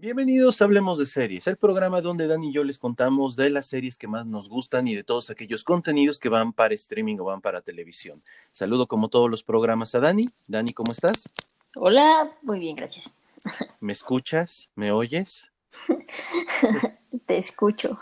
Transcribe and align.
Bienvenidos 0.00 0.62
a 0.62 0.64
Hablemos 0.64 0.98
de 0.98 1.04
Series, 1.04 1.46
el 1.46 1.58
programa 1.58 2.00
donde 2.00 2.26
Dani 2.26 2.48
y 2.48 2.52
yo 2.54 2.64
les 2.64 2.78
contamos 2.78 3.36
de 3.36 3.50
las 3.50 3.66
series 3.66 3.98
que 3.98 4.08
más 4.08 4.24
nos 4.24 4.48
gustan 4.48 4.88
y 4.88 4.94
de 4.94 5.04
todos 5.04 5.28
aquellos 5.28 5.62
contenidos 5.62 6.18
que 6.18 6.30
van 6.30 6.54
para 6.54 6.72
streaming 6.72 7.18
o 7.18 7.24
van 7.24 7.42
para 7.42 7.60
televisión. 7.60 8.22
Saludo 8.50 8.86
como 8.86 9.10
todos 9.10 9.30
los 9.30 9.42
programas 9.42 9.94
a 9.94 10.00
Dani. 10.00 10.24
Dani, 10.48 10.72
¿cómo 10.72 10.92
estás? 10.92 11.30
Hola, 11.76 12.32
muy 12.40 12.60
bien, 12.60 12.76
gracias. 12.76 13.14
¿Me 13.80 13.92
escuchas? 13.92 14.70
¿Me 14.74 14.90
oyes? 14.90 15.52
Te 17.26 17.36
escucho. 17.36 17.98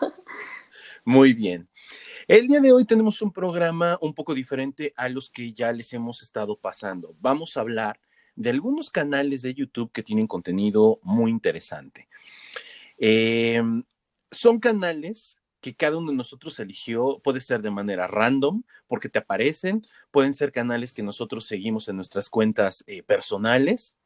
Muy 1.05 1.33
bien. 1.33 1.69
El 2.29 2.47
día 2.47 2.61
de 2.61 2.71
hoy 2.71 2.85
tenemos 2.85 3.23
un 3.23 3.33
programa 3.33 3.99
un 4.01 4.15
poco 4.15 4.35
diferente 4.35 4.95
a 4.97 5.09
los 5.09 5.31
que 5.31 5.53
ya 5.53 5.73
les 5.73 5.93
hemos 5.93 6.23
estado 6.23 6.55
pasando. 6.55 7.17
Vamos 7.19 7.57
a 7.57 7.61
hablar 7.61 7.99
de 8.39 8.51
algunos 8.51 8.89
canales 8.89 9.43
de 9.43 9.53
YouTube 9.53 9.91
que 9.91 10.05
tienen 10.05 10.29
contenido 10.29 11.01
muy 11.03 11.29
interesante. 11.29 12.09
Eh, 12.97 13.61
son 14.31 14.61
canales 14.61 15.37
que 15.61 15.75
cada 15.75 15.97
uno 15.97 16.13
de 16.13 16.17
nosotros 16.17 16.61
eligió, 16.61 17.21
puede 17.25 17.41
ser 17.41 17.63
de 17.63 17.73
manera 17.73 18.07
random, 18.07 18.63
porque 18.87 19.09
te 19.09 19.19
aparecen, 19.19 19.85
pueden 20.13 20.35
ser 20.35 20.53
canales 20.53 20.93
que 20.93 21.03
nosotros 21.03 21.47
seguimos 21.47 21.89
en 21.89 21.97
nuestras 21.97 22.31
cuentas 22.31 22.85
eh, 22.87 23.03
personales, 23.03 23.97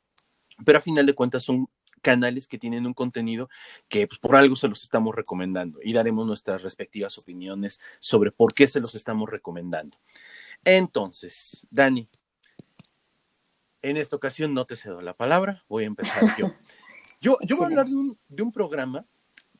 pero 0.65 0.79
a 0.79 0.83
final 0.83 1.05
de 1.05 1.15
cuentas 1.15 1.43
son 1.43 1.69
canales 2.01 2.49
que 2.49 2.59
tienen 2.59 2.87
un 2.87 2.95
contenido 2.95 3.51
que 3.87 4.07
pues, 4.07 4.19
por 4.19 4.35
algo 4.35 4.57
se 4.57 4.67
los 4.67 4.83
estamos 4.83 5.15
recomendando 5.15 5.79
y 5.83 5.93
daremos 5.93 6.27
nuestras 6.27 6.63
respectivas 6.63 7.19
opiniones 7.19 7.81
sobre 8.01 8.33
por 8.33 8.55
qué 8.55 8.67
se 8.67 8.81
los 8.81 8.95
estamos 8.95 9.29
recomendando. 9.29 9.99
Entonces, 10.65 11.67
Dani, 11.71 12.09
en 13.83 13.97
esta 13.97 14.17
ocasión 14.17 14.55
no 14.55 14.65
te 14.65 14.77
cedo 14.77 15.01
la 15.01 15.15
palabra, 15.15 15.65
voy 15.69 15.85
a 15.85 15.89
empezar 15.89 16.25
yo. 16.39 16.53
Yo, 17.21 17.39
yo 17.43 17.57
voy 17.57 17.65
a 17.65 17.67
hablar 17.69 17.87
de 17.87 17.95
un, 17.95 18.19
de 18.29 18.43
un 18.43 18.51
programa 18.51 19.07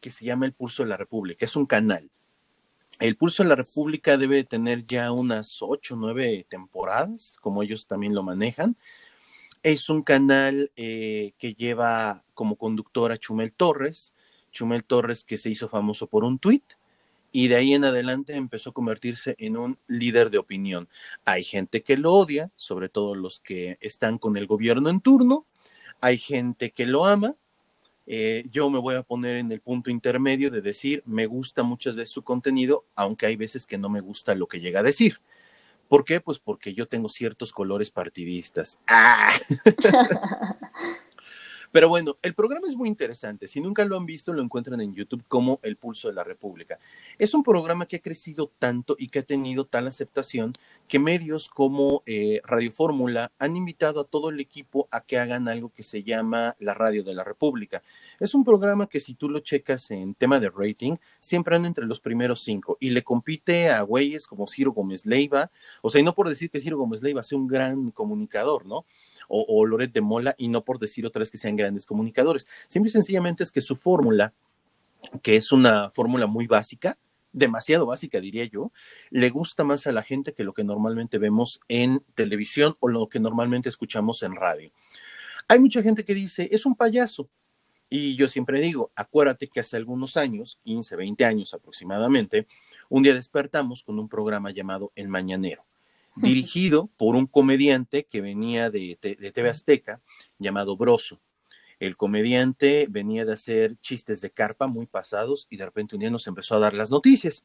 que 0.01 0.11
se 0.11 0.25
llama 0.25 0.47
El 0.47 0.53
Pulso 0.53 0.83
de 0.83 0.89
la 0.89 0.97
República, 0.97 1.45
es 1.45 1.55
un 1.55 1.65
canal. 1.65 2.11
El 2.99 3.17
Pulso 3.17 3.45
de 3.45 3.49
la 3.51 3.55
República 3.55 4.19
debe 4.19 4.43
tener 4.43 4.85
ya 4.85 5.13
unas 5.13 5.59
ocho, 5.61 5.95
nueve 5.95 6.45
temporadas, 6.49 7.37
como 7.41 7.63
ellos 7.63 7.87
también 7.87 8.17
lo 8.17 8.25
manejan. 8.25 8.77
Es 9.63 9.89
un 9.89 10.03
canal 10.03 10.73
eh, 10.75 11.35
que 11.39 11.55
lleva 11.55 12.25
como 12.35 12.57
conductora 12.57 13.17
Chumel 13.17 13.53
Torres, 13.53 14.13
Chumel 14.51 14.83
Torres 14.83 15.25
que 15.25 15.39
se 15.39 15.51
hizo 15.51 15.69
famoso 15.69 16.09
por 16.09 16.25
un 16.25 16.41
tuit 16.41 16.65
y 17.33 17.49
de 17.49 17.57
ahí 17.57 17.75
en 17.75 17.85
adelante 17.85 18.37
empezó 18.37 18.71
a 18.71 18.75
convertirse 18.75 19.35
en 19.39 19.57
un 19.57 19.79
líder 19.89 20.31
de 20.31 20.39
opinión. 20.39 20.89
Hay 21.25 21.43
gente 21.43 21.83
que 21.83 21.97
lo 21.97 22.13
odia, 22.13 22.51
sobre 22.57 22.91
todo 22.91 23.15
los 23.15 23.41
que 23.41 23.79
están 23.81 24.19
con 24.19 24.37
el 24.37 24.47
gobierno 24.47 24.91
en 24.91 25.01
turno, 25.01 25.47
hay 26.01 26.19
gente 26.19 26.71
que 26.71 26.87
lo 26.87 27.07
ama. 27.07 27.35
Eh, 28.07 28.45
yo 28.51 28.69
me 28.69 28.79
voy 28.79 28.97
a 28.97 29.03
poner 29.03 29.37
en 29.37 29.51
el 29.51 29.61
punto 29.61 29.91
intermedio 29.91 30.51
de 30.51 30.61
decir, 30.61 31.03
me 31.07 31.27
gusta 31.27 31.63
muchas 31.63 31.97
veces 31.97 32.11
su 32.11 32.23
contenido, 32.23 32.85
aunque 32.95 33.27
hay 33.27 33.37
veces 33.37 33.67
que 33.67 33.79
no 33.79 33.89
me 33.89 34.01
gusta 34.01 34.35
lo 34.35 34.47
que 34.47 34.61
llega 34.61 34.81
a 34.81 34.85
decir. 34.85 35.21
¿Por 35.89 36.05
qué? 36.05 36.21
Pues 36.21 36.39
porque 36.39 36.75
yo 36.75 36.87
tengo 36.87 37.09
ciertos 37.09 37.53
colores 37.53 37.91
partidistas. 37.91 38.79
¡Ah! 38.87 39.33
Pero 41.73 41.89
bueno, 41.89 42.19
el 42.21 42.35
programa 42.35 42.69
es 42.69 42.77
muy 42.77 42.87
interesante. 42.87 43.49
Si 43.49 43.61
nunca 43.61 43.85
lo 43.87 43.97
han 43.97 44.05
visto, 44.05 44.35
lo 44.35 44.43
encuentran 44.43 44.81
en 44.83 44.95
YouTube 44.95 45.25
como 45.27 45.59
El 45.63 45.77
Pulso 45.77 46.09
de 46.09 46.15
la 46.15 46.23
República. 46.23 46.79
Es 47.19 47.33
un 47.33 47.43
programa 47.43 47.87
que 47.87 47.97
ha 47.97 48.03
crecido 48.03 48.53
tanto 48.59 48.95
y 48.99 49.09
que 49.09 49.21
ha 49.21 49.23
tenido 49.23 49.65
tal 49.65 49.87
aceptación 49.87 50.53
que 50.87 50.99
medios 50.99 51.49
como 51.49 52.03
eh, 52.05 52.43
Radio 52.45 52.71
Fórmula 52.71 53.33
han 53.39 53.57
invitado 53.57 54.01
a 54.01 54.05
todo 54.05 54.29
el 54.29 54.39
equipo 54.39 54.87
a 54.91 55.01
que 55.01 55.19
hagan 55.19 55.49
algo 55.49 55.73
que 55.75 55.83
se 55.83 56.03
llama 56.03 56.55
la 56.59 56.75
Radio 56.75 57.03
de 57.03 57.15
la 57.15 57.25
República. 57.25 57.83
Es 58.21 58.35
un 58.35 58.45
programa 58.45 58.87
que 58.87 59.01
si 59.01 59.15
tú 59.15 59.31
lo 59.31 59.41
checas 59.41 59.91
en 59.91 60.13
tema 60.15 60.41
de 60.41 60.51
rating, 60.51 60.97
siempre 61.21 61.57
anda 61.57 61.69
entre 61.69 61.87
los 61.87 62.01
primeros 62.01 62.43
cinco 62.43 62.77
y 62.81 62.91
le 62.91 63.03
compite 63.03 63.71
a 63.71 63.81
güeyes 63.81 64.27
como 64.27 64.47
Ciro 64.47 64.73
Gómez 64.73 65.07
Leiva. 65.07 65.51
O 65.81 65.89
sea, 65.89 66.03
y 66.03 66.05
no 66.05 66.15
por 66.15 66.29
decir 66.29 66.51
que 66.51 66.61
Ciro 66.61 66.77
Gómez 66.77 67.03
Leiva 67.03 67.23
sea 67.23 67.39
un 67.39 67.49
gran 67.49 67.91
comunicador, 67.93 68.67
¿no? 68.67 68.85
O, 69.29 69.45
o 69.49 69.67
Loret 69.67 69.93
de 69.93 70.01
Mola, 70.01 70.35
y 70.39 70.49
no 70.49 70.65
por 70.65 70.79
decir 70.79 71.07
otra 71.07 71.21
vez 71.21 71.31
que 71.31 71.39
sean 71.39 71.57
grandes 71.57 71.87
comunicadores. 71.87 72.47
Simple 72.69 72.89
y 72.89 72.93
sencillamente 72.93 73.43
es 73.43 73.53
que 73.53 73.61
su 73.61 73.77
fórmula, 73.77 74.33
que 75.23 75.37
es 75.37 75.53
una 75.53 75.91
fórmula 75.91 76.27
muy 76.27 76.47
básica, 76.47 76.99
demasiado 77.33 77.87
básica, 77.87 78.21
diría 78.21 78.45
yo, 78.45 78.73
le 79.11 79.31
gusta 79.31 79.65
más 79.65 79.87
a 79.87 79.93
la 79.93 80.03
gente 80.03 80.35
que 80.35 80.45
lo 80.45 80.53
que 80.53 80.65
normalmente 80.65 81.19
vemos 81.19 81.61
en 81.69 82.05
televisión 82.15 82.77
o 82.81 82.89
lo 82.89 83.07
que 83.07 83.21
normalmente 83.21 83.69
escuchamos 83.69 84.23
en 84.23 84.37
radio. 84.37 84.71
Hay 85.49 85.59
mucha 85.59 85.83
gente 85.83 86.05
que 86.05 86.15
dice, 86.15 86.49
es 86.53 86.67
un 86.67 86.77
payaso. 86.77 87.29
Y 87.91 88.17
yo 88.17 88.27
siempre 88.29 88.61
digo, 88.61 88.91
acuérdate 88.97 89.49
que 89.49 89.61
hace 89.61 89.77
algunos 89.77 90.17
años, 90.17 90.59
15, 90.65 90.97
20 90.97 91.25
años 91.25 91.53
aproximadamente, 91.53 92.47
un 92.89 93.03
día 93.03 93.15
despertamos 93.15 93.83
con 93.83 93.99
un 93.99 94.09
programa 94.09 94.51
llamado 94.51 94.93
El 94.95 95.09
Mañanero 95.09 95.67
dirigido 96.17 96.91
por 96.97 97.17
un 97.17 97.27
comediante 97.27 98.05
que 98.05 98.21
venía 98.21 98.71
de, 98.71 98.99
de, 99.01 99.33
TV 99.33 99.51
Azteca 99.51 100.01
llamado 100.39 100.77
Broso. 100.77 101.21
El 101.81 101.97
comediante 101.97 102.87
venía 102.89 103.25
de 103.25 103.33
hacer 103.33 103.77
chistes 103.81 104.21
de 104.21 104.31
carpa 104.31 104.67
muy 104.67 104.87
pasados 104.87 105.47
y 105.51 105.57
de 105.57 105.65
repente 105.65 105.97
un 105.97 106.01
día 106.01 106.11
nos 106.11 106.27
empezó 106.27 106.55
a 106.57 106.61
dar 106.61 106.75
las 106.75 106.91
noticias. 106.91 107.45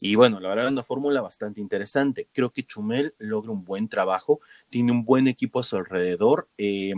Y 0.00 0.14
bueno, 0.14 0.40
la 0.40 0.48
verdad 0.48 0.66
es 0.66 0.72
una 0.72 0.82
fórmula 0.82 1.20
bastante 1.20 1.60
interesante. 1.60 2.28
Creo 2.32 2.50
que 2.50 2.64
Chumel 2.64 3.14
logra 3.18 3.52
un 3.52 3.64
buen 3.64 3.88
trabajo, 3.88 4.40
tiene 4.68 4.92
un 4.92 5.04
buen 5.04 5.28
equipo 5.28 5.60
a 5.60 5.62
su 5.62 5.76
alrededor. 5.76 6.48
Eh, 6.58 6.92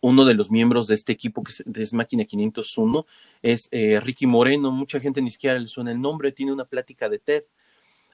uno 0.00 0.24
de 0.24 0.34
los 0.34 0.50
miembros 0.50 0.86
de 0.88 0.94
este 0.94 1.12
equipo, 1.12 1.42
que 1.42 1.52
es, 1.80 1.92
Máquina 1.92 2.24
501, 2.24 3.06
es 3.42 3.68
eh, 3.70 4.00
Ricky 4.00 4.26
Moreno. 4.26 4.70
Mucha 4.70 5.00
gente 5.00 5.22
ni 5.22 5.30
siquiera 5.30 5.58
le 5.58 5.66
suena 5.66 5.92
el 5.92 6.00
nombre. 6.00 6.32
Tiene 6.32 6.52
una 6.52 6.64
plática 6.64 7.08
de 7.08 7.18
TED 7.18 7.44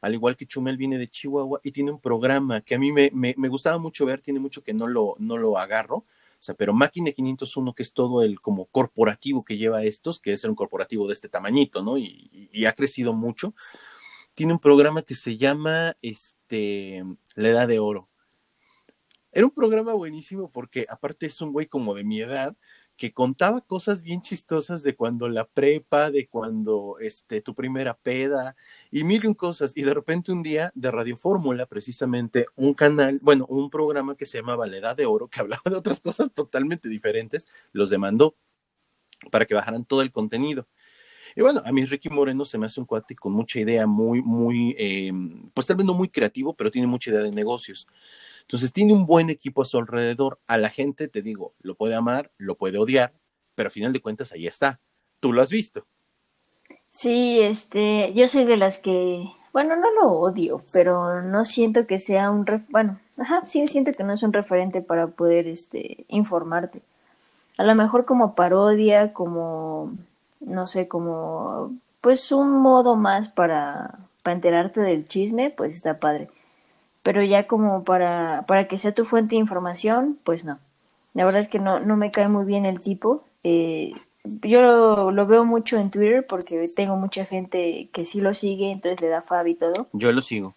al 0.01 0.15
igual 0.15 0.37
que 0.37 0.47
Chumel 0.47 0.77
viene 0.77 0.99
de 0.99 1.09
Chihuahua 1.09 1.61
y 1.63 1.73
tiene 1.73 1.91
un 1.91 2.01
programa 2.01 2.61
que 2.61 2.75
a 2.75 2.79
mí 2.79 2.93
me, 2.93 3.11
me, 3.13 3.49
gustaba 3.49 3.79
mucho 3.79 4.07
ver, 4.07 4.21
tiene 4.21 4.41
mucho 4.41 4.63
que 4.63 4.75
no 4.75 4.87
lo, 4.87 5.17
no 5.19 5.37
lo 5.37 5.59
agarro, 5.59 6.05
o 6.39 6.43
sea, 6.47 6.55
pero 6.55 6.73
Máquina 6.75 7.13
501, 7.13 7.75
que 7.75 7.83
es 7.83 7.93
todo 7.93 8.23
el 8.23 8.41
como 8.41 8.67
corporativo 8.67 9.45
que 9.45 9.57
lleva 9.57 9.85
estos, 9.85 10.21
que 10.21 10.33
es 10.33 10.45
un 10.45 10.55
corporativo 10.55 11.07
de 11.07 11.15
este 11.15 11.29
tamañito, 11.29 11.83
¿no? 11.83 11.97
Y, 11.99 12.49
y, 12.53 12.67
ha 12.67 12.73
crecido 12.73 13.13
mucho, 13.13 13.55
tiene 14.35 14.53
un 14.53 14.59
programa 14.59 15.03
que 15.03 15.15
se 15.15 15.37
llama 15.37 15.97
este, 16.03 17.03
La 17.35 17.49
Edad 17.49 17.69
de 17.69 17.79
Oro. 17.79 18.09
Era 19.33 19.47
un 19.47 19.53
programa 19.53 19.93
buenísimo 19.95 20.51
porque 20.51 20.87
aparte 20.89 21.27
es 21.27 21.41
un 21.41 21.53
güey 21.53 21.67
como 21.67 21.95
de 21.95 22.05
mi 22.05 22.21
edad, 22.21 22.57
que 22.97 23.13
contaba 23.13 23.61
cosas 23.61 24.03
bien 24.03 24.23
chistosas 24.23 24.83
de 24.83 24.97
cuando 24.97 25.29
la 25.29 25.47
prepa, 25.47 26.11
de 26.11 26.29
cuando 26.29 26.97
este, 27.01 27.41
tu 27.43 27.55
primera 27.55 27.95
peda 27.95 28.57
y 28.91 29.05
mil 29.05 29.37
cosas. 29.37 29.73
Y 29.77 29.83
de 29.83 29.95
repente 29.95 30.33
un 30.33 30.43
día 30.43 30.73
de 30.75 30.91
Radio 30.91 31.17
Fórmula, 31.17 31.67
precisamente 31.67 32.47
un 32.57 32.75
canal, 32.75 33.19
bueno, 33.23 33.47
un 33.49 33.71
programa 33.71 34.17
que 34.17 34.27
se 34.27 34.39
llamaba 34.39 34.67
La 34.67 34.79
Edad 34.79 34.97
de 34.97 35.07
Oro, 35.07 35.29
que 35.29 35.41
hablaba 35.41 35.63
de 35.65 35.77
otras 35.77 36.01
cosas 36.01 36.33
totalmente 36.33 36.89
diferentes, 36.89 37.47
los 37.73 37.91
demandó 37.91 38.37
para 39.31 39.47
que 39.47 39.55
bajaran 39.55 39.85
todo 39.85 40.03
el 40.03 40.13
contenido. 40.13 40.67
Y 41.35 41.43
bueno, 41.43 41.63
a 41.67 41.73
mí 41.73 41.85
Ricky 41.85 42.09
Moreno 42.09 42.47
se 42.47 42.57
me 42.57 42.65
hace 42.65 42.81
un 42.81 42.87
cuate 42.87 43.15
con 43.15 43.33
mucha 43.33 43.61
idea, 43.61 43.87
muy, 43.87 44.23
muy, 44.23 44.75
eh, 44.79 45.13
pues 45.53 45.67
tal 45.67 45.77
vez 45.77 45.87
no 45.87 45.93
muy 45.93 46.09
creativo, 46.09 46.55
pero 46.55 46.71
tiene 46.71 46.87
mucha 46.87 47.11
idea 47.11 47.21
de 47.21 47.31
negocios. 47.31 47.87
Entonces 48.47 48.73
tiene 48.73 48.93
un 48.93 49.07
buen 49.07 49.29
equipo 49.29 49.63
a 49.63 49.65
su 49.65 49.79
alrededor. 49.79 50.39
A 50.47 50.57
la 50.57 50.71
gente, 50.71 51.09
te 51.09 51.23
digo, 51.23 51.55
lo 51.61 51.75
puede 51.75 51.95
amar, 51.95 52.31
lo 52.39 52.57
puede 52.57 52.79
odiar, 52.79 53.13
pero 53.55 53.69
a 53.69 53.71
final 53.71 53.93
de 53.93 54.01
cuentas 54.01 54.33
ahí 54.33 54.47
está. 54.47 54.81
Tú 55.21 55.33
lo 55.33 55.43
has 55.43 55.51
visto. 55.51 55.87
Sí, 56.89 57.41
este, 57.41 58.13
yo 58.15 58.29
soy 58.29 58.45
de 58.45 58.57
las 58.57 58.79
que, 58.79 59.25
bueno, 59.53 59.77
no 59.77 59.93
lo 59.93 60.13
odio, 60.13 60.63
pero 60.73 61.23
no 61.23 61.45
siento 61.45 61.87
que 61.87 61.99
sea 61.99 62.31
un, 62.31 62.45
bueno, 62.71 62.99
ajá, 63.19 63.43
sí 63.47 63.67
siento 63.67 63.93
que 63.93 64.05
no 64.05 64.13
es 64.13 64.23
un 64.23 64.33
referente 64.33 64.81
para 64.81 65.09
poder, 65.09 65.49
este, 65.49 66.05
informarte. 66.09 66.81
A 67.59 67.65
lo 67.65 67.75
mejor 67.75 68.05
como 68.05 68.35
parodia, 68.35 69.13
como 69.13 69.93
no 70.41 70.67
sé, 70.67 70.89
como 70.89 71.73
pues 72.01 72.31
un 72.33 72.51
modo 72.63 72.97
más 72.97 73.29
para, 73.29 73.99
para 74.23 74.37
enterarte 74.37 74.81
del 74.81 75.09
chisme, 75.09 75.51
pues 75.51 75.75
está 75.75 75.99
padre. 75.99 76.29
Pero 77.07 77.23
ya 77.23 77.47
como 77.47 77.85
para, 77.85 78.43
para 78.49 78.67
que 78.67 78.79
sea 78.79 78.91
tu 78.91 79.05
fuente 79.05 79.37
de 79.37 79.41
información, 79.41 80.19
pues 80.25 80.45
no. 80.45 80.59
La 81.15 81.25
verdad 81.25 81.41
es 81.41 81.47
que 81.47 81.61
no, 81.61 81.79
no 81.79 81.97
me 81.97 82.11
cae 82.11 82.27
muy 82.27 82.45
bien 82.45 82.67
el 82.67 82.81
tipo. 82.81 83.23
Eh, 83.45 83.93
yo 84.43 84.61
lo, 84.61 85.13
lo, 85.13 85.27
veo 85.29 85.45
mucho 85.45 85.79
en 85.79 85.93
Twitter 85.93 86.27
porque 86.27 86.69
tengo 86.75 86.97
mucha 86.97 87.25
gente 87.25 87.89
que 87.93 88.05
sí 88.05 88.21
lo 88.21 88.35
sigue, 88.35 88.73
entonces 88.73 89.01
le 89.01 89.07
da 89.07 89.23
fab 89.23 89.47
y 89.47 89.55
todo. 89.55 89.87
Yo 89.93 90.11
lo 90.11 90.21
sigo. 90.21 90.57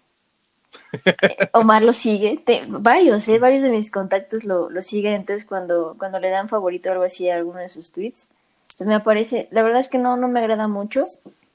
Eh, 1.21 1.49
Omar 1.53 1.83
lo 1.83 1.93
sigue, 1.93 2.43
varios, 2.67 3.27
eh, 3.27 3.37
varios 3.37 3.61
de 3.61 3.69
mis 3.69 3.91
contactos 3.91 4.43
lo, 4.43 4.71
lo 4.71 4.81
siguen, 4.81 5.13
entonces 5.13 5.45
cuando, 5.45 5.95
cuando 5.99 6.19
le 6.19 6.31
dan 6.31 6.49
favorito 6.49 6.89
o 6.89 6.93
algo 6.93 7.03
así 7.03 7.29
a 7.29 7.35
alguno 7.35 7.59
de 7.59 7.69
sus 7.69 7.91
tweets, 7.91 8.27
pues 8.75 8.89
me 8.89 8.99
parece, 8.99 9.47
la 9.51 9.61
verdad 9.61 9.81
es 9.81 9.87
que 9.87 9.99
no, 9.99 10.17
no 10.17 10.27
me 10.27 10.39
agrada 10.39 10.67
mucho, 10.67 11.03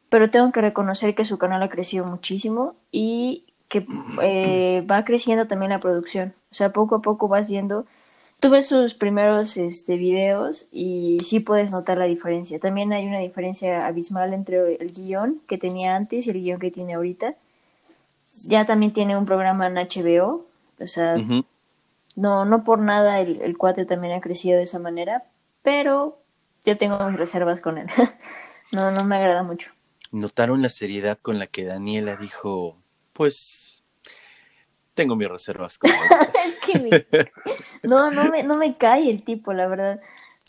pero 0.08 0.31
tengo 0.31 0.52
que 0.52 0.61
reconocer 0.61 1.17
que 1.17 1.25
su 1.25 1.37
canal 1.37 1.64
ha 1.64 1.69
crecido 1.69 2.06
muchísimo 2.06 2.76
y 2.93 3.44
que 3.75 3.87
eh, 4.23 4.87
va 4.88 5.05
creciendo 5.05 5.47
también 5.47 5.71
la 5.71 5.81
producción. 5.81 6.32
O 6.53 6.55
sea, 6.55 6.73
poco 6.73 6.97
a 6.97 7.03
poco 7.03 7.26
vas 7.26 7.49
viendo 7.49 7.87
tuve 8.44 8.61
sus 8.61 8.93
primeros 8.93 9.56
este, 9.56 9.97
videos 9.97 10.69
y 10.71 11.17
sí 11.25 11.41
puedes 11.41 11.71
notar 11.71 11.97
la 11.97 12.05
diferencia. 12.05 12.59
También 12.59 12.93
hay 12.93 13.06
una 13.06 13.21
diferencia 13.21 13.87
abismal 13.87 14.35
entre 14.35 14.75
el 14.75 14.93
guion 14.93 15.41
que 15.47 15.56
tenía 15.56 15.97
antes 15.97 16.26
y 16.26 16.31
el 16.31 16.43
guion 16.43 16.61
que 16.61 16.71
tiene 16.71 16.93
ahorita. 16.93 17.37
Ya 18.47 18.67
también 18.67 18.93
tiene 18.93 19.17
un 19.17 19.25
programa 19.25 19.67
en 19.67 19.76
HBO, 19.76 20.44
o 20.79 20.87
sea, 20.87 21.17
no, 22.17 22.44
no 22.44 22.65
por 22.65 22.81
nada 22.81 23.21
el, 23.21 23.41
el 23.41 23.56
cuate 23.56 23.87
también 23.87 24.12
ha 24.12 24.21
crecido 24.21 24.59
de 24.59 24.65
esa 24.65 24.79
manera, 24.79 25.25
pero 25.62 26.19
yo 26.67 26.76
tengo 26.76 27.03
mis 27.06 27.19
reservas 27.19 27.62
con 27.62 27.79
él. 27.79 27.87
no, 28.73 28.91
no 28.91 29.05
me 29.05 29.17
agrada 29.17 29.43
mucho. 29.43 29.71
¿Notaron 30.12 30.61
la 30.61 30.69
seriedad 30.69 31.19
con 31.23 31.38
la 31.38 31.47
que 31.47 31.65
Daniela 31.65 32.17
dijo, 32.17 32.76
pues 33.15 33.63
tengo 34.94 35.17
mis 35.17 35.29
reservas 35.29 35.79
con 35.79 35.91
es 36.44 36.55
que 36.56 37.06
no, 37.82 38.11
no 38.11 38.31
me, 38.31 38.43
no 38.43 38.55
me 38.56 38.76
cae 38.76 39.11
el 39.11 39.23
tipo, 39.25 39.52
la 39.52 39.67
verdad. 39.67 40.00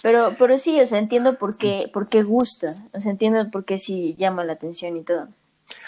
Pero, 0.02 0.32
pero 0.38 0.58
sí, 0.58 0.80
o 0.80 0.86
sea, 0.86 1.00
entiendo 1.00 1.38
por 1.38 1.58
qué, 1.58 1.90
por 1.92 2.08
qué 2.10 2.24
gusta, 2.24 2.74
o 2.94 3.02
sea, 3.02 3.12
entiendo 3.12 3.50
por 3.50 3.66
qué 3.66 3.78
sí 3.78 4.16
llama 4.18 4.44
la 4.44 4.54
atención 4.54 4.98
y 4.98 5.04
todo. 5.04 5.30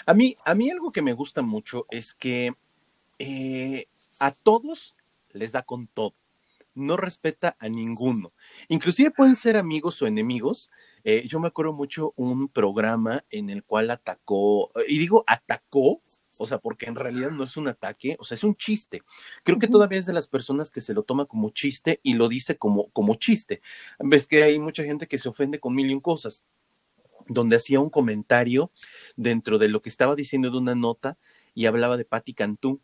A 0.06 0.14
mí, 0.14 0.34
a 0.44 0.54
mí 0.54 0.70
algo 0.70 0.90
que 0.90 1.02
me 1.02 1.12
gusta 1.12 1.42
mucho 1.42 1.86
es 1.90 2.14
que 2.14 2.54
eh, 3.18 3.86
a 4.18 4.32
todos 4.32 4.96
les 5.32 5.52
da 5.52 5.62
con 5.62 5.86
todo 5.86 6.14
no 6.78 6.96
respeta 6.96 7.56
a 7.58 7.68
ninguno. 7.68 8.30
Inclusive 8.68 9.10
pueden 9.10 9.36
ser 9.36 9.56
amigos 9.56 10.00
o 10.00 10.06
enemigos. 10.06 10.70
Eh, 11.04 11.26
yo 11.26 11.40
me 11.40 11.48
acuerdo 11.48 11.72
mucho 11.72 12.12
un 12.16 12.48
programa 12.48 13.24
en 13.30 13.50
el 13.50 13.64
cual 13.64 13.90
atacó, 13.90 14.70
y 14.86 14.98
digo 14.98 15.24
atacó, 15.26 16.00
o 16.38 16.46
sea, 16.46 16.58
porque 16.58 16.86
en 16.86 16.94
realidad 16.94 17.30
no 17.30 17.44
es 17.44 17.56
un 17.56 17.68
ataque, 17.68 18.16
o 18.18 18.24
sea, 18.24 18.34
es 18.34 18.44
un 18.44 18.54
chiste. 18.54 19.02
Creo 19.44 19.58
que 19.58 19.68
todavía 19.68 19.98
es 19.98 20.06
de 20.06 20.12
las 20.12 20.26
personas 20.26 20.70
que 20.70 20.80
se 20.80 20.94
lo 20.94 21.02
toma 21.02 21.26
como 21.26 21.50
chiste 21.50 22.00
y 22.02 22.14
lo 22.14 22.28
dice 22.28 22.56
como, 22.56 22.90
como 22.90 23.14
chiste. 23.16 23.60
Ves 24.00 24.26
que 24.26 24.42
hay 24.42 24.58
mucha 24.58 24.84
gente 24.84 25.06
que 25.06 25.18
se 25.18 25.28
ofende 25.28 25.60
con 25.60 25.74
mil 25.74 25.90
y 25.90 25.94
un 25.94 26.00
cosas 26.00 26.44
donde 27.28 27.56
hacía 27.56 27.80
un 27.80 27.90
comentario 27.90 28.72
dentro 29.16 29.58
de 29.58 29.68
lo 29.68 29.82
que 29.82 29.90
estaba 29.90 30.14
diciendo 30.14 30.50
de 30.50 30.58
una 30.58 30.74
nota 30.74 31.18
y 31.54 31.66
hablaba 31.66 31.96
de 31.96 32.04
Patti 32.04 32.34
Cantú. 32.34 32.80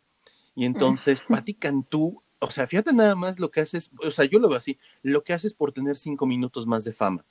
Y 0.53 0.65
entonces 0.65 1.21
Patti 1.27 1.55
Cantú 1.55 2.21
o 2.45 2.51
sea, 2.51 2.67
fíjate 2.67 2.93
nada 2.93 3.15
más 3.15 3.39
lo 3.39 3.49
que 3.49 3.61
haces, 3.61 3.89
o 4.03 4.11
sea, 4.11 4.25
yo 4.25 4.39
lo 4.39 4.49
veo 4.49 4.57
así, 4.57 4.77
lo 5.01 5.23
que 5.23 5.33
haces 5.33 5.53
por 5.53 5.71
tener 5.71 5.95
cinco 5.95 6.25
minutos 6.25 6.67
más 6.67 6.83
de 6.83 6.93
fama. 6.93 7.25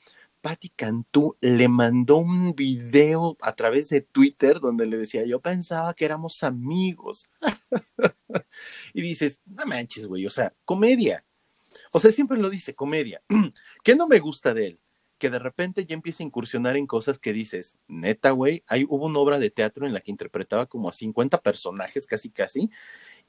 Patti 0.45 0.69
Cantú 0.69 1.39
le 1.41 1.69
mandó 1.69 2.19
un 2.19 2.55
video 2.55 3.39
a 3.41 3.55
través 3.55 3.89
de 3.89 4.03
Twitter 4.03 4.61
donde 4.61 4.85
le 4.85 4.99
decía, 4.99 5.25
yo 5.25 5.41
pensaba 5.41 5.95
que 5.95 6.05
éramos 6.05 6.43
amigos. 6.43 7.25
y 8.93 9.01
dices, 9.01 9.41
no 9.47 9.65
manches, 9.65 10.07
güey, 10.07 10.27
o 10.27 10.31
sea, 10.31 10.53
comedia. 10.67 11.25
O 11.95 11.99
sea, 11.99 12.13
siempre 12.13 12.37
lo 12.37 12.51
dice, 12.51 12.75
comedia. 12.75 13.23
¿Qué 13.85 13.97
no 13.97 14.07
me 14.07 14.19
gusta 14.19 14.53
de 14.53 14.67
él? 14.67 14.81
Que 15.17 15.31
de 15.31 15.39
repente 15.39 15.87
ya 15.87 15.95
empieza 15.95 16.23
a 16.23 16.27
incursionar 16.27 16.77
en 16.77 16.87
cosas 16.87 17.19
que 17.19 17.33
dices, 17.33 17.79
neta, 17.89 18.33
güey, 18.33 18.65
hay, 18.67 18.85
hubo 18.85 19.07
una 19.07 19.21
obra 19.21 19.39
de 19.39 19.49
teatro 19.49 19.87
en 19.87 19.95
la 19.95 20.03
que 20.03 20.11
interpretaba 20.11 20.67
como 20.67 20.91
a 20.91 20.93
50 20.93 21.41
personajes, 21.41 22.07
casi, 22.07 22.29
casi, 22.29 22.69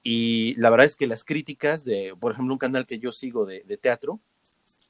y 0.04 0.54
la 0.56 0.70
verdad 0.70 0.86
es 0.86 0.96
que 0.96 1.08
las 1.08 1.24
críticas 1.24 1.86
de, 1.86 2.14
por 2.20 2.34
ejemplo, 2.34 2.54
un 2.54 2.60
canal 2.60 2.86
que 2.86 3.00
yo 3.00 3.12
sigo 3.12 3.46
de, 3.46 3.62
teatro, 3.82 4.20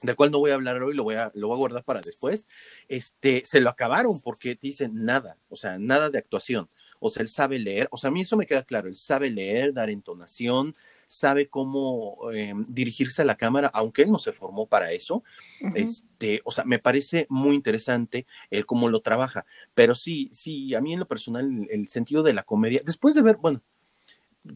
del 0.01 0.15
cual 0.15 0.31
no 0.31 0.39
voy 0.39 0.51
a 0.51 0.55
hablar 0.55 0.81
hoy, 0.83 0.95
lo 0.95 1.03
voy 1.03 1.15
a, 1.15 1.31
lo 1.33 1.47
voy 1.47 1.55
a 1.55 1.59
guardar 1.59 1.83
para 1.83 2.01
después, 2.01 2.45
este, 2.87 3.43
se 3.45 3.61
lo 3.61 3.69
acabaron 3.69 4.21
porque 4.21 4.57
dicen 4.59 5.05
nada, 5.05 5.37
o 5.49 5.55
sea, 5.55 5.77
nada 5.77 6.09
de 6.09 6.17
actuación. 6.17 6.69
O 6.99 7.09
sea, 7.09 7.21
él 7.21 7.29
sabe 7.29 7.59
leer, 7.59 7.87
o 7.91 7.97
sea, 7.97 8.07
a 8.09 8.11
mí 8.11 8.21
eso 8.21 8.37
me 8.37 8.47
queda 8.47 8.63
claro, 8.63 8.87
él 8.87 8.95
sabe 8.95 9.29
leer, 9.29 9.73
dar 9.73 9.89
entonación, 9.89 10.73
sabe 11.07 11.49
cómo 11.49 12.31
em, 12.31 12.65
dirigirse 12.67 13.21
a 13.21 13.25
la 13.25 13.37
cámara, 13.37 13.69
aunque 13.73 14.03
él 14.03 14.11
no 14.11 14.19
se 14.19 14.31
formó 14.31 14.67
para 14.67 14.91
eso. 14.91 15.23
Este, 15.75 16.41
o 16.45 16.51
sea, 16.51 16.63
me 16.63 16.79
parece 16.79 17.27
muy 17.29 17.53
interesante 17.55 18.25
el 18.49 18.65
cómo 18.65 18.89
lo 18.89 19.01
trabaja. 19.01 19.45
Pero 19.73 19.93
sí, 19.93 20.29
sí, 20.31 20.73
a 20.73 20.81
mí 20.81 20.93
en 20.93 20.99
lo 20.99 21.07
personal, 21.07 21.67
el 21.69 21.87
sentido 21.89 22.23
de 22.23 22.33
la 22.33 22.43
comedia, 22.43 22.81
después 22.83 23.13
de 23.13 23.21
ver, 23.21 23.37
bueno, 23.37 23.61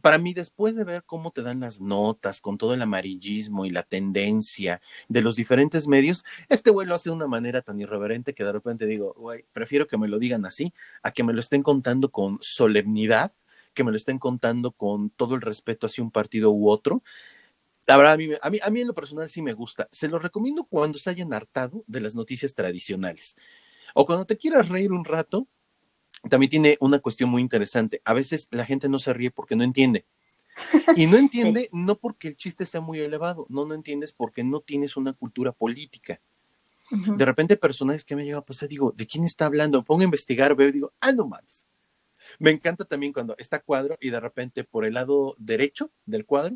para 0.02 0.18
mí, 0.18 0.34
después 0.34 0.76
de 0.76 0.84
ver 0.84 1.04
cómo 1.06 1.32
te 1.32 1.42
dan 1.42 1.60
las 1.60 1.82
notas 1.82 2.42
con 2.42 2.58
todo 2.58 2.74
el 2.74 2.82
amarillismo 2.82 3.66
y 3.66 3.70
la 3.70 3.84
tendencia 3.84 4.82
de 5.08 5.22
los 5.22 5.36
diferentes 5.36 5.88
medios, 5.88 6.24
este 6.48 6.70
güey 6.70 6.88
lo 6.88 6.96
hace 6.96 7.10
de 7.10 7.16
una 7.16 7.28
manera 7.28 7.62
tan 7.62 7.80
irreverente 7.80 8.34
que 8.34 8.44
de 8.44 8.52
repente 8.52 8.86
digo, 8.86 9.14
güey, 9.18 9.46
prefiero 9.52 9.88
que 9.88 9.98
me 9.98 10.08
lo 10.08 10.20
digan 10.20 10.46
así, 10.46 10.74
a 11.02 11.12
que 11.12 11.24
me 11.24 11.34
lo 11.34 11.40
estén 11.40 11.64
contando 11.64 12.12
con 12.12 12.38
solemnidad, 12.42 13.34
que 13.74 13.84
me 13.84 13.92
lo 13.92 13.98
estén 13.98 14.20
contando 14.20 14.72
con 14.72 15.10
todo 15.10 15.36
el 15.36 15.42
respeto 15.42 15.88
hacia 15.88 16.04
un 16.04 16.12
partido 16.12 16.52
u 16.52 16.70
otro. 16.70 17.04
La 17.88 17.98
verdad, 17.98 18.14
a 18.14 18.18
mí, 18.18 18.30
a 18.42 18.50
mí, 18.50 18.60
a 18.62 18.70
mí 18.70 18.82
en 18.82 18.88
lo 18.88 18.94
personal 18.94 19.30
sí 19.30 19.42
me 19.42 19.54
gusta. 19.54 19.90
Se 19.92 20.08
lo 20.08 20.20
recomiendo 20.20 20.66
cuando 20.66 21.00
se 21.00 21.10
hayan 21.10 21.34
hartado 21.34 21.84
de 21.88 22.02
las 22.02 22.14
noticias 22.14 22.54
tradicionales. 22.54 23.36
O 23.96 24.06
cuando 24.06 24.26
te 24.26 24.38
quieras 24.38 24.70
reír 24.70 24.92
un 24.92 25.06
rato, 25.06 25.48
también 26.28 26.50
tiene 26.50 26.78
una 26.82 27.00
cuestión 27.00 27.30
muy 27.30 27.42
interesante. 27.42 28.02
A 28.04 28.14
veces 28.14 28.48
la 28.52 28.66
gente 28.66 28.90
no 28.90 29.00
se 29.00 29.14
ríe 29.14 29.32
porque 29.32 29.56
no 29.56 29.64
entiende. 29.64 30.06
Y 30.96 31.06
no 31.06 31.18
entiende 31.18 31.70
no 31.72 31.96
porque 31.96 32.30
el 32.30 32.36
chiste 32.36 32.66
sea 32.66 32.82
muy 32.82 33.00
elevado, 33.00 33.46
no, 33.50 33.66
no 33.66 33.74
entiendes 33.74 34.12
porque 34.12 34.44
no 34.44 34.60
tienes 34.62 34.98
una 34.98 35.14
cultura 35.14 35.52
política. 35.52 36.20
De 36.92 37.24
repente 37.24 37.56
personajes 37.56 38.04
que 38.04 38.16
me 38.16 38.26
llegan 38.26 38.40
a 38.40 38.46
pasar, 38.46 38.68
digo, 38.68 38.92
¿de 38.92 39.06
quién 39.06 39.24
está 39.24 39.46
hablando? 39.46 39.84
Pongo 39.84 40.02
a 40.02 40.06
investigar, 40.06 40.56
veo 40.56 40.70
y 40.70 40.72
digo, 40.72 40.92
ah, 41.00 41.12
no 41.12 41.28
mames. 41.28 41.69
Me 42.40 42.52
encanta 42.52 42.86
también 42.86 43.14
cuando 43.14 43.36
está 43.38 43.60
cuadro 43.60 43.98
y 44.00 44.10
de 44.10 44.20
repente 44.20 44.64
por 44.64 44.86
el 44.86 44.94
lado 44.96 45.36
derecho 45.38 45.92
del 46.06 46.26
cuadro 46.26 46.56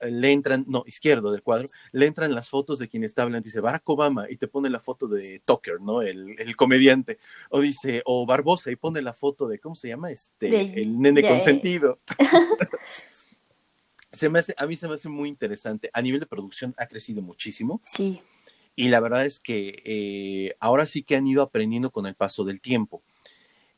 le 0.00 0.32
entran, 0.32 0.64
no, 0.68 0.84
izquierdo 0.86 1.30
del 1.30 1.42
cuadro, 1.42 1.68
le 1.92 2.06
entran 2.06 2.34
las 2.34 2.48
fotos 2.48 2.78
de 2.78 2.88
quien 2.88 3.04
está 3.04 3.22
hablando. 3.22 3.44
Dice 3.44 3.60
Barack 3.60 3.88
Obama 3.88 4.26
y 4.28 4.36
te 4.36 4.48
pone 4.48 4.70
la 4.70 4.80
foto 4.80 5.08
de 5.08 5.42
Tucker, 5.44 5.80
¿no? 5.80 6.02
El, 6.02 6.56
comediante. 6.56 7.18
O 7.50 7.60
dice, 7.60 8.02
o 8.04 8.26
Barbosa 8.26 8.70
y 8.70 8.76
pone 8.76 9.02
la 9.02 9.12
foto 9.12 9.48
de, 9.48 9.58
¿cómo 9.58 9.74
se 9.74 9.88
llama? 9.88 10.10
Este, 10.10 10.80
el 10.80 11.00
nene 11.00 11.22
consentido. 11.22 11.98
se 14.12 14.28
me 14.28 14.38
hace, 14.38 14.54
a 14.56 14.66
mí 14.66 14.76
se 14.76 14.86
me 14.86 14.94
hace 14.94 15.08
muy 15.08 15.28
interesante. 15.28 15.90
A 15.92 16.02
nivel 16.02 16.20
de 16.20 16.26
producción 16.26 16.74
ha 16.76 16.86
crecido 16.86 17.22
muchísimo. 17.22 17.80
Sí. 17.84 18.20
Y 18.74 18.88
la 18.88 19.00
verdad 19.00 19.26
es 19.26 19.40
que 19.40 19.82
eh, 19.84 20.54
ahora 20.60 20.86
sí 20.86 21.02
que 21.02 21.16
han 21.16 21.26
ido 21.26 21.42
aprendiendo 21.42 21.90
con 21.90 22.06
el 22.06 22.14
paso 22.14 22.44
del 22.44 22.60
tiempo. 22.60 23.02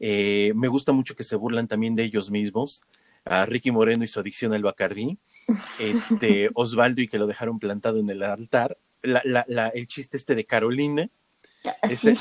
Eh, 0.01 0.53
me 0.55 0.69
gusta 0.69 0.93
mucho 0.93 1.17
que 1.17 1.25
se 1.25 1.37
burlan 1.37 1.69
también 1.69 1.95
de 1.95 2.05
ellos 2.05 2.31
mismos, 2.31 2.83
a 3.25 3.47
Ricky 3.47 3.71
Moreno 3.71 4.05
y 4.05 4.09
su 4.09 4.21
adicción 4.21 4.53
al 4.53 4.63
Bacardí, 4.63 5.19
este, 5.79 6.51
Osvaldo 6.55 7.01
y 7.01 7.09
que 7.09 7.19
lo 7.19 7.27
dejaron 7.27 7.59
plantado 7.59 7.99
en 7.99 8.11
el 8.11 8.23
altar, 8.23 8.77
el 9.03 9.87
chiste 9.87 10.17
este 10.17 10.35
de 10.35 10.45
Carolina. 10.45 11.09
Ah, 11.65 11.89
se, 11.89 12.13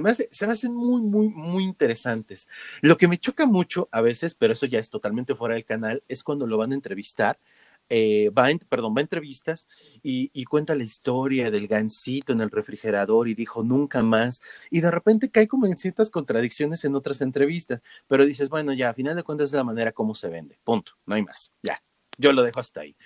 me 0.00 0.10
hace, 0.10 0.28
se 0.30 0.46
me 0.46 0.52
hacen 0.52 0.72
muy, 0.72 1.02
muy, 1.02 1.28
muy 1.28 1.64
interesantes. 1.64 2.48
Lo 2.80 2.96
que 2.96 3.08
me 3.08 3.18
choca 3.18 3.44
mucho 3.44 3.88
a 3.90 4.00
veces, 4.00 4.36
pero 4.36 4.52
eso 4.52 4.66
ya 4.66 4.78
es 4.78 4.88
totalmente 4.88 5.34
fuera 5.34 5.56
del 5.56 5.64
canal, 5.64 6.00
es 6.06 6.22
cuando 6.22 6.46
lo 6.46 6.58
van 6.58 6.70
a 6.70 6.76
entrevistar 6.76 7.40
eh, 7.88 8.30
va, 8.30 8.48
perdón, 8.68 8.94
va 8.94 9.00
a 9.00 9.02
entrevistas 9.02 9.68
y, 10.02 10.44
cuenta 10.44 10.74
la 10.74 10.84
historia 10.84 11.50
del 11.50 11.68
gancito 11.68 12.32
en 12.32 12.40
el 12.40 12.50
refrigerador 12.50 13.28
y 13.28 13.34
dijo 13.34 13.62
nunca 13.62 14.02
más. 14.02 14.40
Y 14.70 14.80
de 14.80 14.90
repente 14.90 15.30
cae 15.30 15.48
como 15.48 15.66
en 15.66 15.76
ciertas 15.76 16.10
contradicciones 16.10 16.84
en 16.84 16.94
otras 16.94 17.20
entrevistas, 17.20 17.80
pero 18.06 18.24
dices, 18.24 18.48
bueno, 18.48 18.72
ya, 18.72 18.90
a 18.90 18.94
final 18.94 19.16
de 19.16 19.22
cuentas 19.22 19.48
es 19.48 19.54
la 19.54 19.64
manera 19.64 19.92
como 19.92 20.14
se 20.14 20.28
vende. 20.28 20.58
Punto, 20.64 20.92
no 21.06 21.14
hay 21.14 21.22
más. 21.22 21.52
Ya, 21.62 21.82
yo 22.18 22.32
lo 22.32 22.42
dejo 22.42 22.60
hasta 22.60 22.80
ahí. 22.80 22.96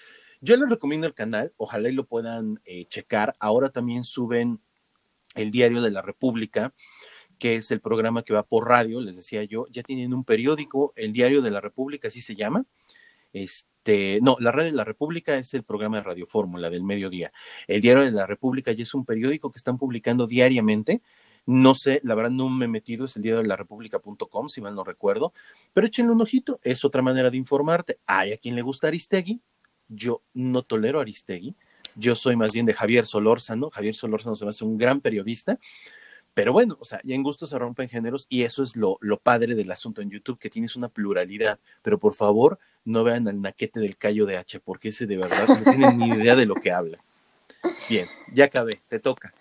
Yo 0.40 0.56
les 0.56 0.68
recomiendo 0.68 1.06
el 1.06 1.14
canal, 1.14 1.52
ojalá 1.56 1.88
y 1.88 1.92
lo 1.92 2.06
puedan 2.06 2.60
eh, 2.64 2.86
checar. 2.86 3.34
Ahora 3.40 3.70
también 3.70 4.04
suben 4.04 4.60
el 5.34 5.50
Diario 5.50 5.82
de 5.82 5.90
la 5.90 6.02
República 6.02 6.72
que 7.38 7.56
es 7.56 7.70
el 7.70 7.80
programa 7.80 8.22
que 8.22 8.34
va 8.34 8.42
por 8.42 8.68
radio, 8.68 9.00
les 9.00 9.16
decía 9.16 9.44
yo, 9.44 9.66
ya 9.70 9.82
tienen 9.82 10.12
un 10.12 10.24
periódico, 10.24 10.92
el 10.96 11.12
Diario 11.12 11.40
de 11.40 11.50
la 11.50 11.60
República, 11.60 12.08
así 12.08 12.20
se 12.20 12.34
llama. 12.34 12.66
Este, 13.32 14.20
no, 14.22 14.36
la 14.40 14.52
Radio 14.52 14.70
de 14.70 14.76
la 14.76 14.84
República 14.84 15.36
es 15.36 15.54
el 15.54 15.64
programa 15.64 15.98
de 15.98 16.02
Radio 16.02 16.26
Fórmula 16.26 16.70
del 16.70 16.82
mediodía. 16.82 17.32
El 17.66 17.80
Diario 17.80 18.04
de 18.04 18.10
la 18.10 18.26
República 18.26 18.72
ya 18.72 18.82
es 18.82 18.94
un 18.94 19.04
periódico 19.04 19.50
que 19.50 19.58
están 19.58 19.78
publicando 19.78 20.26
diariamente. 20.26 21.02
No 21.46 21.74
sé, 21.74 22.00
la 22.04 22.14
verdad 22.14 22.30
no 22.30 22.50
me 22.50 22.66
he 22.66 22.68
metido, 22.68 23.06
es 23.06 23.16
el 23.16 23.22
diario 23.22 23.40
de 23.40 23.48
la 23.48 23.56
república.com, 23.56 24.50
si 24.50 24.60
mal 24.60 24.74
no 24.74 24.84
recuerdo, 24.84 25.32
pero 25.72 25.86
échenle 25.86 26.12
un 26.12 26.20
ojito, 26.20 26.60
es 26.62 26.84
otra 26.84 27.00
manera 27.00 27.30
de 27.30 27.38
informarte. 27.38 27.98
Hay 28.04 28.34
a 28.34 28.36
quien 28.36 28.54
le 28.54 28.60
gusta 28.60 28.88
Aristegui, 28.88 29.40
yo 29.88 30.22
no 30.34 30.62
tolero 30.62 31.00
Aristegui, 31.00 31.56
yo 31.96 32.14
soy 32.14 32.36
más 32.36 32.52
bien 32.52 32.66
de 32.66 32.74
Javier 32.74 33.06
Solórzano, 33.06 33.70
Javier 33.70 33.94
Solórzano 33.94 34.36
se 34.36 34.44
me 34.44 34.50
hace 34.50 34.62
un 34.62 34.76
gran 34.76 35.00
periodista, 35.00 35.58
pero 36.38 36.52
bueno, 36.52 36.76
o 36.78 36.84
sea, 36.84 37.00
ya 37.02 37.16
en 37.16 37.24
gusto 37.24 37.48
se 37.48 37.58
rompen 37.58 37.88
géneros 37.88 38.26
y 38.28 38.44
eso 38.44 38.62
es 38.62 38.76
lo, 38.76 38.96
lo 39.00 39.18
padre 39.18 39.56
del 39.56 39.72
asunto 39.72 40.02
en 40.02 40.10
YouTube, 40.10 40.38
que 40.38 40.48
tienes 40.48 40.76
una 40.76 40.88
pluralidad, 40.88 41.58
pero 41.82 41.98
por 41.98 42.14
favor, 42.14 42.60
no 42.84 43.02
vean 43.02 43.26
al 43.26 43.42
naquete 43.42 43.80
del 43.80 43.96
callo 43.96 44.24
de 44.24 44.36
H, 44.36 44.60
porque 44.60 44.90
ese 44.90 45.06
de 45.06 45.16
verdad 45.16 45.48
no 45.48 45.72
tiene 45.72 45.92
ni 45.94 46.10
idea 46.10 46.36
de 46.36 46.46
lo 46.46 46.54
que 46.54 46.70
habla. 46.70 46.98
Bien, 47.90 48.06
ya 48.32 48.44
acabé, 48.44 48.78
te 48.86 49.00
toca. 49.00 49.34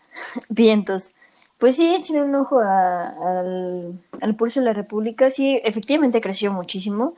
Vientos. 0.50 1.14
Pues 1.60 1.76
sí, 1.76 1.94
échenle 1.94 2.24
un 2.24 2.34
ojo 2.34 2.62
al, 2.62 4.36
pulso 4.36 4.62
de 4.62 4.66
la 4.66 4.74
República. 4.74 5.30
Sí, 5.30 5.62
efectivamente 5.64 6.20
creció 6.20 6.52
muchísimo. 6.52 7.14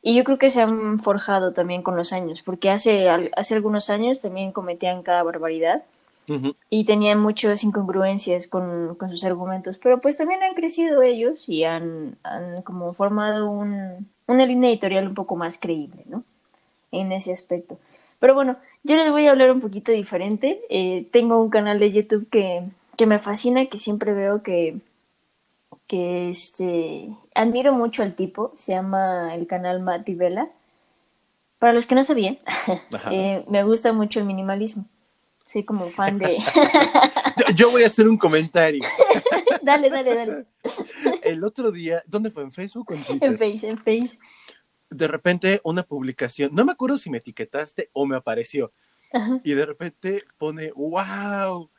Y 0.00 0.14
yo 0.14 0.22
creo 0.22 0.38
que 0.38 0.50
se 0.50 0.62
han 0.62 1.00
forjado 1.00 1.52
también 1.52 1.82
con 1.82 1.96
los 1.96 2.12
años, 2.12 2.42
porque 2.42 2.70
hace, 2.70 3.08
hace 3.08 3.54
algunos 3.56 3.90
años 3.90 4.20
también 4.20 4.52
cometían 4.52 5.02
cada 5.02 5.24
barbaridad 5.24 5.82
y 6.70 6.84
tenían 6.84 7.20
muchas 7.20 7.64
incongruencias 7.64 8.48
con, 8.48 8.94
con, 8.94 9.10
sus 9.10 9.24
argumentos, 9.24 9.78
pero 9.78 10.00
pues 10.00 10.16
también 10.16 10.42
han 10.42 10.54
crecido 10.54 11.02
ellos 11.02 11.48
y 11.48 11.64
han, 11.64 12.16
han 12.22 12.62
como 12.62 12.94
formado 12.94 13.50
un, 13.50 14.08
una 14.26 14.46
línea 14.46 14.70
editorial 14.70 15.06
un 15.06 15.14
poco 15.14 15.36
más 15.36 15.58
creíble, 15.58 16.04
¿no? 16.06 16.24
En 16.90 17.12
ese 17.12 17.32
aspecto. 17.32 17.78
Pero 18.20 18.34
bueno, 18.34 18.56
yo 18.84 18.96
les 18.96 19.10
voy 19.10 19.26
a 19.26 19.32
hablar 19.32 19.50
un 19.50 19.60
poquito 19.60 19.92
diferente. 19.92 20.62
Eh, 20.70 21.08
tengo 21.12 21.42
un 21.42 21.50
canal 21.50 21.78
de 21.78 21.90
YouTube 21.90 22.28
que, 22.30 22.62
que 22.96 23.06
me 23.06 23.18
fascina, 23.18 23.66
que 23.66 23.76
siempre 23.76 24.14
veo 24.14 24.42
que, 24.42 24.78
que 25.86 26.30
este, 26.30 27.10
admiro 27.34 27.72
mucho 27.72 28.02
al 28.02 28.14
tipo, 28.14 28.52
se 28.56 28.72
llama 28.72 29.34
el 29.34 29.46
canal 29.46 29.80
Mati 29.80 30.14
Vela. 30.14 30.48
Para 31.58 31.72
los 31.72 31.86
que 31.86 31.94
no 31.94 32.04
sabían, 32.04 32.38
eh, 33.10 33.44
me 33.48 33.62
gusta 33.64 33.92
mucho 33.92 34.20
el 34.20 34.26
minimalismo. 34.26 34.86
Soy 35.44 35.64
como 35.64 35.90
fan 35.90 36.18
de... 36.18 36.38
Yo 37.54 37.70
voy 37.70 37.82
a 37.82 37.88
hacer 37.88 38.08
un 38.08 38.16
comentario. 38.16 38.82
dale, 39.62 39.90
dale, 39.90 40.14
dale. 40.14 40.46
El 41.22 41.44
otro 41.44 41.70
día, 41.70 42.02
¿dónde 42.06 42.30
fue? 42.30 42.42
¿En 42.42 42.52
Facebook 42.52 42.90
o 42.90 42.94
en 42.94 43.04
Twitter? 43.04 43.30
En 43.30 43.38
Face, 43.38 43.68
en 43.68 43.78
Face. 43.78 44.18
De 44.90 45.06
repente 45.06 45.60
una 45.64 45.82
publicación, 45.82 46.50
no 46.54 46.64
me 46.64 46.72
acuerdo 46.72 46.98
si 46.98 47.10
me 47.10 47.18
etiquetaste 47.18 47.90
o 47.92 48.06
me 48.06 48.16
apareció. 48.16 48.72
Y 49.44 49.52
de 49.52 49.64
repente 49.64 50.24
pone, 50.38 50.72
wow. 50.72 51.70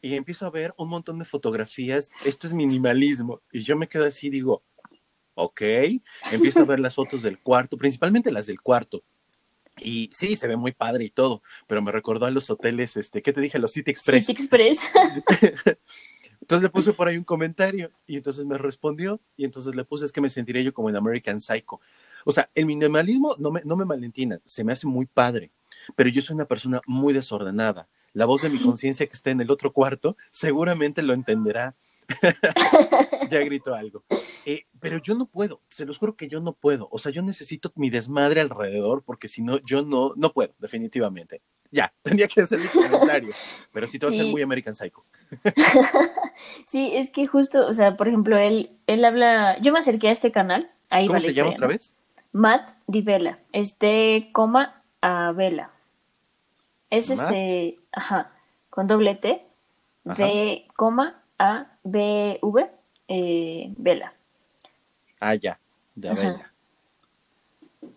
Y 0.00 0.14
empiezo 0.14 0.46
a 0.46 0.50
ver 0.50 0.72
un 0.76 0.88
montón 0.88 1.18
de 1.18 1.24
fotografías. 1.24 2.10
Esto 2.24 2.46
es 2.46 2.52
minimalismo. 2.52 3.40
Y 3.50 3.62
yo 3.62 3.76
me 3.76 3.88
quedo 3.88 4.04
así, 4.04 4.30
digo, 4.30 4.62
ok. 5.34 5.62
Empiezo 6.30 6.60
a 6.60 6.64
ver 6.64 6.78
las 6.78 6.94
fotos 6.94 7.22
del 7.22 7.40
cuarto, 7.40 7.76
principalmente 7.76 8.30
las 8.30 8.46
del 8.46 8.60
cuarto. 8.60 9.02
Y 9.78 10.10
sí, 10.14 10.36
se 10.36 10.48
ve 10.48 10.56
muy 10.56 10.72
padre 10.72 11.04
y 11.04 11.10
todo, 11.10 11.42
pero 11.66 11.82
me 11.82 11.92
recordó 11.92 12.26
a 12.26 12.30
los 12.30 12.48
hoteles, 12.48 12.96
este, 12.96 13.22
¿qué 13.22 13.32
te 13.32 13.40
dije? 13.40 13.58
Los 13.58 13.72
City 13.72 13.90
Express. 13.90 14.26
City 14.26 14.42
Express. 14.42 14.80
entonces 16.40 16.62
le 16.62 16.70
puse 16.70 16.92
por 16.92 17.08
ahí 17.08 17.18
un 17.18 17.24
comentario 17.24 17.90
y 18.06 18.16
entonces 18.16 18.44
me 18.44 18.56
respondió 18.56 19.20
y 19.36 19.44
entonces 19.44 19.74
le 19.74 19.84
puse 19.84 20.06
es 20.06 20.12
que 20.12 20.20
me 20.20 20.30
sentiré 20.30 20.64
yo 20.64 20.72
como 20.72 20.88
en 20.88 20.96
American 20.96 21.40
Psycho. 21.40 21.80
O 22.24 22.32
sea, 22.32 22.50
el 22.54 22.66
minimalismo, 22.66 23.36
no 23.38 23.50
me, 23.50 23.62
no 23.64 23.76
me 23.76 23.84
se 24.44 24.64
me 24.64 24.72
hace 24.72 24.86
muy 24.86 25.06
padre, 25.06 25.52
pero 25.94 26.08
yo 26.08 26.22
soy 26.22 26.34
una 26.34 26.46
persona 26.46 26.80
muy 26.86 27.12
desordenada. 27.12 27.88
La 28.12 28.24
voz 28.24 28.42
de 28.42 28.48
mi 28.48 28.58
conciencia 28.58 29.06
que 29.06 29.12
está 29.12 29.30
en 29.30 29.42
el 29.42 29.50
otro 29.50 29.72
cuarto 29.72 30.16
seguramente 30.30 31.02
lo 31.02 31.12
entenderá 31.12 31.76
ya 33.30 33.40
grito 33.40 33.74
algo. 33.74 34.04
Eh, 34.44 34.66
pero 34.80 34.98
yo 34.98 35.14
no 35.14 35.26
puedo, 35.26 35.60
se 35.68 35.84
los 35.84 35.98
juro 35.98 36.16
que 36.16 36.28
yo 36.28 36.40
no 36.40 36.52
puedo. 36.52 36.88
O 36.90 36.98
sea, 36.98 37.12
yo 37.12 37.22
necesito 37.22 37.72
mi 37.74 37.90
desmadre 37.90 38.40
alrededor 38.40 39.02
porque 39.02 39.28
si 39.28 39.42
no, 39.42 39.58
yo 39.58 39.82
no, 39.82 40.12
no 40.16 40.32
puedo, 40.32 40.54
definitivamente. 40.58 41.42
Ya, 41.70 41.92
tendría 42.02 42.28
que 42.28 42.42
hacer 42.42 42.58
mi 42.58 42.66
comentario. 42.66 43.30
Pero 43.72 43.86
sí 43.86 43.98
te 43.98 44.06
va 44.06 44.12
a 44.12 44.14
ser 44.14 44.26
muy 44.26 44.42
American 44.42 44.74
Psycho. 44.74 45.02
sí, 46.66 46.92
es 46.94 47.10
que 47.10 47.26
justo, 47.26 47.66
o 47.66 47.74
sea, 47.74 47.96
por 47.96 48.08
ejemplo, 48.08 48.38
él, 48.38 48.70
él 48.86 49.04
habla. 49.04 49.58
Yo 49.60 49.72
me 49.72 49.78
acerqué 49.78 50.08
a 50.08 50.12
este 50.12 50.32
canal. 50.32 50.70
Ahí 50.88 51.06
¿Cómo 51.06 51.20
se 51.20 51.32
llama 51.32 51.50
otra 51.50 51.66
vez? 51.66 51.94
Matt 52.32 52.70
Di 52.86 53.02
Vela. 53.02 53.40
Es 53.52 53.78
de 53.78 54.30
coma 54.32 54.82
a 55.00 55.32
vela. 55.32 55.70
Es 56.90 57.10
este, 57.10 57.78
ajá, 57.92 58.30
con 58.70 58.86
doble 58.86 59.16
T, 59.16 59.44
de 60.04 60.68
coma 60.76 61.20
a 61.38 61.75
B 61.86 62.38
V 62.42 62.70
eh, 63.08 63.72
Vela. 63.76 64.12
Ah, 65.20 65.34
ya, 65.34 65.58
de 65.94 66.12
Vela. 66.12 66.52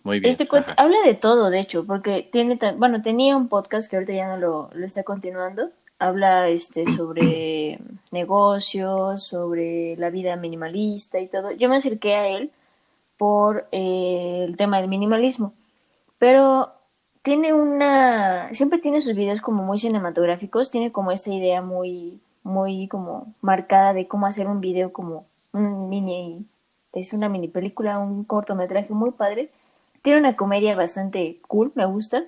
Muy 0.03 0.19
bien. 0.19 0.31
Este 0.31 0.47
habla 0.77 0.97
de 1.03 1.15
todo, 1.15 1.49
de 1.49 1.59
hecho, 1.59 1.85
porque 1.85 2.27
tiene, 2.31 2.57
bueno, 2.77 3.01
tenía 3.01 3.35
un 3.35 3.49
podcast 3.49 3.89
que 3.89 3.97
ahorita 3.97 4.13
ya 4.13 4.27
no 4.27 4.37
lo, 4.37 4.69
lo 4.73 4.85
está 4.85 5.03
continuando. 5.03 5.71
Habla 5.97 6.49
este 6.49 6.85
sobre 6.97 7.79
negocios, 8.11 9.23
sobre 9.23 9.95
la 9.97 10.09
vida 10.09 10.35
minimalista 10.35 11.19
y 11.19 11.27
todo. 11.27 11.51
Yo 11.51 11.69
me 11.69 11.77
acerqué 11.77 12.15
a 12.15 12.27
él 12.27 12.51
por 13.17 13.67
eh, 13.71 14.45
el 14.47 14.55
tema 14.55 14.79
del 14.79 14.87
minimalismo, 14.87 15.53
pero 16.17 16.71
tiene 17.21 17.53
una, 17.53 18.53
siempre 18.53 18.79
tiene 18.79 19.01
sus 19.01 19.13
videos 19.13 19.41
como 19.41 19.63
muy 19.63 19.77
cinematográficos, 19.77 20.71
tiene 20.71 20.91
como 20.91 21.11
esta 21.11 21.31
idea 21.31 21.61
muy 21.61 22.21
muy 22.49 22.87
como 22.87 23.33
marcada 23.41 23.93
de 23.93 24.07
cómo 24.07 24.25
hacer 24.25 24.47
un 24.47 24.61
video 24.61 24.91
como 24.91 25.25
un 25.53 25.89
mini, 25.89 26.45
es 26.93 27.13
una 27.13 27.29
mini 27.29 27.47
película, 27.47 27.99
un 27.99 28.23
cortometraje 28.23 28.93
muy 28.93 29.11
padre. 29.11 29.49
Tiene 30.01 30.19
una 30.19 30.35
comedia 30.35 30.75
bastante 30.75 31.39
cool, 31.47 31.71
me 31.75 31.85
gusta. 31.85 32.25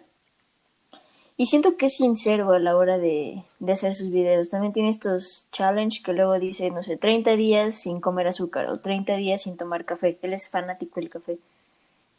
Y 1.37 1.47
siento 1.47 1.75
que 1.75 1.87
es 1.87 1.95
sincero 1.95 2.51
a 2.51 2.59
la 2.59 2.77
hora 2.77 2.97
de, 2.97 3.43
de 3.59 3.73
hacer 3.73 3.95
sus 3.95 4.11
videos. 4.11 4.49
También 4.49 4.73
tiene 4.73 4.89
estos 4.89 5.47
challenge 5.51 6.03
que 6.03 6.13
luego 6.13 6.37
dice, 6.37 6.69
no 6.69 6.83
sé, 6.83 6.97
30 6.97 7.31
días 7.31 7.75
sin 7.75 7.99
comer 7.99 8.27
azúcar 8.27 8.69
o 8.69 8.79
30 8.79 9.15
días 9.15 9.41
sin 9.41 9.57
tomar 9.57 9.85
café. 9.85 10.19
Él 10.21 10.33
es 10.33 10.49
fanático 10.49 10.99
del 10.99 11.09
café. 11.09 11.39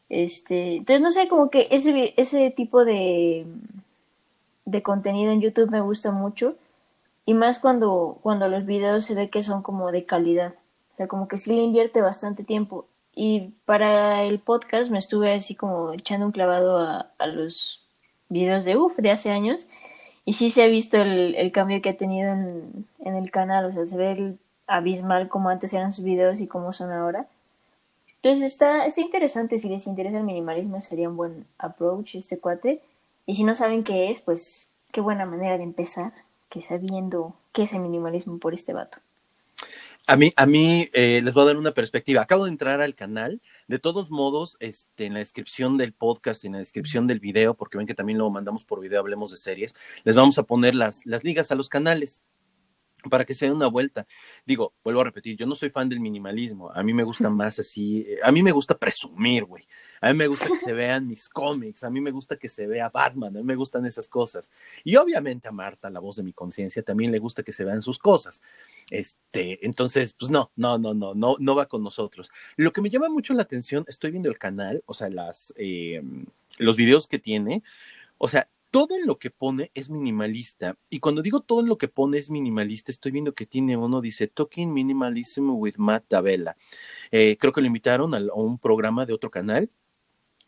Este, 0.09 0.76
entonces, 0.76 1.00
no 1.00 1.11
sé, 1.11 1.28
como 1.28 1.50
que 1.50 1.68
ese, 1.71 2.14
ese 2.16 2.50
tipo 2.50 2.85
de, 2.85 3.47
de 4.64 4.82
contenido 4.82 5.32
en 5.32 5.40
YouTube 5.40 5.71
me 5.71 5.80
gusta 5.80 6.11
mucho. 6.11 6.54
Y 7.25 7.35
más 7.35 7.61
cuando, 7.61 8.19
cuando 8.23 8.49
los 8.49 8.67
videos 8.67 9.05
se 9.05 9.14
ve 9.14 9.31
que 9.31 9.43
son 9.43 9.62
como 9.62 9.93
de 9.93 10.05
calidad. 10.05 10.55
O 10.95 10.97
sea, 10.97 11.07
como 11.07 11.29
que 11.29 11.38
sí 11.38 11.55
le 11.55 11.62
invierte 11.62 12.00
bastante 12.00 12.45
tiempo. 12.45 12.87
Y 13.14 13.52
para 13.64 14.25
el 14.25 14.41
podcast 14.41 14.91
me 14.91 14.99
estuve 14.99 15.35
así 15.35 15.55
como 15.55 15.93
echando 15.93 16.26
un 16.26 16.33
clavado 16.33 16.79
a, 16.79 17.11
a 17.19 17.26
los 17.26 17.83
videos 18.29 18.64
de 18.64 18.76
UF 18.76 18.97
de 18.97 19.11
hace 19.11 19.31
años. 19.31 19.69
Y 20.25 20.35
sí 20.35 20.50
se 20.50 20.62
ha 20.62 20.67
visto 20.67 20.97
el, 20.97 21.35
el 21.35 21.52
cambio 21.52 21.81
que 21.83 21.91
ha 21.91 21.97
tenido 21.97 22.33
en, 22.33 22.87
en, 23.00 23.14
el 23.14 23.31
canal. 23.31 23.67
O 23.67 23.73
sea, 23.73 23.87
se 23.87 23.97
ve 23.97 24.12
el 24.12 24.38
abismal 24.67 25.29
como 25.29 25.49
antes 25.49 25.73
eran 25.73 25.93
sus 25.93 26.05
videos 26.05 26.41
y 26.41 26.49
cómo 26.49 26.73
son 26.73 26.91
ahora. 26.91 27.26
Entonces 28.17 28.52
está, 28.52 28.87
está 28.87 29.00
interesante. 29.00 29.59
Si 29.59 29.69
les 29.69 29.87
interesa 29.87 30.19
el 30.19 30.25
minimalismo, 30.25 30.81
sería 30.81 31.09
un 31.09 31.17
buen 31.17 31.47
approach 31.59 32.17
este 32.17 32.38
cuate. 32.38 32.81
Y 33.26 33.35
si 33.35 33.45
no 33.45 33.55
saben 33.55 33.85
qué 33.85 34.11
es, 34.11 34.21
pues 34.21 34.75
qué 34.91 35.00
buena 35.00 35.26
manera 35.26 35.57
de 35.57 35.64
empezar 35.64 36.12
que 36.52 36.61
sabiendo 36.61 37.35
qué 37.52 37.62
es 37.62 37.73
el 37.73 37.80
minimalismo 37.80 38.38
por 38.38 38.52
este 38.52 38.75
vato. 38.75 38.99
A 40.06 40.16
mí, 40.16 40.35
a 40.37 40.44
mí 40.44 40.90
eh, 40.92 41.23
les 41.25 41.32
voy 41.32 41.44
a 41.44 41.47
dar 41.47 41.56
una 41.56 41.73
perspectiva. 41.73 42.21
Acabo 42.21 42.44
de 42.44 42.50
entrar 42.50 42.82
al 42.82 42.94
canal. 42.94 43.40
De 43.68 43.78
todos 43.78 44.11
modos, 44.11 44.59
este, 44.61 45.06
en 45.06 45.14
la 45.14 45.21
descripción 45.21 45.78
del 45.78 45.94
podcast, 45.94 46.44
en 46.44 46.52
la 46.52 46.59
descripción 46.59 47.06
del 47.06 47.21
video, 47.21 47.54
porque 47.54 47.78
ven 47.78 47.87
que 47.87 47.94
también 47.94 48.18
lo 48.18 48.28
mandamos 48.28 48.64
por 48.64 48.80
video, 48.80 49.00
hablemos 49.00 49.30
de 49.30 49.38
series, 49.38 49.75
les 50.04 50.14
vamos 50.14 50.37
a 50.37 50.42
poner 50.42 50.75
las, 50.75 51.06
las 51.06 51.25
ligas 51.25 51.50
a 51.50 51.54
los 51.54 51.71
canales 51.71 52.23
para 53.11 53.25
que 53.25 53.35
se 53.35 53.47
den 53.47 53.54
una 53.54 53.66
vuelta. 53.66 54.06
Digo, 54.44 54.75
vuelvo 54.82 55.00
a 55.00 55.04
repetir, 55.04 55.37
yo 55.37 55.47
no 55.47 55.54
soy 55.54 55.71
fan 55.71 55.88
del 55.88 56.00
minimalismo, 56.00 56.71
a 56.71 56.82
mí 56.82 56.92
me 56.92 57.02
gusta 57.02 57.30
más 57.30 57.59
así, 57.59 58.06
a 58.23 58.32
mí 58.32 58.42
me 58.42 58.52
gusta 58.52 58.76
presumir, 58.76 59.44
güey, 59.44 59.66
a 60.00 60.12
mí 60.12 60.18
me 60.18 60.26
gusta 60.26 60.47
que 60.47 60.56
se 60.56 60.73
vean 60.73 61.06
mis 61.06 61.28
cómics, 61.28 61.85
a 61.85 61.90
mí 61.90 62.00
me 62.00 62.11
gusta 62.11 62.37
que 62.37 62.49
se 62.49 62.66
vea 62.66 62.88
Batman, 62.88 63.37
a 63.37 63.40
mí 63.40 63.44
me 63.44 63.56
gustan 63.56 63.87
esas 63.87 64.09
cosas. 64.09 64.50
Y 64.85 64.97
obviamente 64.97 65.49
a 65.49 65.52
Marta, 65.52 65.90
la 65.90 66.00
voz 66.00 66.16
de 66.16 66.23
mi 66.23 66.32
conciencia, 66.32 66.82
también 66.82 67.12
le 67.12 67.18
gusta 67.18 67.42
que 67.42 67.52
se 67.52 67.64
vean 67.64 67.82
sus 67.82 67.99
cosas. 67.99 68.42
Este, 68.90 69.64
entonces, 69.64 70.12
pues 70.12 70.30
no, 70.30 70.50
no, 70.56 70.78
no, 70.78 70.94
no, 70.94 71.14
no, 71.14 71.37
no 71.38 71.54
va 71.54 71.66
con 71.66 71.82
nosotros. 71.82 72.30
Lo 72.56 72.73
que 72.73 72.80
me 72.80 72.90
llama 72.90 73.09
mucho 73.09 73.35
la 73.35 73.42
atención, 73.42 73.85
estoy 73.88 74.11
viendo 74.11 74.28
el 74.28 74.38
canal, 74.38 74.82
o 74.87 74.94
sea, 74.94 75.09
las, 75.09 75.52
eh, 75.56 76.02
los 76.59 76.76
videos 76.76 77.09
que 77.09 77.18
tiene, 77.18 77.62
o 78.18 78.28
sea, 78.28 78.49
todo 78.73 78.97
en 78.97 79.07
lo 79.07 79.19
que 79.19 79.31
pone 79.31 79.71
es 79.75 79.91
minimalista. 79.91 80.79
Y 80.88 80.99
cuando 80.99 81.21
digo 81.21 81.41
todo 81.41 81.61
en 81.61 81.69
lo 81.69 81.76
que 81.76 81.88
pone 81.88 82.17
es 82.17 82.31
minimalista, 82.31 82.91
estoy 82.91 83.12
viendo 83.12 83.35
que 83.35 83.45
tiene 83.45 83.76
uno, 83.76 84.00
dice 84.00 84.29
Talking 84.29 84.73
Minimalism 84.73 85.50
with 85.50 85.75
Matt 85.76 86.07
Tabella. 86.09 86.57
Eh, 87.11 87.37
creo 87.38 87.52
que 87.52 87.61
lo 87.61 87.67
invitaron 87.67 88.14
a, 88.14 88.21
un 88.35 88.59
programa 88.59 89.05
de 89.05 89.12
otro 89.12 89.31
canal. 89.31 89.71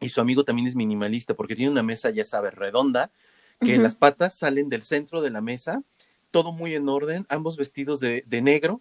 Y 0.01 0.09
su 0.09 0.23
amigo 0.23 0.43
también 0.43 0.67
es 0.67 0.75
minimalista 0.75 1.35
porque 1.35 1.55
tiene 1.55 1.71
una 1.71 1.83
mesa, 1.83 2.09
ya 2.11 2.25
sabes, 2.25 2.55
redonda, 2.55 3.13
que 3.61 3.77
las 3.77 3.95
patas 3.95 4.35
salen 4.35 4.71
del 4.71 4.83
centro 4.83 5.21
de 5.21 5.31
la 5.31 5.41
mesa, 5.41 5.83
todo 6.31 6.51
muy 6.51 6.75
en 6.75 6.89
orden, 6.89 7.27
ambos 7.29 7.59
vestidos 7.59 8.01
de, 8.01 8.25
de 8.27 8.43
negro, 8.43 8.81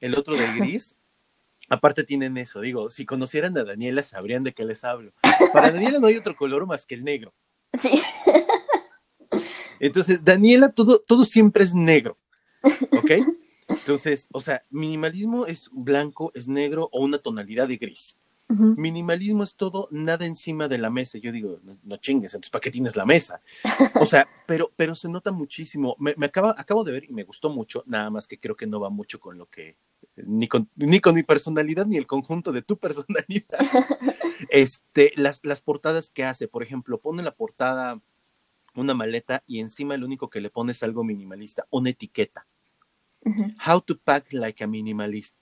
el 0.00 0.14
otro 0.14 0.36
de 0.36 0.46
gris. 0.58 0.94
Aparte 1.70 2.04
tienen 2.04 2.36
eso, 2.36 2.60
digo, 2.60 2.90
si 2.90 3.06
conocieran 3.06 3.56
a 3.56 3.64
Daniela 3.64 4.02
sabrían 4.02 4.44
de 4.44 4.52
qué 4.52 4.66
les 4.66 4.84
hablo. 4.84 5.14
Para 5.54 5.72
Daniela 5.72 5.98
no 6.00 6.06
hay 6.06 6.18
otro 6.18 6.36
color 6.36 6.66
más 6.66 6.84
que 6.84 6.94
el 6.94 7.02
negro. 7.02 7.32
Sí. 7.72 8.00
Entonces, 9.80 10.24
Daniela, 10.24 10.70
todo, 10.70 10.98
todo 11.00 11.24
siempre 11.24 11.64
es 11.64 11.74
negro, 11.74 12.16
¿ok? 12.92 13.10
Entonces, 13.68 14.28
o 14.32 14.40
sea, 14.40 14.62
minimalismo 14.70 15.46
es 15.46 15.70
blanco, 15.72 16.32
es 16.34 16.48
negro 16.48 16.88
o 16.92 17.02
una 17.02 17.18
tonalidad 17.18 17.68
de 17.68 17.76
gris. 17.76 18.16
Minimalismo 18.46 19.42
es 19.42 19.56
todo, 19.56 19.88
nada 19.90 20.26
encima 20.26 20.68
de 20.68 20.78
la 20.78 20.90
mesa. 20.90 21.18
Yo 21.18 21.32
digo, 21.32 21.60
no, 21.82 21.96
chingues, 21.96 22.34
entonces, 22.34 22.50
¿para 22.50 22.60
qué 22.60 22.70
tienes 22.70 22.94
la 22.94 23.06
mesa? 23.06 23.40
O 24.00 24.06
sea, 24.06 24.28
pero, 24.46 24.70
pero 24.76 24.94
se 24.94 25.08
nota 25.08 25.32
muchísimo. 25.32 25.96
Me, 25.98 26.14
acaba, 26.26 26.54
acabo 26.56 26.84
de 26.84 26.92
ver 26.92 27.04
y 27.04 27.12
me 27.12 27.24
gustó 27.24 27.48
mucho, 27.48 27.82
nada 27.86 28.10
más 28.10 28.28
que 28.28 28.38
creo 28.38 28.54
que 28.54 28.66
no 28.66 28.80
va 28.80 28.90
mucho 28.90 29.18
con 29.18 29.38
lo 29.38 29.46
que 29.46 29.76
ni 30.16 30.46
con, 30.46 30.68
ni 30.76 31.00
con 31.00 31.14
mi 31.14 31.22
personalidad 31.22 31.86
ni 31.86 31.96
el 31.96 32.06
conjunto 32.06 32.52
de 32.52 32.62
tu 32.62 32.76
personalidad. 32.78 33.58
este, 34.50 35.12
las, 35.16 35.40
las 35.42 35.60
portadas 35.60 36.10
que 36.10 36.24
hace, 36.24 36.46
por 36.46 36.62
ejemplo, 36.62 37.00
pone 37.00 37.22
la 37.22 37.34
portada 37.34 38.00
una 38.74 38.94
maleta 38.94 39.42
y 39.46 39.60
encima 39.60 39.96
lo 39.96 40.06
único 40.06 40.28
que 40.28 40.40
le 40.40 40.50
pone 40.50 40.72
es 40.72 40.82
algo 40.82 41.04
minimalista, 41.04 41.66
una 41.70 41.90
etiqueta. 41.90 42.46
How 43.66 43.80
to 43.80 43.98
pack 43.98 44.32
like 44.32 44.62
a 44.62 44.66
minimalist. 44.66 45.34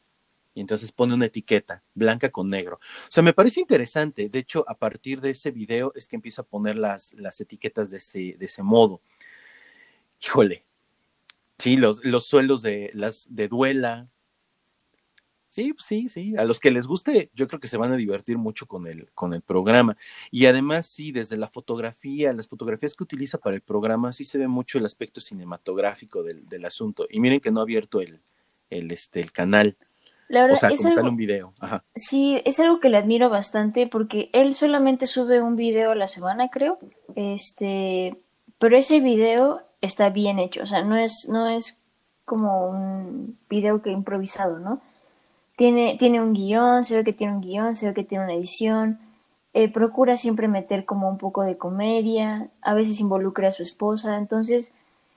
Y 0.55 0.61
entonces 0.61 0.93
pone 0.93 1.15
una 1.15 1.27
etiqueta 1.27 1.83
blanca 1.95 2.31
con 2.31 2.49
negro. 2.49 2.77
O 2.77 3.11
sea, 3.11 3.23
me 3.23 3.33
parece 3.33 3.61
interesante. 3.61 4.29
De 4.29 4.39
hecho, 4.39 4.65
a 4.69 4.77
partir 4.77 5.21
de 5.21 5.31
ese 5.31 5.51
video 5.51 5.93
es 5.95 6.07
que 6.07 6.17
empieza 6.17 6.43
a 6.43 6.47
poner 6.47 6.77
las, 6.77 7.15
las 7.15 7.41
etiquetas 7.41 7.91
de 7.91 7.97
ese, 7.97 8.37
de 8.39 8.45
ese 8.45 8.63
modo. 8.63 9.01
Híjole. 10.23 10.65
Sí, 11.59 11.77
los, 11.77 12.05
los 12.05 12.27
suelos 12.27 12.61
de, 12.61 12.91
las, 12.93 13.35
de 13.35 13.49
duela, 13.49 14.09
Sí, 15.53 15.75
sí, 15.77 16.09
sí. 16.09 16.35
A 16.39 16.45
los 16.45 16.59
que 16.59 16.71
les 16.71 16.87
guste, 16.87 17.31
yo 17.35 17.47
creo 17.47 17.61
que 17.61 17.69
se 17.69 17.77
van 17.77 17.93
a 17.93 17.97
divertir 17.97 18.39
mucho 18.39 18.67
con 18.67 18.87
el, 18.87 19.11
con 19.13 19.35
el 19.35 19.43
programa. 19.43 19.99
Y 20.31 20.47
además, 20.47 20.87
sí, 20.87 21.13
desde 21.13 21.37
la 21.37 21.47
fotografía, 21.47 22.33
las 22.33 22.49
fotografías 22.49 22.95
que 22.95 23.05
utiliza 23.05 23.37
para 23.37 23.55
el 23.55 23.61
programa, 23.61 24.15
sí 24.15 24.25
se 24.25 24.39
ve 24.39 24.49
mucho 24.49 24.79
el 24.79 24.87
aspecto 24.87 25.21
cinematográfico 25.21 26.23
del, 26.23 26.49
del 26.49 26.65
asunto. 26.65 27.07
Y 27.11 27.21
miren 27.21 27.39
que 27.39 27.51
no 27.51 27.61
ha 27.61 27.65
abierto 27.65 28.01
el, 28.01 28.23
el, 28.71 28.91
este, 28.93 29.21
el 29.21 29.31
canal. 29.31 29.77
La 30.29 30.45
verdad, 30.45 30.57
o 30.57 30.61
sea, 30.61 30.69
es 30.71 30.87
algo, 30.87 31.07
un 31.07 31.17
video. 31.17 31.53
Ajá. 31.61 31.85
sí, 31.95 32.41
es 32.47 32.59
algo 32.59 32.81
que 32.81 32.89
le 32.89 32.97
admiro 32.97 33.29
bastante 33.29 33.87
porque 33.87 34.31
él 34.33 34.55
solamente 34.55 35.07
sube 35.07 35.43
un 35.43 35.57
video 35.57 35.91
a 35.91 35.97
la 35.97 36.07
semana, 36.07 36.49
creo. 36.49 36.79
Este, 37.15 38.17
pero 38.59 38.79
ese 38.79 39.01
video 39.01 39.61
está 39.83 40.09
bien 40.09 40.39
hecho, 40.39 40.63
o 40.63 40.67
sea, 40.67 40.83
no 40.83 40.97
es, 40.97 41.29
no 41.31 41.51
es 41.51 41.77
como 42.25 42.71
un 42.71 43.37
video 43.51 43.83
que 43.83 43.91
improvisado, 43.91 44.59
¿no? 44.59 44.81
Tiene, 45.63 45.95
tiene 45.97 46.21
un 46.21 46.33
guion, 46.33 46.83
se 46.83 46.97
ve 46.97 47.05
que 47.05 47.13
tiene 47.13 47.35
un 47.35 47.41
guion, 47.41 47.77
se 47.77 47.87
ve 47.87 47.95
que 47.95 48.03
tiene 48.03 48.25
una 48.25 48.35
edición. 48.35 48.99
Eh, 49.55 49.71
procura 49.71 50.17
siempre 50.17 50.49
meter 50.49 50.85
como 50.85 51.09
un 51.09 51.19
poco 51.19 51.45
de 51.45 51.57
comedia, 51.57 52.49
a 52.63 52.75
veces 52.75 52.99
involucra 52.99 53.47
a 53.47 53.53
su 53.53 53.63
esposa, 53.63 54.19
entonces, 54.19 54.75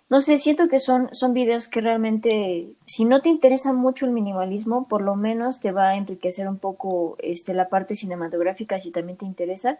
no 0.07 0.21
sé, 0.21 0.37
siento 0.37 0.67
que 0.67 0.79
son, 0.79 1.09
son 1.13 1.33
videos 1.33 1.67
que 1.67 1.81
realmente, 1.81 2.75
si 2.85 3.05
no 3.05 3.21
te 3.23 3.29
interesa 3.29 3.73
mucho 3.73 4.05
el 4.05 4.11
minimalismo, 4.11 4.87
por 4.87 5.01
lo 5.01 5.15
menos 5.15 5.61
te 5.61 5.71
va 5.71 5.87
a 5.87 5.95
enriquecer 5.95 6.47
un 6.47 6.59
poco 6.59 7.15
este, 7.23 7.55
la 7.55 7.67
parte 7.67 7.95
cinematográfica 7.95 8.77
si 8.79 8.91
también 8.91 9.17
te 9.17 9.25
interesa, 9.25 9.79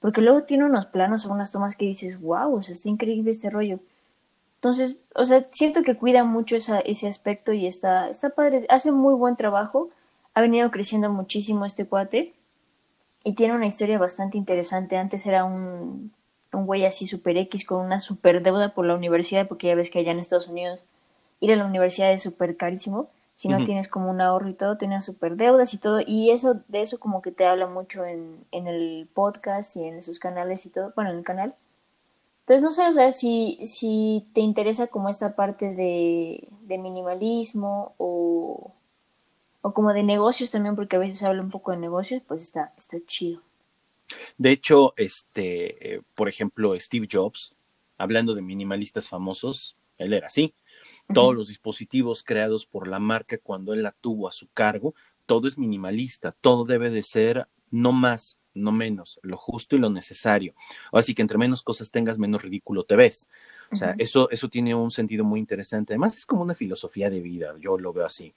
porque 0.00 0.22
luego 0.22 0.42
tiene 0.42 0.64
unos 0.64 0.86
planos 0.86 1.24
o 1.24 1.32
unas 1.32 1.52
tomas 1.52 1.76
que 1.76 1.86
dices, 1.86 2.20
wow, 2.20 2.52
o 2.52 2.62
sea, 2.64 2.74
está 2.74 2.88
increíble 2.88 3.30
este 3.30 3.48
rollo. 3.48 3.78
Entonces, 4.56 4.98
o 5.14 5.24
sea, 5.24 5.46
siento 5.52 5.84
que 5.84 5.96
cuida 5.96 6.24
mucho 6.24 6.56
esa, 6.56 6.80
ese 6.80 7.06
aspecto 7.06 7.52
y 7.52 7.68
está, 7.68 8.10
está 8.10 8.30
padre, 8.30 8.66
hace 8.70 8.90
muy 8.90 9.14
buen 9.14 9.36
trabajo, 9.36 9.90
ha 10.40 10.42
venido 10.42 10.70
creciendo 10.70 11.10
muchísimo 11.10 11.66
este 11.66 11.86
cuate 11.86 12.32
y 13.24 13.34
tiene 13.34 13.54
una 13.54 13.66
historia 13.66 13.98
bastante 13.98 14.38
interesante. 14.38 14.96
Antes 14.96 15.26
era 15.26 15.44
un, 15.44 16.12
un 16.52 16.66
güey 16.66 16.86
así 16.86 17.06
super 17.06 17.36
X 17.36 17.66
con 17.66 17.84
una 17.84 18.00
super 18.00 18.42
deuda 18.42 18.72
por 18.72 18.86
la 18.86 18.94
universidad, 18.94 19.46
porque 19.46 19.66
ya 19.66 19.74
ves 19.74 19.90
que 19.90 19.98
allá 19.98 20.12
en 20.12 20.18
Estados 20.18 20.48
Unidos 20.48 20.84
ir 21.40 21.52
a 21.52 21.56
la 21.56 21.66
universidad 21.66 22.12
es 22.12 22.22
súper 22.22 22.56
carísimo. 22.56 23.10
Si 23.34 23.48
no 23.48 23.64
tienes 23.64 23.88
como 23.88 24.10
un 24.10 24.20
ahorro 24.20 24.48
y 24.48 24.54
todo, 24.54 24.76
tenía 24.76 25.00
super 25.00 25.36
deudas 25.36 25.72
y 25.72 25.78
todo. 25.78 26.00
Y 26.06 26.30
eso, 26.30 26.60
de 26.68 26.82
eso 26.82 26.98
como 26.98 27.22
que 27.22 27.32
te 27.32 27.46
habla 27.46 27.66
mucho 27.66 28.04
en, 28.04 28.44
en 28.50 28.66
el 28.66 29.08
podcast 29.14 29.76
y 29.76 29.84
en 29.84 30.02
sus 30.02 30.18
canales 30.18 30.66
y 30.66 30.70
todo, 30.70 30.92
bueno, 30.94 31.10
en 31.10 31.18
el 31.18 31.24
canal. 31.24 31.54
Entonces, 32.40 32.62
no 32.62 32.70
sé, 32.70 32.86
o 32.88 32.92
sea, 32.92 33.12
si, 33.12 33.58
si 33.64 34.26
te 34.34 34.40
interesa 34.40 34.88
como 34.88 35.08
esta 35.08 35.36
parte 35.36 35.74
de, 35.74 36.48
de 36.62 36.78
minimalismo 36.78 37.94
o, 37.96 38.72
o 39.62 39.72
como 39.72 39.92
de 39.92 40.02
negocios 40.02 40.50
también, 40.50 40.76
porque 40.76 40.96
a 40.96 41.00
veces 41.00 41.22
habla 41.22 41.42
un 41.42 41.50
poco 41.50 41.70
de 41.72 41.78
negocios, 41.78 42.22
pues 42.26 42.42
está, 42.42 42.72
está 42.76 42.98
chido. 43.04 43.42
De 44.38 44.50
hecho, 44.50 44.94
este, 44.96 45.94
eh, 45.94 46.02
por 46.14 46.28
ejemplo, 46.28 46.78
Steve 46.78 47.08
Jobs, 47.10 47.54
hablando 47.98 48.34
de 48.34 48.42
minimalistas 48.42 49.08
famosos, 49.08 49.76
él 49.98 50.12
era 50.12 50.26
así. 50.26 50.54
Todos 51.12 51.34
los 51.34 51.48
dispositivos 51.48 52.22
creados 52.22 52.66
por 52.66 52.86
la 52.86 53.00
marca 53.00 53.36
cuando 53.38 53.74
él 53.74 53.82
la 53.82 53.92
tuvo 53.92 54.28
a 54.28 54.32
su 54.32 54.48
cargo, 54.48 54.94
todo 55.26 55.48
es 55.48 55.58
minimalista, 55.58 56.34
todo 56.40 56.64
debe 56.64 56.88
de 56.88 57.02
ser 57.02 57.48
no 57.70 57.92
más, 57.92 58.38
no 58.54 58.72
menos, 58.72 59.18
lo 59.22 59.36
justo 59.36 59.76
y 59.76 59.80
lo 59.80 59.90
necesario. 59.90 60.54
Así 60.92 61.14
que 61.14 61.22
entre 61.22 61.38
menos 61.38 61.62
cosas 61.62 61.90
tengas, 61.90 62.18
menos 62.18 62.42
ridículo 62.42 62.84
te 62.84 62.96
ves. 62.96 63.28
O 63.72 63.76
sea, 63.76 63.94
eso, 63.98 64.30
eso 64.30 64.48
tiene 64.48 64.74
un 64.74 64.90
sentido 64.90 65.24
muy 65.24 65.40
interesante. 65.40 65.92
Además, 65.92 66.16
es 66.16 66.26
como 66.26 66.42
una 66.42 66.54
filosofía 66.54 67.10
de 67.10 67.20
vida, 67.20 67.54
yo 67.60 67.78
lo 67.78 67.92
veo 67.92 68.06
así. 68.06 68.34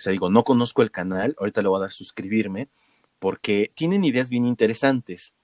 O 0.00 0.02
sea, 0.02 0.12
digo, 0.12 0.30
no 0.30 0.44
conozco 0.44 0.80
el 0.80 0.90
canal, 0.90 1.36
ahorita 1.38 1.60
le 1.60 1.68
voy 1.68 1.76
a 1.76 1.82
dar 1.82 1.92
suscribirme, 1.92 2.70
porque 3.18 3.70
tienen 3.74 4.02
ideas 4.02 4.30
bien 4.30 4.46
interesantes. 4.46 5.34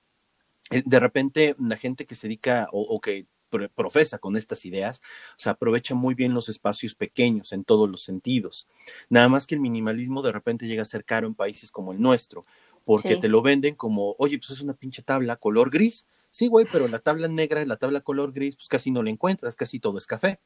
Eh, 0.71 0.83
De 0.87 0.99
repente, 0.99 1.55
la 1.59 1.77
gente 1.77 2.07
que 2.07 2.15
se 2.15 2.27
dedica 2.27 2.67
o, 2.73 2.81
o 2.81 2.99
que 2.99 3.27
pro- 3.51 3.69
profesa 3.69 4.17
con 4.19 4.35
estas 4.35 4.65
ideas, 4.65 5.03
o 5.33 5.41
sea, 5.43 5.53
aprovecha 5.53 5.95
muy 5.95 6.15
bien 6.15 6.33
los 6.33 6.49
espacios 6.49 6.95
pequeños 6.95 7.53
en 7.53 7.65
todos 7.65 7.87
los 7.87 8.03
sentidos. 8.03 8.67
Nada 9.11 9.29
más 9.29 9.47
que 9.47 9.57
el 9.57 9.61
minimalismo 9.61 10.23
de 10.23 10.33
repente 10.33 10.67
llega 10.67 10.81
a 10.81 10.87
ser 10.87 11.05
caro 11.05 11.27
en 11.27 11.35
países 11.35 11.71
como 11.71 11.93
el 11.93 12.01
nuestro, 12.01 12.47
porque 12.87 13.17
Sí. 13.17 13.21
te 13.21 13.29
lo 13.29 13.43
venden 13.43 13.75
como, 13.75 14.17
oye, 14.19 14.39
pues 14.39 14.49
es 14.53 14.63
una 14.63 14.73
pinche 14.73 15.03
tabla 15.03 15.37
color 15.37 15.69
gris. 15.69 16.07
Sí, 16.31 16.47
güey, 16.49 16.65
pero 16.73 16.89
la 16.89 17.01
tabla 17.01 17.29
negra, 17.29 17.63
la 17.67 17.77
tabla 17.77 18.01
color 18.01 18.33
gris, 18.33 18.57
pues 18.57 18.69
casi 18.69 18.91
no 18.91 19.03
la 19.03 19.11
encuentras, 19.11 19.55
casi 19.55 19.81
todo 19.81 19.99
es 19.99 20.07
café 20.07 20.41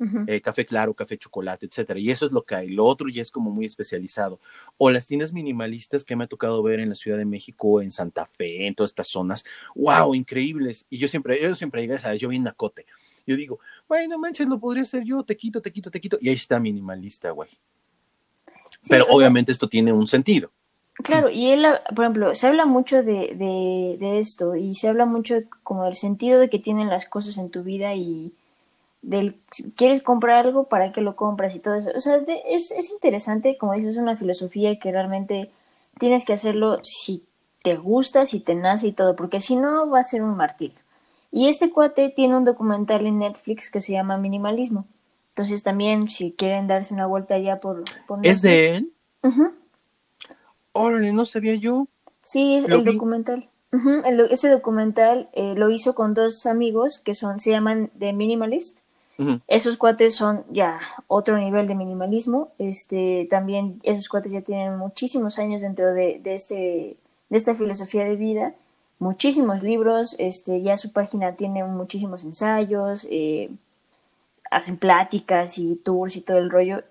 Ujú. 0.00 0.24
eh, 0.26 0.40
café 0.40 0.64
claro, 0.64 0.94
café 0.94 1.18
chocolate, 1.18 1.66
etcétera. 1.66 2.00
Y 2.00 2.10
eso 2.10 2.24
es 2.24 2.32
lo 2.32 2.42
que 2.42 2.54
hay. 2.54 2.68
Lo 2.70 2.86
otro 2.86 3.08
ya 3.10 3.20
es 3.20 3.30
como 3.30 3.50
muy 3.50 3.66
especializado. 3.66 4.40
O 4.78 4.90
las 4.90 5.06
tiendas 5.06 5.32
minimalistas 5.32 6.04
que 6.04 6.16
me 6.16 6.24
ha 6.24 6.26
tocado 6.26 6.62
ver 6.62 6.80
en 6.80 6.88
la 6.88 6.94
Ciudad 6.94 7.18
de 7.18 7.26
México, 7.26 7.82
en 7.82 7.90
Santa 7.90 8.24
Fe, 8.24 8.66
en 8.66 8.74
todas 8.74 8.92
estas 8.92 9.08
zonas. 9.08 9.44
¡Wow! 9.74 10.14
Increíbles. 10.14 10.86
Y 10.88 10.98
yo 10.98 11.06
siempre, 11.06 11.40
yo 11.40 11.54
siempre 11.54 11.82
digo, 11.82 11.96
¿sabes? 11.98 12.20
Yo 12.20 12.30
vi 12.30 12.38
nacote. 12.38 12.86
Yo 13.26 13.36
digo, 13.36 13.60
bueno, 13.88 14.18
manches, 14.18 14.48
lo 14.48 14.58
podría 14.58 14.82
hacer 14.82 15.04
yo, 15.04 15.22
te 15.22 15.36
quito, 15.36 15.60
te 15.60 15.70
quito, 15.70 15.90
te 15.90 16.00
quito. 16.00 16.16
Y 16.20 16.30
ahí 16.30 16.34
está 16.34 16.58
minimalista, 16.58 17.30
güey. 17.30 17.50
Sí, 17.50 18.88
Pero 18.88 19.04
o 19.04 19.06
sea, 19.08 19.16
obviamente 19.16 19.52
esto 19.52 19.68
tiene 19.68 19.92
un 19.92 20.06
sentido. 20.06 20.50
Claro, 20.94 21.30
y 21.30 21.50
él, 21.50 21.64
por 21.94 22.04
ejemplo, 22.04 22.34
se 22.34 22.46
habla 22.46 22.64
mucho 22.66 23.02
de, 23.02 23.34
de, 23.34 23.96
de 23.98 24.18
esto 24.18 24.56
y 24.56 24.74
se 24.74 24.88
habla 24.88 25.06
mucho 25.06 25.36
como 25.62 25.84
del 25.84 25.94
sentido 25.94 26.40
de 26.40 26.50
que 26.50 26.58
tienen 26.58 26.88
las 26.88 27.06
cosas 27.06 27.38
en 27.38 27.50
tu 27.50 27.62
vida 27.62 27.94
y 27.94 28.32
del 29.02 29.40
quieres 29.76 30.02
comprar 30.02 30.46
algo, 30.46 30.64
para 30.68 30.92
qué 30.92 31.00
lo 31.00 31.16
compras 31.16 31.56
y 31.56 31.60
todo 31.60 31.74
eso. 31.74 31.90
O 31.96 32.00
sea, 32.00 32.18
de- 32.18 32.42
es, 32.48 32.70
es 32.70 32.90
interesante, 32.90 33.56
como 33.58 33.72
dices, 33.74 33.92
es 33.92 33.96
una 33.98 34.16
filosofía 34.16 34.78
que 34.78 34.92
realmente 34.92 35.50
tienes 35.98 36.24
que 36.24 36.32
hacerlo 36.34 36.78
si 36.82 37.24
te 37.62 37.76
gusta, 37.76 38.24
si 38.26 38.40
te 38.40 38.54
nace 38.54 38.88
y 38.88 38.92
todo, 38.92 39.16
porque 39.16 39.40
si 39.40 39.56
no 39.56 39.88
va 39.88 40.00
a 40.00 40.02
ser 40.02 40.22
un 40.22 40.36
martirio. 40.36 40.78
Y 41.32 41.48
este 41.48 41.70
cuate 41.70 42.08
tiene 42.08 42.36
un 42.36 42.44
documental 42.44 43.06
en 43.06 43.18
Netflix 43.18 43.70
que 43.70 43.80
se 43.80 43.92
llama 43.92 44.16
Minimalismo. 44.18 44.86
Entonces 45.30 45.62
también, 45.62 46.10
si 46.10 46.32
quieren 46.32 46.66
darse 46.66 46.92
una 46.92 47.06
vuelta 47.06 47.34
allá 47.34 47.60
por, 47.60 47.84
por 48.06 48.26
¿Es 48.26 48.42
de 48.42 48.76
él? 48.76 48.92
Ujú. 49.22 49.52
Órale, 50.72 51.12
no 51.12 51.26
sabía 51.26 51.54
yo. 51.54 51.86
Sí, 52.22 52.56
es 52.56 52.64
el 52.64 52.82
vi. 52.82 52.92
documental. 52.92 53.48
El 54.04 54.16
do- 54.16 54.24
ese 54.24 54.48
documental 54.50 55.28
eh, 55.32 55.54
lo 55.56 55.70
hizo 55.70 55.94
con 55.94 56.12
dos 56.14 56.44
amigos 56.46 56.98
que 56.98 57.14
son, 57.14 57.38
se 57.38 57.50
llaman 57.50 57.90
The 57.98 58.12
Minimalist. 58.12 58.80
Esos 59.48 59.76
cuates 59.76 60.14
son 60.14 60.44
ya 60.50 60.78
otro 61.06 61.36
nivel 61.36 61.66
de 61.66 61.74
minimalismo. 61.74 62.52
Este, 62.58 63.26
también 63.28 63.78
esos 63.82 64.08
cuates 64.08 64.32
ya 64.32 64.40
tienen 64.40 64.78
muchísimos 64.78 65.38
años 65.38 65.60
dentro 65.60 65.92
de, 65.92 66.20
de 66.22 66.34
este, 66.34 66.54
de 67.28 67.36
esta 67.36 67.54
filosofía 67.54 68.04
de 68.04 68.16
vida, 68.16 68.54
muchísimos 68.98 69.62
libros. 69.62 70.16
Este, 70.18 70.62
ya 70.62 70.76
su 70.76 70.92
página 70.92 71.36
tiene 71.36 71.64
muchísimos 71.64 72.24
ensayos, 72.24 73.06
eh, 73.10 73.50
hacen 74.50 74.78
pláticas 74.78 75.58
y 75.58 75.76
tours 75.76 76.16
y 76.16 76.22
todo 76.22 76.38
el 76.38 76.50
rollo. 76.50 76.82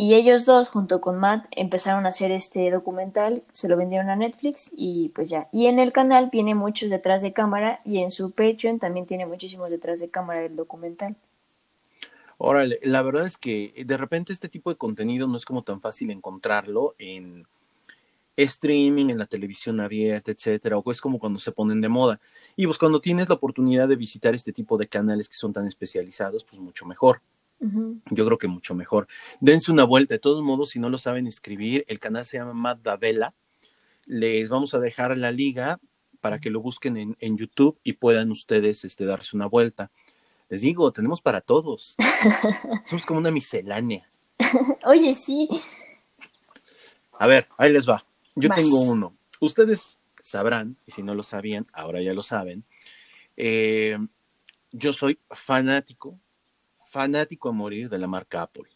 Y 0.00 0.14
ellos 0.14 0.46
dos, 0.46 0.68
junto 0.68 1.00
con 1.00 1.18
Matt, 1.18 1.46
empezaron 1.50 2.06
a 2.06 2.10
hacer 2.10 2.30
este 2.30 2.70
documental, 2.70 3.42
se 3.52 3.68
lo 3.68 3.76
vendieron 3.76 4.10
a 4.10 4.16
Netflix 4.16 4.70
y 4.76 5.08
pues 5.08 5.28
ya. 5.28 5.48
Y 5.50 5.66
en 5.66 5.80
el 5.80 5.90
canal 5.90 6.30
tiene 6.30 6.54
muchos 6.54 6.88
detrás 6.90 7.20
de 7.20 7.32
cámara 7.32 7.80
y 7.84 7.98
en 7.98 8.12
su 8.12 8.30
Patreon 8.30 8.78
también 8.78 9.06
tiene 9.06 9.26
muchísimos 9.26 9.70
detrás 9.70 9.98
de 9.98 10.08
cámara 10.08 10.42
del 10.42 10.54
documental. 10.54 11.16
Órale, 12.38 12.78
la 12.84 13.02
verdad 13.02 13.26
es 13.26 13.36
que 13.36 13.72
de 13.84 13.96
repente 13.96 14.32
este 14.32 14.48
tipo 14.48 14.70
de 14.70 14.76
contenido 14.76 15.26
no 15.26 15.36
es 15.36 15.44
como 15.44 15.64
tan 15.64 15.80
fácil 15.80 16.10
encontrarlo 16.10 16.94
en 16.98 17.46
streaming, 18.36 19.10
en 19.10 19.18
la 19.18 19.26
televisión 19.26 19.80
abierta, 19.80 20.30
etcétera, 20.30 20.78
o 20.78 20.92
es 20.92 21.00
como 21.00 21.18
cuando 21.18 21.40
se 21.40 21.50
ponen 21.50 21.80
de 21.80 21.88
moda. 21.88 22.20
Y 22.54 22.66
pues 22.66 22.78
cuando 22.78 23.00
tienes 23.00 23.28
la 23.28 23.34
oportunidad 23.34 23.88
de 23.88 23.96
visitar 23.96 24.36
este 24.36 24.52
tipo 24.52 24.78
de 24.78 24.86
canales 24.86 25.28
que 25.28 25.34
son 25.34 25.52
tan 25.52 25.66
especializados, 25.66 26.44
pues 26.44 26.60
mucho 26.60 26.86
mejor. 26.86 27.20
Yo 27.60 28.24
creo 28.24 28.38
que 28.38 28.46
mucho 28.46 28.72
mejor. 28.76 29.08
Dense 29.40 29.72
una 29.72 29.82
vuelta. 29.82 30.14
De 30.14 30.20
todos 30.20 30.44
modos, 30.44 30.70
si 30.70 30.78
no 30.78 30.88
lo 30.88 30.96
saben 30.96 31.26
escribir, 31.26 31.84
el 31.88 31.98
canal 31.98 32.24
se 32.24 32.38
llama 32.38 32.54
Matt 32.54 32.82
Davela. 32.82 33.34
Les 34.06 34.48
vamos 34.48 34.74
a 34.74 34.78
dejar 34.78 35.16
la 35.16 35.32
liga 35.32 35.80
para 36.20 36.38
que 36.38 36.50
lo 36.50 36.60
busquen 36.60 36.96
en, 36.96 37.16
en 37.18 37.36
YouTube 37.36 37.76
y 37.82 37.94
puedan 37.94 38.30
ustedes 38.30 38.84
este, 38.84 39.04
darse 39.04 39.36
una 39.36 39.46
vuelta. 39.46 39.90
Les 40.48 40.62
digo, 40.62 40.92
tenemos 40.92 41.20
para 41.20 41.40
todos. 41.40 41.96
Somos 42.86 43.04
como 43.04 43.18
una 43.18 43.30
miscelánea. 43.30 44.06
Oye, 44.84 45.14
sí, 45.14 45.48
A 47.18 47.26
ver, 47.26 47.48
ahí 47.58 47.72
les 47.72 47.88
va. 47.88 48.04
Yo 48.34 48.48
tengo 48.50 48.80
uno. 48.82 49.16
Ustedes 49.40 49.98
sabrán, 50.22 50.76
y 50.86 50.92
si 50.92 51.02
no 51.02 51.14
lo 51.14 51.22
sabían, 51.22 51.66
ahora 51.72 52.00
ya 52.00 52.14
lo 52.14 52.22
saben. 52.22 52.64
Eh, 53.36 53.98
yo 54.72 54.92
soy 54.92 55.18
fanático, 55.30 56.18
fanático 56.88 57.48
a 57.48 57.52
morir 57.52 57.88
de 57.88 57.98
la 57.98 58.06
marca 58.06 58.42
Apple. 58.42 58.68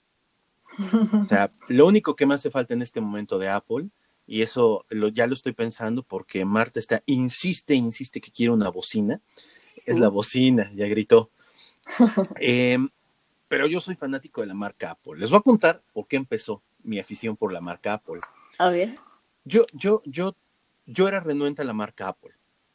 O 1.20 1.24
sea, 1.24 1.50
lo 1.68 1.86
único 1.86 2.16
que 2.16 2.26
me 2.26 2.34
hace 2.34 2.50
falta 2.50 2.74
en 2.74 2.82
este 2.82 3.00
momento 3.00 3.38
de 3.38 3.48
Apple, 3.48 3.88
y 4.26 4.42
eso 4.42 4.84
lo, 4.88 5.08
ya 5.08 5.26
lo 5.26 5.34
estoy 5.34 5.52
pensando 5.52 6.02
porque 6.02 6.44
Marta 6.44 6.78
está, 6.78 7.02
insiste, 7.06 7.74
insiste 7.74 8.20
que 8.20 8.30
quiere 8.30 8.52
una 8.52 8.68
bocina, 8.68 9.20
es 9.84 9.98
la 9.98 10.08
bocina, 10.08 10.70
ya 10.74 10.86
gritó. 10.86 11.30
Em, 12.40 12.88
pero 13.48 13.66
yo 13.66 13.80
soy 13.80 13.96
fanático 13.96 14.40
de 14.40 14.46
la 14.46 14.54
marca 14.54 14.92
Apple. 14.92 15.18
Les 15.18 15.30
voy 15.30 15.38
a 15.38 15.42
contar 15.42 15.82
por 15.92 16.06
qué 16.06 16.16
empezó 16.16 16.62
mi 16.82 16.98
afición 16.98 17.36
por 17.36 17.52
la 17.52 17.60
marca 17.60 17.92
Apple. 17.94 18.20
A 18.58 18.70
ver. 18.70 18.94
Yo, 19.44 19.66
yo, 19.72 20.02
yo, 20.04 20.36
yo 20.86 21.08
era 21.08 21.20
renuente 21.20 21.62
a 21.62 21.64
la 21.64 21.72
marca 21.72 22.08
Apple, 22.08 22.32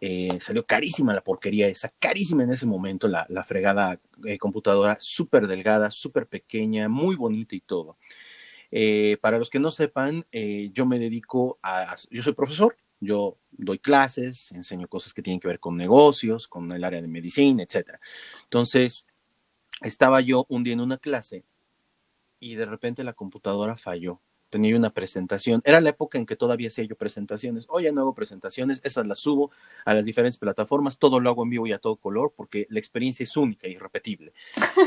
Eh, 0.00 0.38
salió 0.40 0.64
carísima 0.64 1.12
la 1.12 1.22
porquería 1.22 1.68
esa, 1.68 1.90
carísima 1.98 2.44
en 2.44 2.52
ese 2.52 2.64
momento 2.64 3.08
la, 3.08 3.44
fregada 3.44 4.00
computadora, 4.40 4.96
súper 4.98 5.46
delgada, 5.46 5.90
súper 5.90 6.28
pequeña, 6.28 6.88
muy 6.88 7.14
bonita 7.14 7.54
y 7.54 7.60
todo. 7.60 7.98
para 9.20 9.36
los 9.36 9.50
que 9.50 9.58
no 9.58 9.70
sepan, 9.70 10.24
yo 10.72 10.86
me 10.86 10.98
dedico 10.98 11.58
a, 11.62 11.94
yo 12.10 12.22
soy 12.22 12.32
profesor, 12.32 12.74
yo 12.98 13.36
doy 13.50 13.78
clases, 13.78 14.50
enseño 14.52 14.88
cosas 14.88 15.12
que 15.12 15.20
tienen 15.20 15.40
que 15.40 15.48
ver 15.48 15.60
con 15.60 15.76
negocios, 15.76 16.48
con 16.48 16.72
el 16.72 16.84
área 16.84 17.02
de 17.02 17.08
medicina, 17.08 17.64
etc. 17.64 17.98
Entonces, 18.44 19.04
estaba 19.82 20.22
yo 20.22 20.46
un 20.48 20.64
día 20.64 20.72
en 20.72 20.80
una 20.80 20.96
clase 20.96 21.44
y 22.40 22.54
de 22.54 22.64
repente 22.64 23.04
la 23.04 23.12
computadora 23.12 23.76
falló. 23.76 24.22
Tenía 24.50 24.76
una 24.76 24.90
presentación. 24.90 25.60
Era 25.64 25.80
la 25.80 25.90
época 25.90 26.18
en 26.18 26.26
que 26.26 26.36
todavía 26.36 26.68
hacía 26.68 26.84
yo 26.84 26.96
presentaciones. 26.96 27.66
Hoy 27.68 27.84
ya 27.84 27.92
no 27.92 28.02
hago 28.02 28.14
presentaciones, 28.14 28.80
esas 28.84 29.06
las 29.06 29.18
subo 29.18 29.50
a 29.84 29.94
las 29.94 30.06
diferentes 30.06 30.38
plataformas. 30.38 30.98
Todo 30.98 31.20
lo 31.20 31.30
hago 31.30 31.42
en 31.42 31.50
vivo 31.50 31.66
y 31.66 31.72
a 31.72 31.78
todo 31.78 31.96
color 31.96 32.32
porque 32.36 32.66
la 32.70 32.78
experiencia 32.78 33.24
es 33.24 33.36
única 33.36 33.68
y 33.68 33.72
irrepetible. 33.72 34.32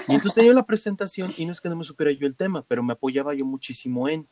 Y 0.07 0.13
entonces 0.13 0.33
tenía 0.33 0.53
la 0.53 0.65
presentación 0.65 1.33
y 1.37 1.45
no 1.45 1.51
es 1.51 1.61
que 1.61 1.69
no 1.69 1.75
me 1.75 1.83
supiera 1.83 2.11
yo 2.11 2.25
el 2.25 2.35
tema, 2.35 2.63
pero 2.67 2.83
me 2.83 2.93
apoyaba 2.93 3.33
yo 3.33 3.45
muchísimo 3.45 4.07
en 4.07 4.27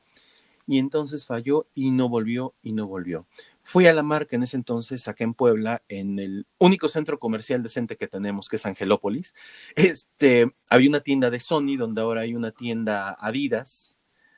y 0.68 0.80
entonces 0.80 1.26
falló 1.26 1.68
y 1.74 1.92
no 1.92 2.10
volvió 2.10 2.54
y 2.62 2.74
no 2.74 2.88
volvió. 2.88 3.26
Fui 3.62 3.88
a 3.88 3.94
la 3.94 4.04
marca 4.04 4.36
en 4.36 4.44
ese 4.44 4.58
entonces, 4.58 5.08
acá 5.08 5.24
en 5.24 5.34
Puebla, 5.34 5.82
en 5.88 6.20
el 6.20 6.46
único 6.58 6.90
centro 6.90 7.20
comercial 7.20 7.64
decente 7.64 7.96
que 7.96 8.08
tenemos, 8.08 8.50
que 8.50 8.58
es 8.58 8.66
Angelópolis. 8.66 9.34
Este, 9.76 10.52
había 10.70 10.90
una 10.90 11.00
tienda 11.00 11.30
de 11.30 11.40
Sony, 11.40 11.78
donde 11.78 12.02
ahora 12.02 12.22
hay 12.22 12.36
una 12.36 12.52
tienda 12.52 13.16
Adidas 13.20 13.97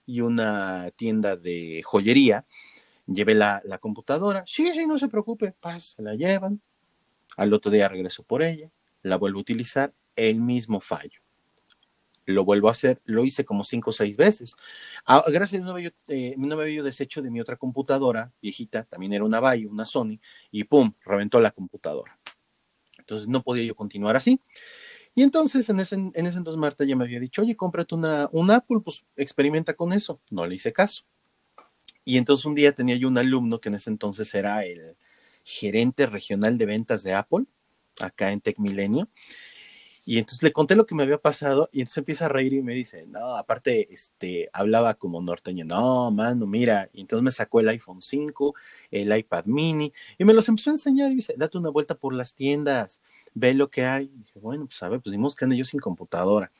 y 0.09 0.21
una 0.21 0.89
tienda 0.95 1.35
de 1.35 1.81
joyería. 1.83 2.45
Llevé 3.05 3.35
la, 3.35 3.61
la 3.63 3.77
computadora. 3.77 4.43
Sí, 4.47 4.71
sí, 4.73 4.87
no 4.87 4.97
se 4.97 5.07
preocupe. 5.07 5.53
Paz, 5.59 5.95
se 5.95 6.01
la 6.01 6.15
llevan. 6.15 6.61
Al 7.37 7.53
otro 7.53 7.69
día 7.69 7.87
regreso 7.87 8.23
por 8.23 8.41
ella. 8.41 8.71
La 9.03 9.17
vuelvo 9.17 9.37
a 9.37 9.41
utilizar. 9.41 9.93
El 10.15 10.41
mismo 10.41 10.81
fallo 10.81 11.21
lo 12.25 12.45
vuelvo 12.45 12.67
a 12.67 12.71
hacer, 12.71 13.01
lo 13.05 13.25
hice 13.25 13.43
como 13.43 13.63
cinco 13.63 13.89
o 13.89 13.93
seis 13.93 14.15
veces. 14.15 14.55
Ah, 15.03 15.23
gracias 15.27 15.63
a 15.63 15.65
no, 15.65 15.71
había, 15.71 15.91
eh, 16.09 16.35
no 16.37 16.55
me 16.55 16.63
había 16.63 16.83
deshecho 16.83 17.23
de 17.23 17.31
mi 17.31 17.41
otra 17.41 17.57
computadora 17.57 18.31
viejita, 18.39 18.83
también 18.83 19.13
era 19.13 19.23
una 19.23 19.39
Vaio, 19.39 19.69
una 19.69 19.83
Sony, 19.83 20.19
y 20.51 20.63
pum, 20.65 20.93
reventó 21.05 21.41
la 21.41 21.49
computadora. 21.49 22.19
Entonces 22.99 23.27
no 23.27 23.41
podía 23.41 23.63
yo 23.63 23.75
continuar 23.75 24.15
así. 24.15 24.39
Y 25.19 25.23
entonces 25.23 25.69
en 25.69 25.81
ese, 25.81 25.95
en 25.95 26.13
ese 26.15 26.37
entonces 26.37 26.57
Marta 26.57 26.85
ya 26.85 26.95
me 26.95 27.03
había 27.03 27.19
dicho, 27.19 27.41
oye, 27.41 27.57
cómprate 27.57 27.93
una, 27.93 28.29
un 28.31 28.49
Apple, 28.51 28.77
pues 28.81 29.03
experimenta 29.17 29.73
con 29.73 29.91
eso. 29.91 30.21
No 30.29 30.47
le 30.47 30.55
hice 30.55 30.71
caso. 30.71 31.03
Y 32.05 32.15
entonces 32.17 32.45
un 32.45 32.55
día 32.55 32.71
tenía 32.71 32.95
yo 32.95 33.09
un 33.09 33.17
alumno 33.17 33.59
que 33.59 33.67
en 33.67 33.75
ese 33.75 33.89
entonces 33.89 34.33
era 34.33 34.63
el 34.63 34.95
gerente 35.43 36.05
regional 36.05 36.57
de 36.57 36.65
ventas 36.65 37.03
de 37.03 37.15
Apple, 37.15 37.43
acá 37.99 38.31
en 38.31 38.39
Tech 38.39 38.59
Milenio, 38.59 39.09
y 40.09 40.17
entonces 40.17 40.41
le 40.41 40.51
conté 40.51 40.75
lo 40.75 40.87
que 40.87 40.95
me 40.95 41.03
había 41.03 41.19
pasado 41.19 41.69
y 41.71 41.81
entonces 41.81 41.99
empieza 41.99 42.25
a 42.25 42.29
reír 42.29 42.53
y 42.53 42.63
me 42.63 42.73
dice, 42.73 43.05
no, 43.05 43.35
aparte, 43.35 43.93
este, 43.93 44.49
hablaba 44.53 44.95
como 44.95 45.21
norteño, 45.21 45.65
no, 45.65 46.09
mano, 46.09 46.47
mira, 46.47 46.89
y 46.93 47.01
entonces 47.01 47.23
me 47.23 47.29
sacó 47.29 47.59
el 47.59 47.69
iPhone 47.69 48.01
5, 48.01 48.55
el 48.89 49.15
iPad 49.15 49.45
mini 49.45 49.93
y 50.17 50.25
me 50.25 50.33
los 50.33 50.49
empezó 50.49 50.71
a 50.71 50.73
enseñar 50.73 51.11
y 51.11 51.15
dice, 51.17 51.35
date 51.37 51.59
una 51.59 51.69
vuelta 51.69 51.93
por 51.93 52.15
las 52.15 52.33
tiendas, 52.33 53.01
ve 53.39 53.53
lo 53.53 53.69
que 53.69 53.85
hay. 53.85 54.11
Y 54.13 54.17
dije, 54.19 54.39
bueno, 54.39 54.65
pues 54.65 54.81
a 54.83 54.89
ver, 54.89 55.01
pues 55.01 55.11
dimos 55.11 55.35
que 55.35 55.45
ande 55.45 55.57
yo 55.57 55.65
sin 55.65 55.79
computadora. 55.79 56.51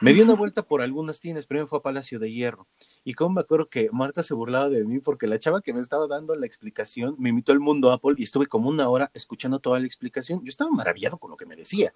Me 0.00 0.12
di 0.12 0.22
una 0.22 0.34
vuelta 0.34 0.62
por 0.62 0.82
algunas 0.82 1.20
tiendas, 1.20 1.46
primero 1.46 1.66
fue 1.66 1.78
a 1.78 1.82
Palacio 1.82 2.18
de 2.18 2.32
Hierro. 2.32 2.66
Y 3.04 3.14
como 3.14 3.36
me 3.36 3.40
acuerdo 3.42 3.68
que 3.68 3.90
Marta 3.92 4.22
se 4.22 4.34
burlaba 4.34 4.68
de 4.68 4.84
mí 4.84 4.98
porque 4.98 5.26
la 5.26 5.38
chava 5.38 5.60
que 5.60 5.72
me 5.72 5.80
estaba 5.80 6.06
dando 6.06 6.34
la 6.34 6.46
explicación 6.46 7.14
me 7.18 7.28
invitó 7.28 7.52
al 7.52 7.60
mundo 7.60 7.92
Apple 7.92 8.14
y 8.16 8.24
estuve 8.24 8.46
como 8.46 8.68
una 8.68 8.88
hora 8.88 9.10
escuchando 9.14 9.58
toda 9.60 9.78
la 9.78 9.86
explicación. 9.86 10.40
Yo 10.42 10.48
estaba 10.48 10.70
maravillado 10.70 11.18
con 11.18 11.30
lo 11.30 11.36
que 11.36 11.46
me 11.46 11.56
decía. 11.56 11.92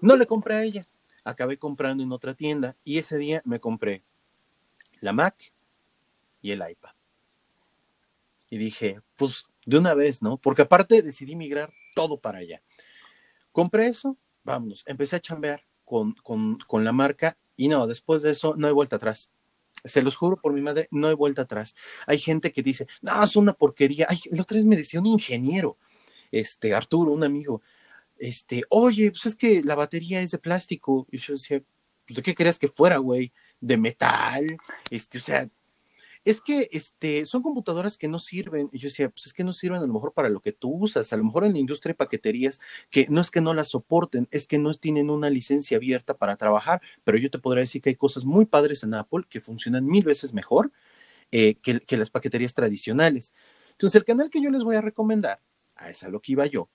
No 0.00 0.16
le 0.16 0.26
compré 0.26 0.54
a 0.54 0.62
ella. 0.62 0.82
Acabé 1.24 1.58
comprando 1.58 2.02
en 2.02 2.12
otra 2.12 2.34
tienda 2.34 2.76
y 2.84 2.98
ese 2.98 3.18
día 3.18 3.42
me 3.44 3.60
compré 3.60 4.02
la 5.00 5.12
Mac 5.12 5.52
y 6.40 6.52
el 6.52 6.62
iPad. 6.66 6.90
Y 8.48 8.56
dije, 8.56 9.00
pues 9.16 9.46
de 9.66 9.78
una 9.78 9.94
vez, 9.94 10.22
¿no? 10.22 10.38
Porque 10.38 10.62
aparte 10.62 11.02
decidí 11.02 11.36
migrar 11.36 11.70
todo 11.94 12.18
para 12.18 12.38
allá. 12.38 12.62
Compré 13.52 13.88
eso, 13.88 14.16
vámonos. 14.44 14.82
Empecé 14.86 15.16
a 15.16 15.20
chambear 15.20 15.64
con, 15.84 16.12
con, 16.14 16.56
con 16.66 16.84
la 16.84 16.92
marca 16.92 17.36
y 17.56 17.68
no, 17.68 17.86
después 17.86 18.22
de 18.22 18.30
eso 18.30 18.54
no 18.56 18.66
hay 18.66 18.72
vuelta 18.72 18.96
atrás. 18.96 19.30
Se 19.84 20.02
los 20.02 20.16
juro 20.16 20.36
por 20.36 20.52
mi 20.52 20.60
madre, 20.60 20.88
no 20.90 21.08
hay 21.08 21.14
vuelta 21.14 21.42
atrás. 21.42 21.74
Hay 22.06 22.18
gente 22.18 22.52
que 22.52 22.62
dice, 22.62 22.86
no, 23.02 23.22
es 23.22 23.36
una 23.36 23.52
porquería. 23.52 24.06
Ay, 24.08 24.18
la 24.30 24.42
otra 24.42 24.56
vez 24.56 24.64
me 24.64 24.76
decía 24.76 25.00
un 25.00 25.06
ingeniero, 25.06 25.78
este, 26.30 26.74
Arturo, 26.74 27.12
un 27.12 27.24
amigo, 27.24 27.62
este, 28.18 28.62
oye, 28.68 29.10
pues 29.10 29.26
es 29.26 29.34
que 29.34 29.62
la 29.62 29.74
batería 29.74 30.20
es 30.20 30.30
de 30.30 30.38
plástico. 30.38 31.06
Y 31.10 31.18
yo 31.18 31.32
decía, 31.32 31.62
pues 32.06 32.16
de 32.16 32.22
qué 32.22 32.34
querías 32.34 32.58
que 32.58 32.68
fuera, 32.68 32.98
güey, 32.98 33.32
de 33.60 33.76
metal, 33.76 34.46
este, 34.90 35.18
o 35.18 35.20
sea, 35.20 35.48
es 36.30 36.40
que 36.40 36.68
este, 36.72 37.26
son 37.26 37.42
computadoras 37.42 37.98
que 37.98 38.08
no 38.08 38.18
sirven. 38.18 38.70
Y 38.72 38.78
yo 38.78 38.88
decía, 38.88 39.08
pues 39.08 39.26
es 39.26 39.34
que 39.34 39.42
no 39.42 39.52
sirven 39.52 39.78
a 39.78 39.86
lo 39.86 39.92
mejor 39.92 40.12
para 40.12 40.28
lo 40.28 40.40
que 40.40 40.52
tú 40.52 40.70
usas, 40.70 41.12
a 41.12 41.16
lo 41.16 41.24
mejor 41.24 41.44
en 41.44 41.52
la 41.52 41.58
industria 41.58 41.90
de 41.90 41.96
paqueterías, 41.96 42.60
que 42.90 43.06
no 43.08 43.20
es 43.20 43.30
que 43.30 43.40
no 43.40 43.52
las 43.52 43.68
soporten, 43.68 44.28
es 44.30 44.46
que 44.46 44.58
no 44.58 44.72
tienen 44.74 45.10
una 45.10 45.28
licencia 45.28 45.76
abierta 45.76 46.14
para 46.14 46.36
trabajar, 46.36 46.80
pero 47.04 47.18
yo 47.18 47.30
te 47.30 47.38
podría 47.38 47.62
decir 47.62 47.82
que 47.82 47.90
hay 47.90 47.96
cosas 47.96 48.24
muy 48.24 48.46
padres 48.46 48.82
en 48.84 48.94
Apple 48.94 49.24
que 49.28 49.40
funcionan 49.40 49.84
mil 49.84 50.04
veces 50.04 50.32
mejor 50.32 50.70
eh, 51.32 51.56
que, 51.56 51.80
que, 51.80 51.96
las 51.96 52.10
paqueterías 52.10 52.54
tradicionales. 52.54 53.34
Entonces, 53.72 53.96
el 53.96 54.04
canal 54.04 54.30
que 54.30 54.40
yo 54.40 54.50
les 54.50 54.62
voy 54.62 54.76
a 54.76 54.80
recomendar, 54.80 55.40
a 55.76 55.90
esa 55.90 56.08
lo 56.08 56.20
que 56.20 56.32
iba 56.32 56.46
yo, 56.46 56.68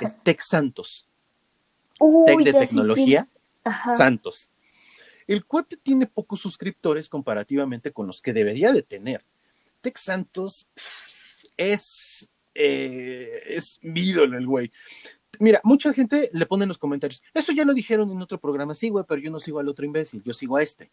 es 0.00 0.16
Tech 0.24 0.40
Santos. 0.40 1.08
Tech 2.26 2.38
de 2.38 2.52
tecnología, 2.52 3.28
Santos. 3.96 4.49
El 5.30 5.44
cuate 5.44 5.76
tiene 5.76 6.08
pocos 6.08 6.40
suscriptores 6.40 7.08
comparativamente 7.08 7.92
con 7.92 8.08
los 8.08 8.20
que 8.20 8.32
debería 8.32 8.72
de 8.72 8.82
tener. 8.82 9.24
Tech 9.80 9.96
Santos 9.96 10.68
es, 11.56 12.28
eh, 12.52 13.40
es 13.46 13.78
mi 13.80 14.00
ídolo 14.00 14.36
el 14.36 14.44
güey. 14.44 14.72
Mira, 15.38 15.60
mucha 15.62 15.94
gente 15.94 16.30
le 16.32 16.46
pone 16.46 16.64
en 16.64 16.68
los 16.68 16.78
comentarios, 16.78 17.22
eso 17.32 17.52
ya 17.52 17.64
lo 17.64 17.74
dijeron 17.74 18.10
en 18.10 18.20
otro 18.20 18.40
programa, 18.40 18.74
sí, 18.74 18.88
güey, 18.88 19.04
pero 19.06 19.20
yo 19.20 19.30
no 19.30 19.38
sigo 19.38 19.60
al 19.60 19.68
otro 19.68 19.86
imbécil, 19.86 20.20
yo 20.24 20.34
sigo 20.34 20.56
a 20.56 20.64
este. 20.64 20.90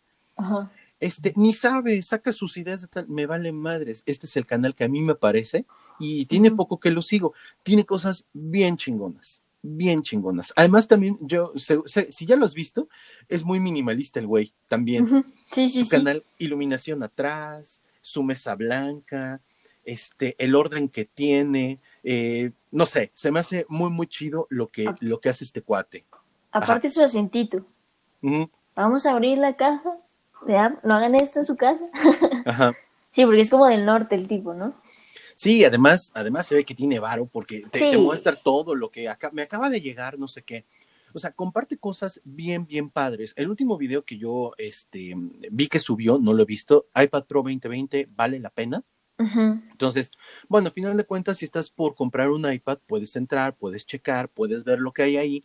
Este, 0.99 1.33
ni 1.35 1.55
sabe, 1.55 1.99
saca 2.03 2.31
sus 2.31 2.57
ideas 2.57 2.81
de 2.81 2.89
tal, 2.89 3.07
me 3.07 3.25
vale 3.25 3.51
madres. 3.51 4.03
Este 4.05 4.27
es 4.27 4.37
el 4.37 4.45
canal 4.45 4.75
que 4.75 4.83
a 4.83 4.87
mí 4.87 5.01
me 5.01 5.15
parece 5.15 5.65
y 5.97 6.27
tiene 6.27 6.51
poco 6.51 6.79
que 6.79 6.91
lo 6.91 7.01
sigo. 7.01 7.33
Tiene 7.63 7.87
cosas 7.87 8.27
bien 8.33 8.77
chingonas, 8.77 9.41
bien 9.61 10.01
chingonas. 10.01 10.53
Además, 10.55 10.87
también 10.87 11.17
yo, 11.21 11.53
si 11.55 12.25
ya 12.25 12.35
lo 12.35 12.45
has 12.45 12.53
visto, 12.53 12.89
es 13.27 13.43
muy 13.43 13.59
minimalista 13.59 14.19
el 14.19 14.27
güey 14.27 14.53
también. 14.67 15.25
Sí, 15.51 15.69
sí, 15.69 15.83
su 15.83 15.89
canal, 15.89 16.23
iluminación 16.37 17.03
atrás, 17.03 17.81
su 18.01 18.23
mesa 18.23 18.55
blanca, 18.55 19.41
este, 19.83 20.35
el 20.37 20.55
orden 20.55 20.89
que 20.89 21.05
tiene, 21.05 21.79
eh, 22.03 22.51
no 22.71 22.85
sé, 22.85 23.11
se 23.13 23.31
me 23.31 23.39
hace 23.39 23.65
muy, 23.69 23.89
muy 23.89 24.07
chido 24.07 24.47
lo 24.49 24.67
que, 24.67 24.91
lo 24.99 25.19
que 25.19 25.29
hace 25.29 25.45
este 25.45 25.61
cuate. 25.61 26.05
Aparte 26.51 26.89
su 26.89 27.01
acentito. 27.01 27.65
Vamos 28.75 29.05
a 29.05 29.13
abrir 29.13 29.37
la 29.37 29.55
caja. 29.55 29.97
No 30.83 30.93
hagan 30.95 31.15
esto 31.15 31.39
en 31.39 31.45
su 31.45 31.55
casa. 31.55 31.85
Ajá. 32.45 32.73
Sí, 33.09 33.25
porque 33.25 33.41
es 33.41 33.49
como 33.49 33.65
del 33.65 33.83
norte 33.83 34.13
el 34.13 34.27
tipo, 34.27 34.53
¿no? 34.53 34.75
Sí, 35.37 35.63
además, 35.63 36.11
además 36.15 36.47
se 36.47 36.55
ve 36.55 36.65
que 36.65 36.73
tiene 36.73 36.97
varo 36.97 37.27
porque 37.27 37.63
te, 37.71 37.95
muestra 37.95 38.35
todo 38.35 38.73
lo 38.73 38.89
que 38.89 39.07
me 39.33 39.43
acaba 39.43 39.69
de 39.69 39.81
llegar, 39.81 40.17
no 40.17 40.27
sé 40.27 40.41
qué. 40.41 40.65
O 41.13 41.19
sea, 41.19 41.31
comparte 41.31 41.77
cosas 41.77 42.19
bien, 42.23 42.65
bien 42.65 42.89
padres. 42.89 43.33
El 43.35 43.47
último 43.47 43.77
video 43.77 44.03
que 44.03 44.17
yo 44.17 44.53
este, 44.57 45.13
vi 45.51 45.67
que 45.67 45.77
subió, 45.77 46.17
no 46.17 46.33
lo 46.33 46.41
he 46.41 46.47
visto, 46.47 46.87
iPad 46.95 47.25
Pro 47.25 47.43
2020, 47.43 48.09
¿vale 48.15 48.39
la 48.39 48.49
pena? 48.49 48.83
Entonces, 49.19 50.09
bueno, 50.47 50.69
a 50.69 50.71
final 50.71 50.97
de 50.97 51.05
cuentas, 51.05 51.37
si 51.37 51.45
estás 51.45 51.69
por 51.69 51.93
comprar 51.93 52.31
un 52.31 52.51
iPad, 52.51 52.79
puedes 52.87 53.15
entrar, 53.15 53.55
puedes 53.55 53.85
checar, 53.85 54.29
puedes 54.29 54.63
ver 54.63 54.79
lo 54.79 54.91
que 54.91 55.03
hay 55.03 55.17
ahí 55.17 55.43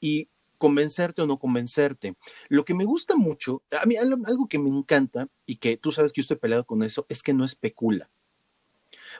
y 0.00 0.26
convencerte 0.58 1.22
o 1.22 1.28
no 1.28 1.38
convencerte. 1.38 2.16
Lo 2.48 2.64
que 2.64 2.74
me 2.74 2.84
gusta 2.84 3.14
mucho, 3.14 3.62
a 3.80 3.86
mí 3.86 3.94
algo 3.94 4.48
que 4.48 4.58
me 4.58 4.68
encanta 4.68 5.28
y 5.46 5.58
que 5.58 5.76
tú 5.76 5.92
sabes 5.92 6.12
que 6.12 6.22
yo 6.22 6.22
estoy 6.22 6.38
peleado 6.38 6.64
con 6.64 6.82
eso, 6.82 7.06
es 7.08 7.22
que 7.22 7.32
no 7.32 7.44
especula. 7.44 8.10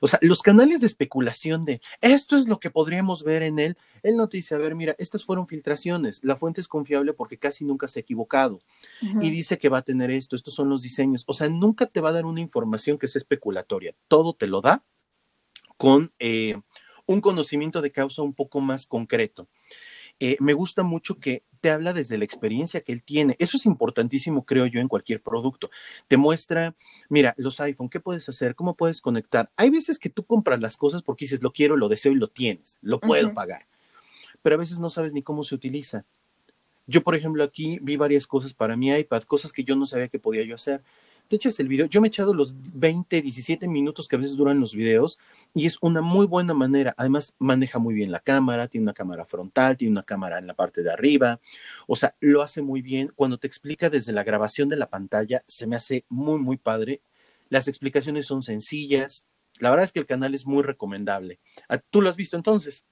O 0.00 0.08
sea, 0.08 0.18
los 0.22 0.42
canales 0.42 0.80
de 0.80 0.86
especulación 0.86 1.64
de 1.64 1.80
esto 2.00 2.36
es 2.36 2.46
lo 2.46 2.60
que 2.60 2.70
podríamos 2.70 3.24
ver 3.24 3.42
en 3.42 3.58
él, 3.58 3.76
él 4.02 4.16
no 4.16 4.28
te 4.28 4.38
dice, 4.38 4.54
a 4.54 4.58
ver, 4.58 4.74
mira, 4.74 4.94
estas 4.98 5.24
fueron 5.24 5.46
filtraciones, 5.46 6.20
la 6.22 6.36
fuente 6.36 6.60
es 6.60 6.68
confiable 6.68 7.12
porque 7.12 7.38
casi 7.38 7.64
nunca 7.64 7.88
se 7.88 8.00
ha 8.00 8.02
equivocado 8.02 8.60
y 9.00 9.30
dice 9.30 9.58
que 9.58 9.68
va 9.68 9.78
a 9.78 9.82
tener 9.82 10.10
esto, 10.10 10.36
estos 10.36 10.54
son 10.54 10.68
los 10.68 10.82
diseños, 10.82 11.24
o 11.26 11.32
sea, 11.32 11.48
nunca 11.48 11.86
te 11.86 12.00
va 12.00 12.10
a 12.10 12.12
dar 12.12 12.26
una 12.26 12.40
información 12.40 12.98
que 12.98 13.08
sea 13.08 13.20
especulatoria, 13.20 13.94
todo 14.08 14.32
te 14.34 14.46
lo 14.46 14.60
da 14.60 14.84
con 15.76 16.12
eh, 16.18 16.60
un 17.06 17.20
conocimiento 17.20 17.80
de 17.80 17.92
causa 17.92 18.22
un 18.22 18.34
poco 18.34 18.60
más 18.60 18.86
concreto. 18.86 19.48
Eh, 20.20 20.36
me 20.40 20.52
gusta 20.52 20.82
mucho 20.82 21.20
que 21.20 21.44
te 21.60 21.70
habla 21.70 21.92
desde 21.92 22.18
la 22.18 22.24
experiencia 22.24 22.80
que 22.80 22.92
él 22.92 23.02
tiene. 23.02 23.36
Eso 23.38 23.56
es 23.56 23.66
importantísimo, 23.66 24.44
creo 24.44 24.66
yo, 24.66 24.80
en 24.80 24.88
cualquier 24.88 25.22
producto. 25.22 25.70
Te 26.06 26.16
muestra, 26.16 26.74
mira, 27.08 27.34
los 27.36 27.60
iPhone, 27.60 27.88
¿qué 27.88 28.00
puedes 28.00 28.28
hacer? 28.28 28.54
¿Cómo 28.54 28.76
puedes 28.76 29.00
conectar? 29.00 29.50
Hay 29.56 29.70
veces 29.70 29.98
que 29.98 30.10
tú 30.10 30.24
compras 30.24 30.60
las 30.60 30.76
cosas 30.76 31.02
porque 31.02 31.24
dices, 31.24 31.42
lo 31.42 31.52
quiero, 31.52 31.76
lo 31.76 31.88
deseo 31.88 32.12
y 32.12 32.16
lo 32.16 32.28
tienes, 32.28 32.78
lo 32.80 33.00
puedo 33.00 33.32
pagar. 33.34 33.66
Pero 34.42 34.54
a 34.54 34.58
veces 34.58 34.78
no 34.78 34.90
sabes 34.90 35.12
ni 35.12 35.22
cómo 35.22 35.44
se 35.44 35.54
utiliza. 35.54 36.04
Yo, 36.86 37.02
por 37.02 37.14
ejemplo, 37.14 37.44
aquí 37.44 37.78
vi 37.82 37.96
varias 37.96 38.26
cosas 38.26 38.54
para 38.54 38.76
mi 38.76 38.90
iPad, 38.90 39.22
cosas 39.24 39.52
que 39.52 39.62
yo 39.62 39.76
no 39.76 39.84
sabía 39.84 40.08
que 40.08 40.18
podía 40.18 40.44
yo 40.44 40.54
hacer 40.54 40.82
te 41.28 41.36
echas 41.36 41.60
el 41.60 41.68
video. 41.68 41.86
Yo 41.86 42.00
me 42.00 42.08
he 42.08 42.10
echado 42.10 42.32
los 42.32 42.54
20, 42.74 43.20
17 43.20 43.68
minutos 43.68 44.08
que 44.08 44.16
a 44.16 44.18
veces 44.18 44.36
duran 44.36 44.60
los 44.60 44.74
videos 44.74 45.18
y 45.54 45.66
es 45.66 45.76
una 45.82 46.00
muy 46.00 46.26
buena 46.26 46.54
manera. 46.54 46.94
Además, 46.96 47.34
maneja 47.38 47.78
muy 47.78 47.94
bien 47.94 48.10
la 48.10 48.20
cámara, 48.20 48.66
tiene 48.66 48.84
una 48.84 48.94
cámara 48.94 49.26
frontal, 49.26 49.76
tiene 49.76 49.92
una 49.92 50.02
cámara 50.02 50.38
en 50.38 50.46
la 50.46 50.54
parte 50.54 50.82
de 50.82 50.90
arriba. 50.90 51.38
O 51.86 51.96
sea, 51.96 52.14
lo 52.20 52.42
hace 52.42 52.62
muy 52.62 52.80
bien. 52.80 53.12
Cuando 53.14 53.38
te 53.38 53.46
explica 53.46 53.90
desde 53.90 54.12
la 54.12 54.24
grabación 54.24 54.70
de 54.70 54.76
la 54.76 54.88
pantalla, 54.88 55.42
se 55.46 55.66
me 55.66 55.76
hace 55.76 56.04
muy, 56.08 56.38
muy 56.38 56.56
padre. 56.56 57.02
Las 57.50 57.68
explicaciones 57.68 58.26
son 58.26 58.42
sencillas. 58.42 59.24
La 59.58 59.70
verdad 59.70 59.84
es 59.84 59.92
que 59.92 60.00
el 60.00 60.06
canal 60.06 60.34
es 60.34 60.46
muy 60.46 60.62
recomendable. 60.62 61.38
Ah, 61.68 61.78
¿Tú 61.78 62.00
lo 62.00 62.08
has 62.08 62.16
visto 62.16 62.36
entonces? 62.36 62.86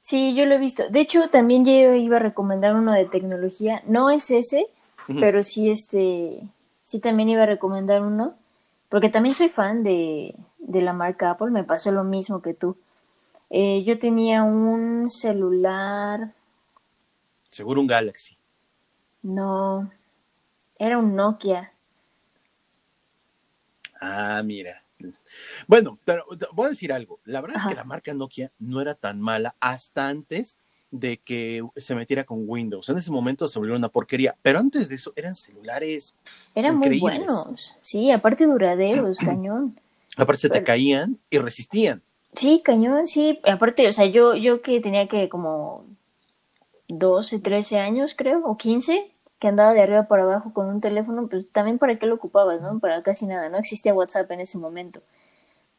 Sí, 0.00 0.34
yo 0.34 0.46
lo 0.46 0.54
he 0.54 0.58
visto. 0.58 0.88
De 0.90 1.00
hecho, 1.00 1.28
también 1.28 1.64
yo 1.64 1.94
iba 1.94 2.16
a 2.16 2.20
recomendar 2.20 2.74
uno 2.74 2.92
de 2.92 3.06
tecnología. 3.06 3.82
No 3.86 4.10
es 4.10 4.30
ese, 4.30 4.66
pero 5.18 5.42
sí 5.42 5.70
este 5.70 6.42
sí 6.90 6.98
también 6.98 7.28
iba 7.28 7.44
a 7.44 7.46
recomendar 7.46 8.02
uno, 8.02 8.36
porque 8.88 9.10
también 9.10 9.32
soy 9.32 9.48
fan 9.48 9.84
de, 9.84 10.34
la 10.58 10.92
marca 10.92 11.30
Apple, 11.30 11.52
me 11.52 11.62
pasó 11.62 11.92
lo 11.92 12.02
mismo 12.02 12.42
que 12.42 12.52
tú. 12.52 12.76
Eh, 13.48 13.84
yo 13.84 13.96
tenía 13.96 14.42
un 14.42 15.08
celular. 15.08 16.32
Seguro 17.48 17.80
un 17.80 17.86
Galaxy. 17.86 18.36
No, 19.22 19.88
era 20.80 20.98
un 20.98 21.14
Nokia. 21.14 21.72
Ah, 24.00 24.42
mira. 24.44 24.82
Bueno, 25.68 25.96
pero 26.04 26.26
voy 26.52 26.66
a 26.66 26.70
decir 26.70 26.92
algo. 26.92 27.20
La 27.24 27.40
verdad 27.40 27.58
es 27.58 27.68
que 27.68 27.76
la 27.76 27.84
marca 27.84 28.12
Nokia 28.14 28.50
no 28.58 28.80
era 28.80 28.96
tan 28.96 29.20
mala 29.20 29.54
hasta 29.60 30.08
antes 30.08 30.56
de 30.90 31.18
que 31.18 31.62
se 31.76 31.94
metiera 31.94 32.24
con 32.24 32.44
Windows. 32.46 32.88
En 32.88 32.96
ese 32.96 33.10
momento 33.10 33.48
se 33.48 33.58
volvió 33.58 33.76
una 33.76 33.88
porquería, 33.88 34.36
pero 34.42 34.58
antes 34.58 34.88
de 34.88 34.96
eso 34.96 35.12
eran 35.16 35.34
celulares. 35.34 36.14
Eran 36.54 36.78
muy 36.78 36.98
buenos, 36.98 37.76
sí, 37.82 38.10
aparte 38.10 38.46
duraderos, 38.46 39.18
cañón. 39.24 39.78
Aparte 40.16 40.42
se 40.42 40.50
te 40.50 40.62
caían 40.62 41.18
y 41.30 41.38
resistían. 41.38 42.02
Sí, 42.34 42.60
cañón, 42.64 43.06
sí. 43.06 43.40
Aparte, 43.44 43.88
o 43.88 43.92
sea, 43.92 44.06
yo, 44.06 44.34
yo 44.34 44.62
que 44.62 44.80
tenía 44.80 45.08
que 45.08 45.28
como 45.28 45.84
12, 46.88 47.38
13 47.38 47.78
años, 47.78 48.14
creo, 48.16 48.44
o 48.44 48.56
15, 48.56 49.12
que 49.38 49.48
andaba 49.48 49.72
de 49.72 49.82
arriba 49.82 50.08
para 50.08 50.24
abajo 50.24 50.52
con 50.52 50.68
un 50.68 50.80
teléfono, 50.80 51.26
pues 51.28 51.50
también 51.50 51.78
para 51.78 51.98
qué 51.98 52.06
lo 52.06 52.16
ocupabas, 52.16 52.60
¿no? 52.60 52.78
Para 52.78 53.02
casi 53.02 53.26
nada. 53.26 53.48
No 53.48 53.58
existía 53.58 53.94
WhatsApp 53.94 54.30
en 54.32 54.40
ese 54.40 54.58
momento. 54.58 55.00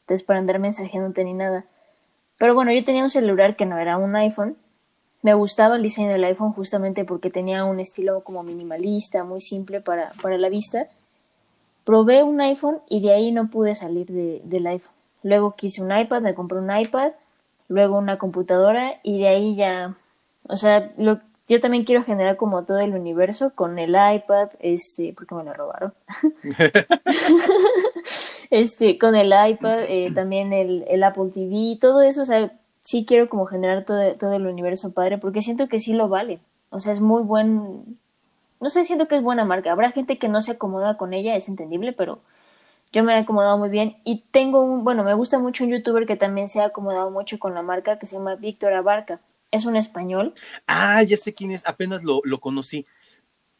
Entonces, 0.02 0.26
para 0.26 0.40
andar 0.40 0.60
mensajeando 0.60 1.24
ni 1.24 1.34
nada. 1.34 1.66
Pero 2.38 2.56
bueno, 2.56 2.72
yo 2.74 2.84
tenía 2.84 3.04
un 3.04 3.10
celular 3.10 3.56
que 3.56 3.66
no 3.66 3.78
era 3.78 3.98
un 3.98 4.16
iPhone, 4.16 4.58
me 5.22 5.34
gustaba 5.34 5.76
el 5.76 5.84
diseño 5.84 6.10
del 6.10 6.24
iPhone 6.24 6.54
justamente 6.54 7.06
porque 7.06 7.30
tenía 7.30 7.64
un 7.64 7.80
estilo 7.80 8.22
como 8.24 8.44
minimalista, 8.44 9.24
muy 9.24 9.40
simple 9.40 9.82
para, 9.82 10.12
para 10.22 10.38
la 10.38 10.50
vista. 10.50 10.88
Probé 11.84 12.24
un 12.24 12.42
iPhone 12.42 12.80
y 12.90 13.02
de 13.02 13.14
ahí 13.14 13.32
no 13.32 13.50
pude 13.50 13.76
salir 13.76 14.08
de, 14.08 14.42
del 14.44 14.68
iPhone. 14.68 14.94
Luego 15.24 15.56
quise 15.56 15.82
un 15.82 15.96
iPad, 15.96 16.22
me 16.22 16.34
compré 16.34 16.58
un 16.58 16.76
iPad, 16.76 17.12
luego 17.68 17.98
una 17.98 18.18
computadora 18.18 19.00
y 19.04 19.20
de 19.20 19.28
ahí 19.28 19.56
ya, 19.56 19.96
o 20.48 20.56
sea, 20.56 20.92
lo, 20.98 21.20
yo 21.48 21.60
también 21.60 21.84
quiero 21.84 22.04
generar 22.04 22.38
como 22.38 22.66
todo 22.66 22.80
el 22.80 22.96
universo 22.96 23.54
con 23.54 23.78
el 23.78 23.92
iPad, 23.92 24.50
este, 24.60 25.14
porque 25.16 25.36
me 25.36 25.44
lo 25.44 25.54
robaron. 25.54 25.94
este, 28.50 28.98
con 28.98 29.16
el 29.16 29.28
iPad, 29.28 29.84
eh, 29.88 30.12
también 30.16 30.54
el, 30.54 30.86
el 30.88 31.04
Apple 31.04 31.30
TV, 31.34 31.78
todo 31.80 32.02
eso, 32.02 32.24
o 32.24 32.26
sea, 32.26 32.52
sí 32.92 33.06
quiero 33.06 33.30
como 33.30 33.46
generar 33.46 33.86
todo, 33.86 34.14
todo 34.16 34.34
el 34.34 34.46
universo 34.46 34.94
padre 34.94 35.18
porque 35.18 35.42
siento 35.42 35.70
que 35.70 35.80
sí 35.80 35.94
lo 35.94 36.10
vale. 36.10 36.42
O 36.70 36.80
sea, 36.82 36.92
es 36.92 37.00
muy 37.00 37.24
buen, 37.24 37.98
no 38.60 38.70
sé, 38.70 38.84
siento 38.84 39.08
que 39.08 39.16
es 39.16 39.24
buena 39.24 39.46
marca. 39.46 39.72
Habrá 39.72 39.92
gente 39.92 40.18
que 40.18 40.28
no 40.28 40.42
se 40.42 40.52
acomoda 40.52 40.98
con 40.98 41.14
ella, 41.14 41.38
es 41.38 41.48
entendible, 41.48 41.94
pero 41.94 42.20
yo 42.92 43.06
me 43.06 43.14
he 43.14 43.20
acomodado 43.20 43.58
muy 43.58 43.70
bien. 43.70 43.96
Y 44.04 44.26
tengo 44.32 44.62
un, 44.62 44.84
bueno, 44.84 45.06
me 45.06 45.14
gusta 45.14 45.40
mucho 45.40 45.64
un 45.64 45.70
youtuber 45.70 46.06
que 46.06 46.18
también 46.18 46.50
se 46.50 46.60
ha 46.60 46.66
acomodado 46.66 47.12
mucho 47.12 47.40
con 47.40 47.54
la 47.54 47.62
marca, 47.62 47.98
que 47.98 48.06
se 48.06 48.18
llama 48.18 48.36
Víctor 48.36 48.74
Abarca. 48.74 49.22
Es 49.52 49.66
un 49.66 49.78
español. 49.78 50.34
Ah, 50.68 51.02
ya 51.04 51.16
sé 51.16 51.34
quién 51.34 51.52
es, 51.52 51.64
apenas 51.66 52.04
lo, 52.04 52.20
lo 52.26 52.42
conocí. 52.42 52.86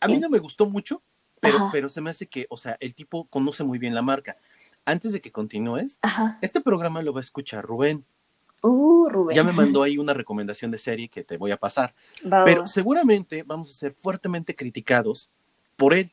A 0.02 0.08
mí 0.08 0.20
no 0.20 0.30
me 0.30 0.40
gustó 0.40 0.66
mucho, 0.66 1.02
pero, 1.40 1.70
pero 1.72 1.88
se 1.88 2.02
me 2.02 2.10
hace 2.10 2.28
que, 2.28 2.48
o 2.50 2.58
sea, 2.58 2.76
el 2.82 2.94
tipo 2.94 3.26
conoce 3.26 3.64
muy 3.64 3.80
bien 3.80 3.96
la 3.96 4.02
marca. 4.02 4.36
Antes 4.84 5.14
de 5.14 5.22
que 5.22 5.32
continúes, 5.32 6.00
este 6.42 6.60
programa 6.60 7.02
lo 7.02 7.14
va 7.14 7.20
a 7.20 7.22
escuchar 7.22 7.64
Rubén. 7.64 8.04
Uh, 8.62 9.10
Rubén. 9.10 9.36
Ya 9.36 9.44
me 9.44 9.54
mandó 9.54 9.84
ahí 9.84 9.98
una 9.98 10.14
recomendación 10.14 10.72
de 10.72 10.78
serie 10.78 11.10
que 11.10 11.24
te 11.24 11.38
voy 11.38 11.52
a 11.52 11.58
pasar. 11.58 11.94
Pero 12.46 12.68
seguramente 12.68 13.44
vamos 13.44 13.70
a 13.70 13.74
ser 13.74 13.94
fuertemente 13.94 14.56
criticados 14.56 15.30
por 15.76 15.94
él. 15.94 16.12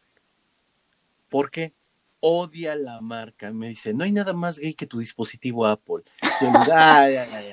Porque 1.29 1.75
odia 2.21 2.75
la 2.75 3.01
marca. 3.01 3.53
Me 3.53 3.69
dice, 3.69 3.93
no 3.93 4.05
hay 4.05 4.13
nada 4.13 4.33
más 4.33 4.59
gay 4.59 4.75
que 4.75 4.87
tu 4.87 4.99
dispositivo 4.99 5.67
Apple. 5.67 6.05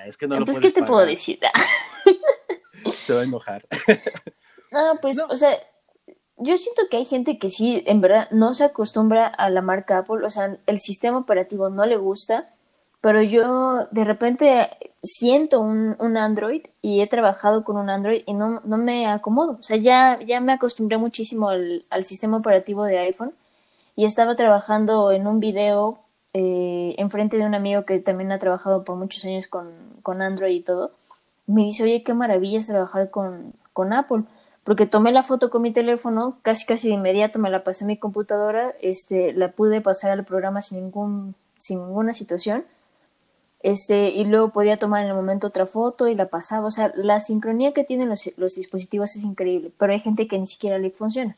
es 0.08 0.18
que 0.18 0.28
no 0.28 0.40
lo 0.40 0.46
pues, 0.46 0.60
¿qué 0.60 0.72
te 0.72 0.84
puedo 0.84 1.06
decir? 1.06 1.40
Se 2.92 3.14
va 3.14 3.22
a 3.22 3.24
enojar. 3.24 3.66
no, 4.72 5.00
pues, 5.02 5.20
o 5.20 5.38
sea, 5.38 5.52
yo 6.38 6.58
siento 6.58 6.84
que 6.90 6.98
hay 6.98 7.06
gente 7.06 7.38
que 7.38 7.50
sí, 7.50 7.84
en 7.86 8.02
verdad, 8.02 8.30
no 8.32 8.54
se 8.54 8.64
acostumbra 8.64 9.28
a 9.28 9.50
la 9.50 9.62
marca 9.62 10.00
Apple. 10.00 10.26
O 10.26 10.30
sea, 10.30 10.58
el 10.66 10.80
sistema 10.80 11.18
operativo 11.18 11.70
no 11.70 11.86
le 11.86 11.98
gusta 11.98 12.55
pero 13.06 13.22
yo 13.22 13.88
de 13.92 14.04
repente 14.04 14.68
siento 15.04 15.62
un, 15.62 15.96
un, 16.00 16.18
Android 16.18 16.64
y 16.82 17.02
he 17.02 17.08
trabajado 17.08 17.64
con 17.64 17.78
un 17.78 17.92
Android 17.92 18.24
y 18.26 18.34
no, 18.34 18.62
no 18.66 18.78
me 18.78 19.06
acomodo. 19.06 19.58
O 19.60 19.62
sea, 19.62 19.78
ya, 19.78 20.20
ya 20.26 20.40
me 20.40 20.54
acostumbré 20.54 20.98
muchísimo 20.98 21.50
al, 21.50 21.86
al 21.92 22.04
sistema 22.04 22.38
operativo 22.38 22.84
de 22.84 22.98
iPhone 22.98 23.32
y 23.96 24.06
estaba 24.06 24.36
trabajando 24.36 25.12
en 25.12 25.28
un 25.28 25.40
video 25.40 26.00
eh, 26.34 26.96
enfrente 26.98 27.38
de 27.38 27.46
un 27.46 27.54
amigo 27.54 27.86
que 27.86 28.00
también 28.00 28.32
ha 28.32 28.40
trabajado 28.40 28.84
por 28.84 28.96
muchos 28.96 29.24
años 29.24 29.46
con, 29.46 29.70
con 30.02 30.24
Android 30.24 30.56
y 30.56 30.62
todo. 30.62 30.90
Me 31.46 31.62
dice, 31.62 31.84
oye, 31.84 32.02
qué 32.02 32.16
maravilla 32.16 32.58
es 32.58 32.66
trabajar 32.66 33.12
con, 33.12 33.54
con 33.72 33.94
Apple 33.94 34.24
porque 34.64 34.88
tomé 34.88 35.12
la 35.12 35.22
foto 35.22 35.52
con 35.52 35.62
mi 35.62 35.72
teléfono, 35.72 36.40
casi 36.42 36.66
casi 36.66 36.88
de 36.88 36.96
inmediato 36.96 37.38
me 37.38 37.52
la 37.52 37.64
pasé 37.64 37.84
a 37.84 37.88
mi 37.88 38.00
computadora, 38.00 38.74
este, 38.82 39.32
la 39.32 39.52
pude 39.52 39.80
pasar 39.80 40.10
al 40.10 40.26
programa 40.26 40.62
sin 40.62 40.80
ningún, 40.80 41.36
sin 41.60 41.86
ninguna 41.86 42.12
situación 42.12 42.66
este, 43.66 44.10
y 44.10 44.26
luego 44.26 44.50
podía 44.50 44.78
tomar 44.78 45.02
en 45.02 45.08
el 45.08 45.16
momento 45.16 45.48
otra 45.48 45.66
foto 45.66 46.08
y 46.08 46.14
la 46.14 46.28
pasaba. 46.28 46.68
O 46.68 46.72
sea, 46.72 46.94
la 46.96 47.20
sincronía 47.20 47.74
que 47.74 47.84
tienen 47.84 48.10
los, 48.10 48.30
los 48.38 48.54
dispositivos 48.54 49.16
es 49.16 49.24
increíble, 49.24 49.72
pero 49.80 49.92
hay 49.92 50.00
gente 50.00 50.28
que 50.28 50.38
ni 50.38 50.46
siquiera 50.46 50.78
le 50.78 50.92
funciona. 50.92 51.36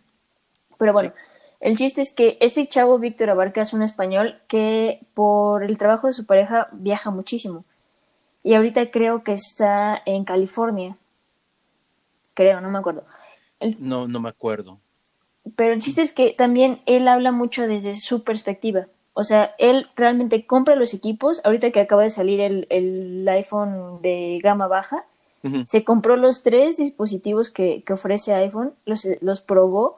Pero 0.77 0.91
bueno, 0.91 1.13
el 1.61 1.77
chiste 1.77 2.01
es 2.01 2.13
que 2.13 2.37
este 2.41 2.67
chavo 2.67 2.99
Víctor 2.99 3.29
Abarca 3.29 3.61
es 3.61 3.71
un 3.71 3.81
español 3.81 4.41
que 4.49 4.99
por 5.13 5.63
el 5.63 5.77
trabajo 5.77 6.07
de 6.07 6.13
su 6.13 6.25
pareja 6.25 6.67
viaja 6.73 7.11
muchísimo. 7.11 7.63
Y 8.43 8.55
ahorita 8.55 8.91
creo 8.91 9.23
que 9.23 9.31
está 9.31 10.01
en 10.05 10.25
California. 10.25 10.97
Creo, 12.33 12.59
no 12.59 12.69
me 12.69 12.79
acuerdo. 12.79 13.05
No, 13.79 14.09
no 14.09 14.19
me 14.19 14.27
acuerdo. 14.27 14.79
Pero 15.55 15.73
el 15.73 15.79
chiste 15.79 16.01
es 16.01 16.11
que 16.11 16.33
también 16.37 16.81
él 16.87 17.07
habla 17.07 17.31
mucho 17.31 17.69
desde 17.69 17.95
su 17.95 18.25
perspectiva. 18.25 18.87
O 19.19 19.23
sea, 19.23 19.55
él 19.57 19.87
realmente 19.95 20.45
compra 20.45 20.75
los 20.75 20.93
equipos. 20.93 21.41
Ahorita 21.43 21.71
que 21.71 21.79
acaba 21.79 22.03
de 22.03 22.11
salir 22.11 22.39
el, 22.39 22.67
el 22.69 23.27
iPhone 23.27 23.99
de 24.03 24.39
gama 24.43 24.67
baja, 24.67 25.05
Se 25.67 25.83
compró 25.83 26.17
los 26.17 26.43
tres 26.43 26.77
dispositivos 26.77 27.49
que, 27.49 27.81
que 27.83 27.93
ofrece 27.93 28.33
iPhone, 28.33 28.73
los, 28.85 29.07
los 29.21 29.41
probó 29.41 29.97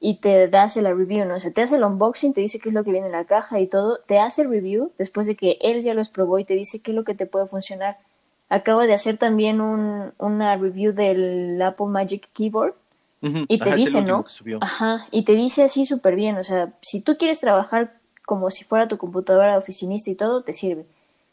y 0.00 0.16
te 0.16 0.44
hace 0.56 0.82
la 0.82 0.94
review, 0.94 1.24
¿no? 1.24 1.34
O 1.34 1.40
sea, 1.40 1.52
te 1.52 1.62
hace 1.62 1.76
el 1.76 1.84
unboxing, 1.84 2.32
te 2.32 2.40
dice 2.40 2.58
qué 2.58 2.68
es 2.68 2.74
lo 2.74 2.84
que 2.84 2.92
viene 2.92 3.06
en 3.06 3.12
la 3.12 3.24
caja 3.24 3.60
y 3.60 3.66
todo, 3.66 3.98
te 4.06 4.18
hace 4.18 4.42
el 4.42 4.50
review 4.50 4.92
después 4.98 5.26
de 5.26 5.34
que 5.34 5.58
él 5.60 5.82
ya 5.82 5.94
los 5.94 6.10
probó 6.10 6.38
y 6.38 6.44
te 6.44 6.54
dice 6.54 6.80
qué 6.80 6.92
es 6.92 6.94
lo 6.94 7.04
que 7.04 7.14
te 7.14 7.26
puede 7.26 7.46
funcionar. 7.46 7.98
Acaba 8.48 8.86
de 8.86 8.94
hacer 8.94 9.16
también 9.16 9.60
un, 9.60 10.12
una 10.18 10.56
review 10.56 10.92
del 10.92 11.60
Apple 11.60 11.86
Magic 11.86 12.28
Keyboard 12.32 12.74
y 13.20 13.58
te 13.58 13.74
dice, 13.74 14.02
¿no? 14.02 14.24
Ajá, 14.60 15.06
y 15.10 15.24
te 15.24 15.32
dice 15.32 15.64
así 15.64 15.86
súper 15.86 16.14
bien, 16.14 16.36
o 16.36 16.44
sea, 16.44 16.72
si 16.82 17.00
tú 17.00 17.16
quieres 17.16 17.40
trabajar 17.40 17.94
como 18.24 18.50
si 18.50 18.64
fuera 18.64 18.88
tu 18.88 18.98
computadora 18.98 19.58
oficinista 19.58 20.10
y 20.10 20.14
todo, 20.14 20.42
te 20.42 20.54
sirve. 20.54 20.86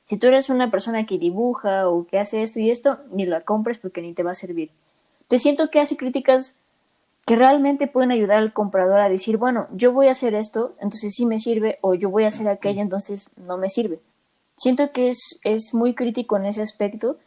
Si 0.05 0.17
tú 0.17 0.27
eres 0.27 0.49
una 0.49 0.71
persona 0.71 1.05
que 1.05 1.17
dibuja 1.17 1.87
o 1.87 2.05
que 2.05 2.19
hace 2.19 2.41
esto 2.41 2.59
y 2.59 2.69
esto, 2.69 2.99
ni 3.11 3.25
la 3.25 3.41
compres 3.41 3.77
porque 3.77 4.01
ni 4.01 4.13
te 4.13 4.23
va 4.23 4.31
a 4.31 4.35
servir. 4.35 4.71
Te 5.27 5.39
siento 5.39 5.69
que 5.69 5.79
hace 5.79 5.95
críticas 5.95 6.57
que 7.25 7.35
realmente 7.35 7.87
pueden 7.87 8.11
ayudar 8.11 8.39
al 8.39 8.51
comprador 8.51 8.99
a 8.99 9.09
decir, 9.09 9.37
bueno, 9.37 9.67
yo 9.71 9.93
voy 9.93 10.07
a 10.07 10.11
hacer 10.11 10.33
esto, 10.33 10.73
entonces 10.79 11.13
sí 11.15 11.25
me 11.25 11.39
sirve, 11.39 11.77
o 11.81 11.93
yo 11.93 12.09
voy 12.09 12.25
a 12.25 12.27
hacer 12.27 12.49
aquello, 12.49 12.81
entonces 12.81 13.29
no 13.37 13.57
me 13.57 13.69
sirve. 13.69 13.99
Siento 14.55 14.91
que 14.91 15.09
es, 15.09 15.39
es 15.43 15.73
muy 15.73 15.93
crítico 15.93 16.35
en 16.35 16.45
ese 16.45 16.61
aspecto 16.61 17.17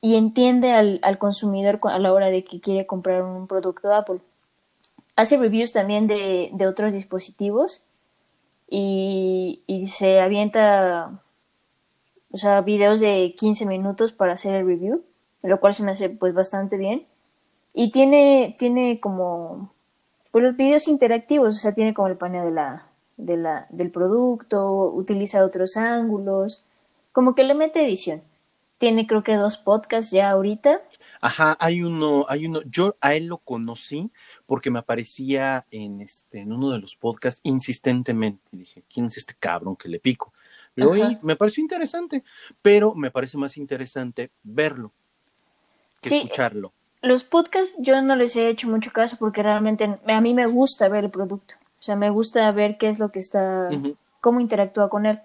y 0.00 0.16
entiende 0.16 0.72
al, 0.72 0.98
al 1.02 1.18
consumidor 1.18 1.78
a 1.84 1.98
la 1.98 2.12
hora 2.12 2.26
de 2.26 2.44
que 2.44 2.60
quiere 2.60 2.86
comprar 2.86 3.22
un 3.22 3.46
producto 3.46 3.94
Apple. 3.94 4.20
Hace 5.14 5.36
reviews 5.36 5.72
también 5.72 6.06
de, 6.06 6.50
de 6.52 6.66
otros 6.66 6.92
dispositivos 6.92 7.82
y, 8.68 9.62
y 9.66 9.86
se 9.86 10.20
avienta 10.20 11.22
o 12.36 12.38
sea, 12.38 12.60
videos 12.60 13.00
de 13.00 13.34
15 13.34 13.64
minutos 13.64 14.12
para 14.12 14.34
hacer 14.34 14.54
el 14.54 14.66
review, 14.66 15.02
lo 15.42 15.58
cual 15.58 15.72
se 15.72 15.82
me 15.82 15.92
hace 15.92 16.10
pues 16.10 16.34
bastante 16.34 16.76
bien. 16.76 17.06
Y 17.72 17.90
tiene, 17.90 18.54
tiene 18.58 19.00
como 19.00 19.72
pues 20.32 20.44
los 20.44 20.54
videos 20.54 20.86
interactivos, 20.86 21.54
o 21.54 21.58
sea, 21.58 21.72
tiene 21.72 21.94
como 21.94 22.08
el 22.08 22.18
paneo 22.18 22.44
de 22.44 22.50
la, 22.50 22.88
de 23.16 23.38
la, 23.38 23.66
del 23.70 23.90
producto, 23.90 24.92
utiliza 24.92 25.46
otros 25.46 25.78
ángulos, 25.78 26.64
como 27.12 27.34
que 27.34 27.44
le 27.44 27.54
mete 27.54 27.82
edición. 27.82 28.22
Tiene 28.76 29.06
creo 29.06 29.22
que 29.22 29.36
dos 29.36 29.56
podcasts 29.56 30.10
ya 30.10 30.28
ahorita. 30.28 30.82
Ajá, 31.22 31.56
hay 31.58 31.82
uno, 31.82 32.26
hay 32.28 32.46
uno, 32.46 32.60
yo 32.66 32.96
a 33.00 33.14
él 33.14 33.28
lo 33.28 33.38
conocí 33.38 34.10
porque 34.46 34.70
me 34.70 34.78
aparecía 34.78 35.66
en 35.70 36.00
este, 36.00 36.40
en 36.40 36.52
uno 36.52 36.70
de 36.70 36.78
los 36.78 36.96
podcasts 36.96 37.40
insistentemente. 37.42 38.42
dije, 38.52 38.84
¿quién 38.92 39.06
es 39.06 39.18
este 39.18 39.34
cabrón 39.38 39.76
que 39.76 39.88
le 39.88 39.98
pico? 39.98 40.32
Lo 40.76 40.90
oí, 40.90 41.18
me 41.22 41.36
pareció 41.36 41.62
interesante, 41.62 42.22
pero 42.62 42.94
me 42.94 43.10
parece 43.10 43.36
más 43.38 43.56
interesante 43.56 44.30
verlo 44.42 44.92
que 46.00 46.16
escucharlo. 46.16 46.72
Los 47.02 47.24
podcasts 47.24 47.74
yo 47.78 48.00
no 48.02 48.16
les 48.16 48.36
he 48.36 48.48
hecho 48.48 48.68
mucho 48.68 48.92
caso 48.92 49.16
porque 49.18 49.42
realmente 49.42 49.98
a 50.06 50.20
mí 50.20 50.34
me 50.34 50.46
gusta 50.46 50.88
ver 50.88 51.04
el 51.04 51.10
producto. 51.10 51.54
O 51.78 51.82
sea, 51.82 51.96
me 51.96 52.10
gusta 52.10 52.50
ver 52.52 52.78
qué 52.78 52.88
es 52.88 52.98
lo 52.98 53.10
que 53.10 53.18
está, 53.18 53.68
cómo 54.20 54.40
interactúa 54.40 54.88
con 54.88 55.06
él. 55.06 55.20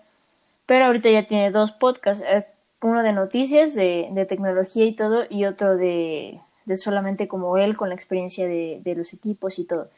Pero 0.66 0.86
ahorita 0.86 1.10
ya 1.10 1.28
tiene 1.28 1.52
dos 1.52 1.72
podcasts, 1.72 2.24
eh, 2.28 2.46
uno 2.82 3.04
de 3.04 3.14
noticias, 3.14 3.74
de, 3.74 4.10
de 4.12 4.26
tecnología 4.26 4.86
y 4.86 4.94
todo, 4.94 5.24
y 5.30 5.46
otro 5.46 5.76
de, 5.76 6.40
de 6.66 6.76
solamente 6.76 7.28
como 7.28 7.58
él 7.58 7.78
con 7.78 7.90
la 7.90 7.96
experiencia 7.96 8.48
de, 8.48 8.82
de 8.84 8.96
los 8.96 9.14
equipos 9.14 9.60
y 9.60 9.66
todo. 9.66 9.90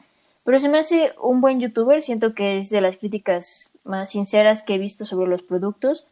Pero 0.44 0.58
se 0.58 0.68
me 0.68 0.78
hace 0.78 1.12
un 1.20 1.40
buen 1.40 1.60
youtuber, 1.60 2.02
siento 2.02 2.34
que 2.34 2.58
es 2.58 2.70
de 2.70 2.80
las 2.80 2.96
críticas 2.96 3.72
más 3.82 4.10
sinceras 4.10 4.62
que 4.62 4.74
he 4.74 4.78
visto 4.78 5.06
sobre 5.06 5.28
los 5.28 5.42
productos, 5.42 6.06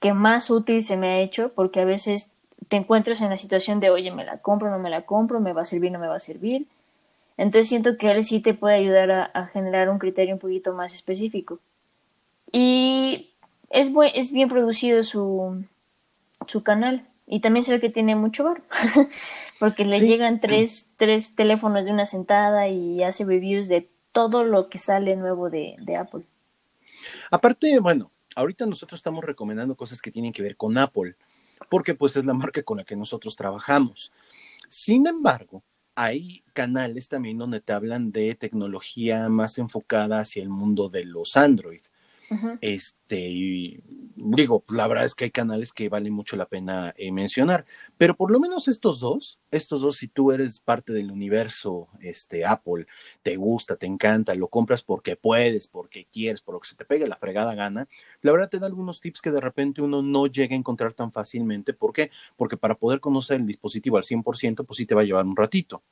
que 0.00 0.14
más 0.14 0.50
útil 0.50 0.82
se 0.82 0.96
me 0.96 1.08
ha 1.08 1.20
hecho, 1.20 1.52
porque 1.54 1.80
a 1.80 1.84
veces 1.84 2.30
te 2.68 2.76
encuentras 2.76 3.20
en 3.20 3.30
la 3.30 3.36
situación 3.36 3.80
de, 3.80 3.90
oye, 3.90 4.10
me 4.10 4.24
la 4.24 4.38
compro, 4.38 4.70
no 4.70 4.78
me 4.78 4.90
la 4.90 5.02
compro, 5.02 5.40
me 5.40 5.52
va 5.52 5.62
a 5.62 5.66
servir, 5.66 5.92
no 5.92 5.98
me 5.98 6.06
va 6.06 6.16
a 6.16 6.20
servir. 6.20 6.66
Entonces 7.36 7.68
siento 7.68 7.96
que 7.96 8.10
él 8.10 8.22
sí 8.22 8.40
te 8.40 8.54
puede 8.54 8.76
ayudar 8.76 9.10
a, 9.10 9.46
generar 9.46 9.88
un 9.90 9.98
criterio 9.98 10.34
un 10.34 10.40
poquito 10.40 10.72
más 10.72 10.94
específico. 10.94 11.58
Y 12.52 13.30
es, 13.70 13.90
es 14.14 14.32
bien 14.32 14.48
producido 14.48 15.02
su, 15.02 15.64
su 16.46 16.62
canal. 16.62 17.06
Y 17.26 17.40
también 17.40 17.64
se 17.64 17.72
ve 17.72 17.80
que 17.80 17.88
tiene 17.88 18.16
mucho 18.16 18.44
bar, 18.44 18.62
porque 19.58 19.84
le 19.84 20.00
llegan 20.00 20.38
tres, 20.38 20.92
tres 20.98 21.34
teléfonos 21.34 21.86
de 21.86 21.92
una 21.92 22.06
sentada 22.06 22.68
y 22.68 23.02
hace 23.02 23.24
reviews 23.24 23.68
de 23.68 23.88
todo 24.12 24.44
lo 24.44 24.68
que 24.68 24.78
sale 24.78 25.16
nuevo 25.16 25.48
de, 25.48 25.76
de 25.80 25.96
Apple. 25.96 26.24
Aparte, 27.30 27.78
bueno, 27.80 28.10
ahorita 28.36 28.66
nosotros 28.66 28.98
estamos 28.98 29.24
recomendando 29.24 29.74
cosas 29.74 30.02
que 30.02 30.10
tienen 30.10 30.32
que 30.32 30.42
ver 30.42 30.56
con 30.56 30.76
Apple, 30.76 31.16
porque 31.70 31.94
pues 31.94 32.16
es 32.16 32.24
la 32.24 32.34
marca 32.34 32.62
con 32.62 32.78
la 32.78 32.84
que 32.84 32.96
nosotros 32.96 33.36
trabajamos. 33.36 34.12
Sin 34.68 35.06
embargo, 35.06 35.62
hay 35.96 36.42
canales 36.52 37.08
también 37.08 37.38
donde 37.38 37.60
te 37.60 37.72
hablan 37.72 38.12
de 38.12 38.34
tecnología 38.34 39.28
más 39.28 39.58
enfocada 39.58 40.20
hacia 40.20 40.42
el 40.42 40.48
mundo 40.48 40.88
de 40.88 41.04
los 41.04 41.36
Android. 41.36 41.80
Este, 42.60 43.82
digo, 44.16 44.64
la 44.68 44.86
verdad 44.86 45.04
es 45.04 45.14
que 45.14 45.24
hay 45.24 45.30
canales 45.30 45.72
que 45.72 45.88
vale 45.88 46.10
mucho 46.10 46.36
la 46.36 46.46
pena 46.46 46.94
eh, 46.96 47.12
mencionar, 47.12 47.64
pero 47.96 48.16
por 48.16 48.30
lo 48.30 48.40
menos 48.40 48.68
estos 48.68 49.00
dos, 49.00 49.38
estos 49.50 49.82
dos, 49.82 49.96
si 49.96 50.08
tú 50.08 50.32
eres 50.32 50.60
parte 50.60 50.92
del 50.92 51.10
universo, 51.10 51.88
este, 52.00 52.44
Apple, 52.44 52.86
te 53.22 53.36
gusta, 53.36 53.76
te 53.76 53.86
encanta, 53.86 54.34
lo 54.34 54.48
compras 54.48 54.82
porque 54.82 55.16
puedes, 55.16 55.68
porque 55.68 56.06
quieres, 56.10 56.40
por 56.40 56.54
lo 56.54 56.60
que 56.60 56.68
se 56.68 56.76
te 56.76 56.84
pegue 56.84 57.06
la 57.06 57.16
fregada 57.16 57.54
gana, 57.54 57.88
la 58.22 58.32
verdad 58.32 58.48
te 58.48 58.58
da 58.58 58.66
algunos 58.66 59.00
tips 59.00 59.20
que 59.20 59.30
de 59.30 59.40
repente 59.40 59.82
uno 59.82 60.02
no 60.02 60.26
llega 60.26 60.54
a 60.54 60.58
encontrar 60.58 60.92
tan 60.92 61.12
fácilmente. 61.12 61.74
¿Por 61.74 61.92
qué? 61.92 62.10
Porque 62.36 62.56
para 62.56 62.76
poder 62.76 63.00
conocer 63.00 63.40
el 63.40 63.46
dispositivo 63.46 63.96
al 63.96 64.04
100%, 64.04 64.64
pues 64.64 64.76
sí 64.76 64.86
te 64.86 64.94
va 64.94 65.02
a 65.02 65.04
llevar 65.04 65.26
un 65.26 65.36
ratito 65.36 65.82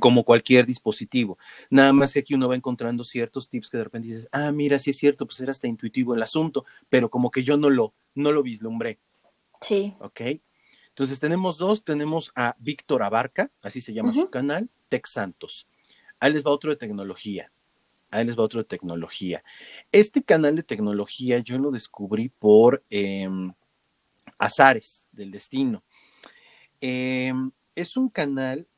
como 0.00 0.24
cualquier 0.24 0.66
dispositivo. 0.66 1.38
Nada 1.70 1.92
más 1.92 2.12
que 2.12 2.20
aquí 2.20 2.34
uno 2.34 2.48
va 2.48 2.56
encontrando 2.56 3.04
ciertos 3.04 3.48
tips 3.48 3.70
que 3.70 3.78
de 3.78 3.84
repente 3.84 4.08
dices, 4.08 4.28
ah, 4.32 4.52
mira, 4.52 4.78
sí 4.78 4.90
es 4.90 4.98
cierto, 4.98 5.26
pues 5.26 5.40
era 5.40 5.50
hasta 5.52 5.66
intuitivo 5.66 6.14
el 6.14 6.22
asunto, 6.22 6.64
pero 6.88 7.10
como 7.10 7.30
que 7.30 7.42
yo 7.42 7.56
no 7.56 7.70
lo, 7.70 7.94
no 8.14 8.32
lo 8.32 8.42
vislumbré. 8.42 8.98
Sí. 9.60 9.94
Ok. 10.00 10.20
Entonces 10.88 11.18
tenemos 11.18 11.58
dos, 11.58 11.84
tenemos 11.84 12.30
a 12.36 12.54
Víctor 12.58 13.02
Abarca, 13.02 13.50
así 13.62 13.80
se 13.80 13.92
llama 13.92 14.12
su 14.12 14.30
canal, 14.30 14.70
Tech 14.88 15.06
Santos. 15.06 15.66
Ahí 16.20 16.32
les 16.32 16.44
va 16.44 16.52
otro 16.52 16.70
de 16.70 16.76
tecnología. 16.76 17.50
Ahí 18.10 18.24
les 18.24 18.38
va 18.38 18.44
otro 18.44 18.60
de 18.60 18.64
tecnología. 18.64 19.42
Este 19.90 20.22
canal 20.22 20.54
de 20.54 20.62
tecnología 20.62 21.40
yo 21.40 21.58
lo 21.58 21.72
descubrí 21.72 22.28
por 22.28 22.84
em, 22.90 23.52
Azares 24.38 25.08
del 25.10 25.32
Destino. 25.32 25.82
Em, 26.80 27.50
es 27.74 27.96
un 27.96 28.08
canal 28.08 28.68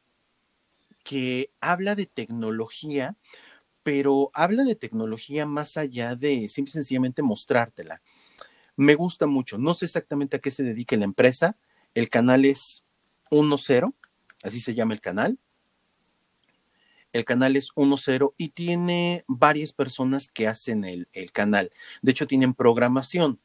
que 1.06 1.52
habla 1.60 1.94
de 1.94 2.06
tecnología, 2.06 3.16
pero 3.84 4.32
habla 4.34 4.64
de 4.64 4.74
tecnología 4.74 5.46
más 5.46 5.76
allá 5.76 6.16
de 6.16 6.48
simple 6.48 6.70
y 6.70 6.72
sencillamente 6.72 7.22
mostrártela. 7.22 8.02
Me 8.74 8.96
gusta 8.96 9.28
mucho. 9.28 9.56
No 9.56 9.72
sé 9.74 9.84
exactamente 9.84 10.36
a 10.36 10.40
qué 10.40 10.50
se 10.50 10.64
dedica 10.64 10.96
la 10.96 11.04
empresa. 11.04 11.56
El 11.94 12.10
canal 12.10 12.44
es 12.44 12.84
1.0, 13.30 13.94
así 14.42 14.58
se 14.58 14.74
llama 14.74 14.94
el 14.94 15.00
canal. 15.00 15.38
El 17.12 17.24
canal 17.24 17.54
es 17.54 17.70
1.0 17.76 18.34
y 18.36 18.48
tiene 18.48 19.24
varias 19.28 19.72
personas 19.72 20.26
que 20.26 20.48
hacen 20.48 20.84
el, 20.84 21.06
canal. 21.32 21.70
De 22.02 22.10
hecho, 22.10 22.26
tienen 22.26 22.52
programación. 22.52 23.38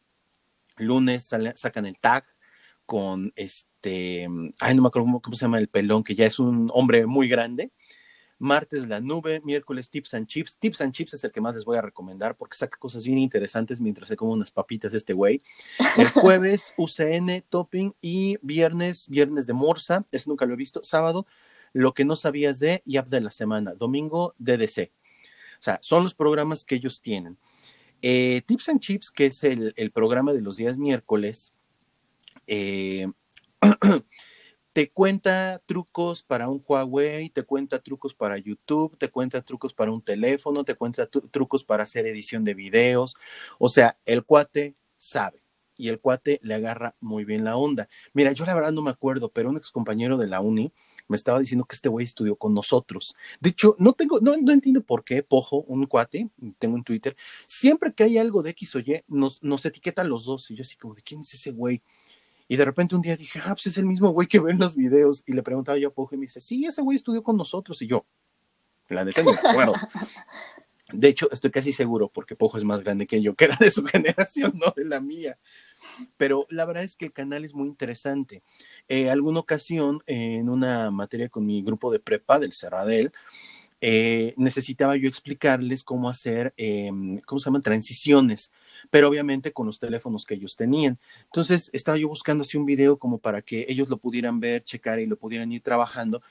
Lunes 0.77 1.29
sacan 1.53 1.85
el 1.85 1.99
tag 1.99 2.25
con 2.87 3.31
este 3.35 3.70
este, 3.81 4.27
ay, 4.59 4.75
no 4.75 4.83
me 4.83 4.87
acuerdo 4.89 5.19
cómo, 5.21 5.35
se 5.35 5.41
llama 5.41 5.57
el 5.57 5.67
pelón, 5.67 6.03
que 6.03 6.13
ya 6.13 6.25
es 6.25 6.37
un 6.37 6.69
hombre 6.71 7.07
muy 7.07 7.27
grande. 7.27 7.71
Martes 8.37 8.87
la 8.87 8.99
nube, 9.01 9.41
miércoles 9.43 9.89
tips 9.89 10.13
and 10.13 10.27
chips. 10.27 10.57
Tips 10.57 10.81
and 10.81 10.93
chips 10.93 11.13
es 11.13 11.23
el 11.23 11.31
que 11.31 11.41
más 11.41 11.55
les 11.55 11.65
voy 11.65 11.77
a 11.77 11.81
recomendar 11.81 12.35
porque 12.35 12.57
saca 12.57 12.77
cosas 12.77 13.05
bien 13.05 13.17
interesantes 13.17 13.81
mientras 13.81 14.07
se 14.07 14.15
come 14.15 14.33
unas 14.33 14.51
papitas 14.51 14.93
este 14.93 15.13
güey. 15.13 15.41
El 15.97 16.09
jueves 16.09 16.73
UCN 16.77 17.43
topping 17.49 17.93
y 18.01 18.37
viernes, 18.41 19.07
viernes 19.09 19.47
de 19.47 19.53
Morsa, 19.53 20.05
ese 20.11 20.29
nunca 20.29 20.45
lo 20.45 20.53
he 20.53 20.57
visto. 20.57 20.83
Sábado, 20.83 21.25
lo 21.73 21.93
que 21.93 22.05
no 22.05 22.15
sabías 22.15 22.59
de 22.59 22.81
y 22.85 22.97
app 22.97 23.07
de 23.07 23.21
la 23.21 23.31
semana. 23.31 23.73
Domingo, 23.73 24.35
DDC. 24.37 24.91
O 25.59 25.63
sea, 25.63 25.79
son 25.81 26.03
los 26.03 26.15
programas 26.15 26.65
que 26.65 26.75
ellos 26.75 27.01
tienen. 27.01 27.37
Eh, 28.01 28.41
tips 28.47 28.69
and 28.69 28.79
Chips, 28.79 29.11
que 29.11 29.27
es 29.27 29.43
el, 29.43 29.73
el, 29.75 29.91
programa 29.91 30.33
de 30.33 30.41
los 30.41 30.57
días 30.57 30.79
miércoles, 30.79 31.53
eh, 32.47 33.07
te 34.73 34.89
cuenta 34.91 35.61
trucos 35.65 36.23
para 36.23 36.49
un 36.49 36.61
Huawei, 36.65 37.29
te 37.29 37.43
cuenta 37.43 37.79
trucos 37.79 38.13
para 38.13 38.37
YouTube, 38.37 38.97
te 38.97 39.09
cuenta 39.09 39.41
trucos 39.41 39.73
para 39.73 39.91
un 39.91 40.01
teléfono, 40.01 40.63
te 40.63 40.75
cuenta 40.75 41.07
trucos 41.07 41.63
para 41.63 41.83
hacer 41.83 42.07
edición 42.07 42.43
de 42.43 42.53
videos. 42.53 43.15
O 43.59 43.69
sea, 43.69 43.97
el 44.05 44.23
cuate 44.23 44.75
sabe 44.97 45.43
y 45.77 45.89
el 45.89 45.99
cuate 45.99 46.39
le 46.43 46.55
agarra 46.55 46.95
muy 46.99 47.25
bien 47.25 47.43
la 47.43 47.57
onda. 47.57 47.89
Mira, 48.13 48.31
yo 48.31 48.45
la 48.45 48.53
verdad 48.53 48.71
no 48.71 48.81
me 48.81 48.91
acuerdo, 48.91 49.29
pero 49.29 49.49
un 49.49 49.57
ex 49.57 49.71
compañero 49.71 50.17
de 50.17 50.27
la 50.27 50.41
uni 50.41 50.71
me 51.07 51.17
estaba 51.17 51.39
diciendo 51.39 51.65
que 51.65 51.75
este 51.75 51.89
güey 51.89 52.05
estudió 52.05 52.37
con 52.37 52.53
nosotros. 52.53 53.15
De 53.41 53.49
hecho, 53.49 53.75
no 53.79 53.93
tengo, 53.93 54.19
no, 54.21 54.37
no 54.37 54.53
entiendo 54.53 54.81
por 54.81 55.03
qué 55.03 55.23
Pojo, 55.23 55.57
un 55.63 55.85
cuate, 55.85 56.29
tengo 56.57 56.77
en 56.77 56.83
Twitter, 56.83 57.17
siempre 57.47 57.93
que 57.93 58.05
hay 58.05 58.17
algo 58.17 58.41
de 58.41 58.51
X 58.51 58.75
o 58.75 58.79
Y, 58.79 59.03
nos, 59.07 59.43
nos 59.43 59.65
etiquetan 59.65 60.07
los 60.07 60.23
dos. 60.23 60.49
Y 60.51 60.55
yo 60.55 60.61
así 60.61 60.77
como, 60.77 60.93
¿de 60.93 61.01
quién 61.01 61.21
es 61.21 61.33
ese 61.33 61.51
güey? 61.51 61.81
Y 62.51 62.57
de 62.57 62.65
repente 62.65 62.97
un 62.97 63.01
día 63.01 63.15
dije, 63.15 63.39
ah, 63.45 63.53
pues 63.53 63.67
es 63.67 63.77
el 63.77 63.85
mismo 63.85 64.09
güey 64.09 64.27
que 64.27 64.37
ve 64.37 64.51
en 64.51 64.59
los 64.59 64.75
videos. 64.75 65.23
Y 65.25 65.31
le 65.31 65.41
preguntaba 65.41 65.77
yo 65.77 65.87
a 65.87 65.93
Pojo 65.93 66.15
y 66.15 66.17
me 66.17 66.23
dice, 66.23 66.41
sí, 66.41 66.65
ese 66.65 66.81
güey 66.81 66.97
estudió 66.97 67.23
con 67.23 67.37
nosotros. 67.37 67.81
Y 67.81 67.87
yo, 67.87 68.05
la 68.89 69.05
neta 69.05 69.23
me 69.23 69.31
De 70.91 71.07
hecho, 71.07 71.31
estoy 71.31 71.49
casi 71.49 71.71
seguro, 71.71 72.09
porque 72.09 72.35
Pojo 72.35 72.57
es 72.57 72.65
más 72.65 72.83
grande 72.83 73.07
que 73.07 73.21
yo, 73.21 73.35
que 73.35 73.45
era 73.45 73.55
de 73.57 73.71
su 73.71 73.85
generación, 73.85 74.51
no 74.55 74.73
de 74.75 74.83
la 74.83 74.99
mía. 74.99 75.39
Pero 76.17 76.45
la 76.49 76.65
verdad 76.65 76.83
es 76.83 76.97
que 76.97 77.05
el 77.05 77.13
canal 77.13 77.45
es 77.45 77.53
muy 77.53 77.69
interesante. 77.69 78.43
Eh, 78.89 79.09
alguna 79.09 79.39
ocasión, 79.39 80.03
en 80.05 80.49
una 80.49 80.91
materia 80.91 81.29
con 81.29 81.45
mi 81.45 81.63
grupo 81.63 81.89
de 81.89 82.01
prepa 82.01 82.37
del 82.37 82.51
Cerradel, 82.51 83.13
eh, 83.81 84.33
necesitaba 84.37 84.95
yo 84.95 85.09
explicarles 85.09 85.83
cómo 85.83 86.07
hacer, 86.07 86.53
em, 86.55 87.19
¿cómo 87.21 87.39
se 87.39 87.45
llaman? 87.45 87.63
Transiciones, 87.63 88.51
pero 88.91 89.09
obviamente 89.09 89.51
con 89.51 89.65
los 89.65 89.79
teléfonos 89.79 90.25
que 90.25 90.35
ellos 90.35 90.55
tenían. 90.55 90.99
Entonces 91.25 91.69
estaba 91.73 91.97
yo 91.97 92.07
buscando 92.07 92.43
así 92.43 92.57
un 92.57 92.65
video 92.65 92.97
como 92.97 93.17
para 93.17 93.41
que 93.41 93.65
ellos 93.67 93.89
lo 93.89 93.97
pudieran 93.97 94.39
ver, 94.39 94.63
checar 94.63 94.99
y 94.99 95.07
lo 95.07 95.17
pudieran 95.17 95.51
ir 95.51 95.61
trabajando 95.61 96.21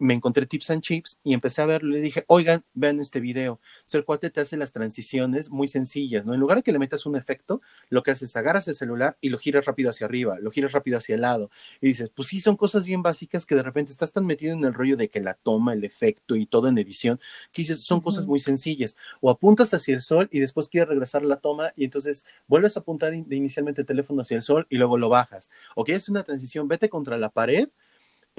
me 0.00 0.14
encontré 0.14 0.46
Tips 0.46 0.70
and 0.70 0.82
Chips 0.82 1.20
y 1.22 1.34
empecé 1.34 1.62
a 1.62 1.66
verlo. 1.66 1.90
Le 1.90 2.00
dije, 2.00 2.24
oigan, 2.26 2.64
vean 2.74 2.98
este 3.00 3.20
video. 3.20 3.60
O 3.92 3.96
el 3.96 4.04
cuate 4.04 4.30
te 4.30 4.40
hace 4.40 4.56
las 4.56 4.72
transiciones 4.72 5.50
muy 5.50 5.68
sencillas, 5.68 6.26
¿no? 6.26 6.34
En 6.34 6.40
lugar 6.40 6.58
de 6.58 6.62
que 6.62 6.72
le 6.72 6.78
metas 6.78 7.06
un 7.06 7.16
efecto, 7.16 7.60
lo 7.90 8.02
que 8.02 8.10
haces 8.10 8.30
es 8.30 8.36
agarras 8.36 8.66
el 8.68 8.74
celular 8.74 9.18
y 9.20 9.28
lo 9.28 9.38
giras 9.38 9.66
rápido 9.66 9.90
hacia 9.90 10.06
arriba, 10.06 10.38
lo 10.40 10.50
giras 10.50 10.72
rápido 10.72 10.98
hacia 10.98 11.14
el 11.14 11.20
lado. 11.20 11.50
Y 11.80 11.88
dices, 11.88 12.10
pues 12.14 12.28
sí, 12.28 12.40
son 12.40 12.56
cosas 12.56 12.86
bien 12.86 13.02
básicas 13.02 13.44
que 13.44 13.54
de 13.54 13.62
repente 13.62 13.92
estás 13.92 14.12
tan 14.12 14.26
metido 14.26 14.54
en 14.54 14.64
el 14.64 14.74
rollo 14.74 14.96
de 14.96 15.10
que 15.10 15.20
la 15.20 15.34
toma, 15.34 15.74
el 15.74 15.84
efecto 15.84 16.34
y 16.34 16.46
todo 16.46 16.68
en 16.68 16.78
edición, 16.78 17.20
que 17.52 17.62
dices, 17.62 17.80
son 17.80 18.00
cosas 18.00 18.26
muy 18.26 18.40
sencillas. 18.40 18.96
O 19.20 19.30
apuntas 19.30 19.74
hacia 19.74 19.94
el 19.94 20.00
sol 20.00 20.28
y 20.32 20.40
después 20.40 20.68
quieres 20.68 20.88
regresar 20.88 21.22
la 21.22 21.36
toma 21.36 21.72
y 21.76 21.84
entonces 21.84 22.24
vuelves 22.46 22.76
a 22.76 22.80
apuntar 22.80 23.14
inicialmente 23.14 23.82
el 23.82 23.86
teléfono 23.86 24.22
hacia 24.22 24.36
el 24.36 24.42
sol 24.42 24.66
y 24.70 24.76
luego 24.76 24.96
lo 24.96 25.10
bajas. 25.10 25.50
O 25.76 25.84
quieres 25.84 26.08
una 26.08 26.22
transición, 26.22 26.68
vete 26.68 26.88
contra 26.88 27.18
la 27.18 27.28
pared 27.28 27.68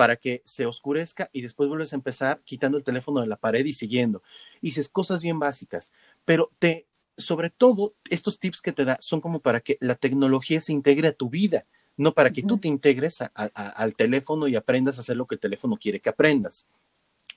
para 0.02 0.16
que 0.16 0.41
se 0.45 0.66
oscurezca 0.66 1.30
y 1.32 1.43
después 1.43 1.70
vuelves 1.70 1.93
a 1.93 1.95
empezar 1.95 2.41
quitando 2.43 2.76
el 2.76 2.84
teléfono 2.84 3.22
de 3.22 3.28
la 3.28 3.36
pared 3.36 3.64
y 3.64 3.74
siguiendo. 3.74 4.24
Y 4.60 4.70
dices 4.70 4.89
cosas 4.89 5.22
bien 5.22 5.38
básicas, 5.38 5.91
pero 6.26 6.49
te, 6.58 6.88
sobre 7.18 7.52
todo, 7.52 7.93
estos 8.10 8.39
tips 8.39 8.64
que 8.64 8.72
te 8.72 8.84
da 8.84 8.97
son 8.99 9.22
como 9.22 9.41
para 9.41 9.60
que 9.60 9.78
la 9.80 9.93
tecnología 9.93 10.60
se 10.60 10.72
integre 10.72 11.10
a 11.10 11.14
tu 11.14 11.30
vida, 11.30 11.68
no 11.97 12.16
para 12.16 12.32
que 12.32 12.41
tú 12.41 12.58
te 12.58 12.68
integres 12.68 13.20
al 13.36 13.95
teléfono 13.95 14.47
y 14.47 14.56
aprendas 14.56 14.97
a 14.97 15.02
hacer 15.02 15.18
lo 15.18 15.28
que 15.28 15.36
el 15.36 15.39
teléfono 15.39 15.78
quiere 15.78 15.99
que 15.99 16.10
aprendas. 16.10 16.66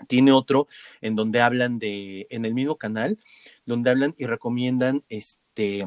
Tiene 0.09 0.33
otro 0.33 0.67
en 1.03 1.17
donde 1.17 1.43
hablan 1.43 1.79
de, 1.79 2.27
en 2.31 2.47
el 2.47 2.55
mismo 2.55 2.77
canal, 2.77 3.19
donde 3.67 3.91
hablan 3.91 4.15
y 4.17 4.25
recomiendan, 4.25 5.05
este, 5.11 5.85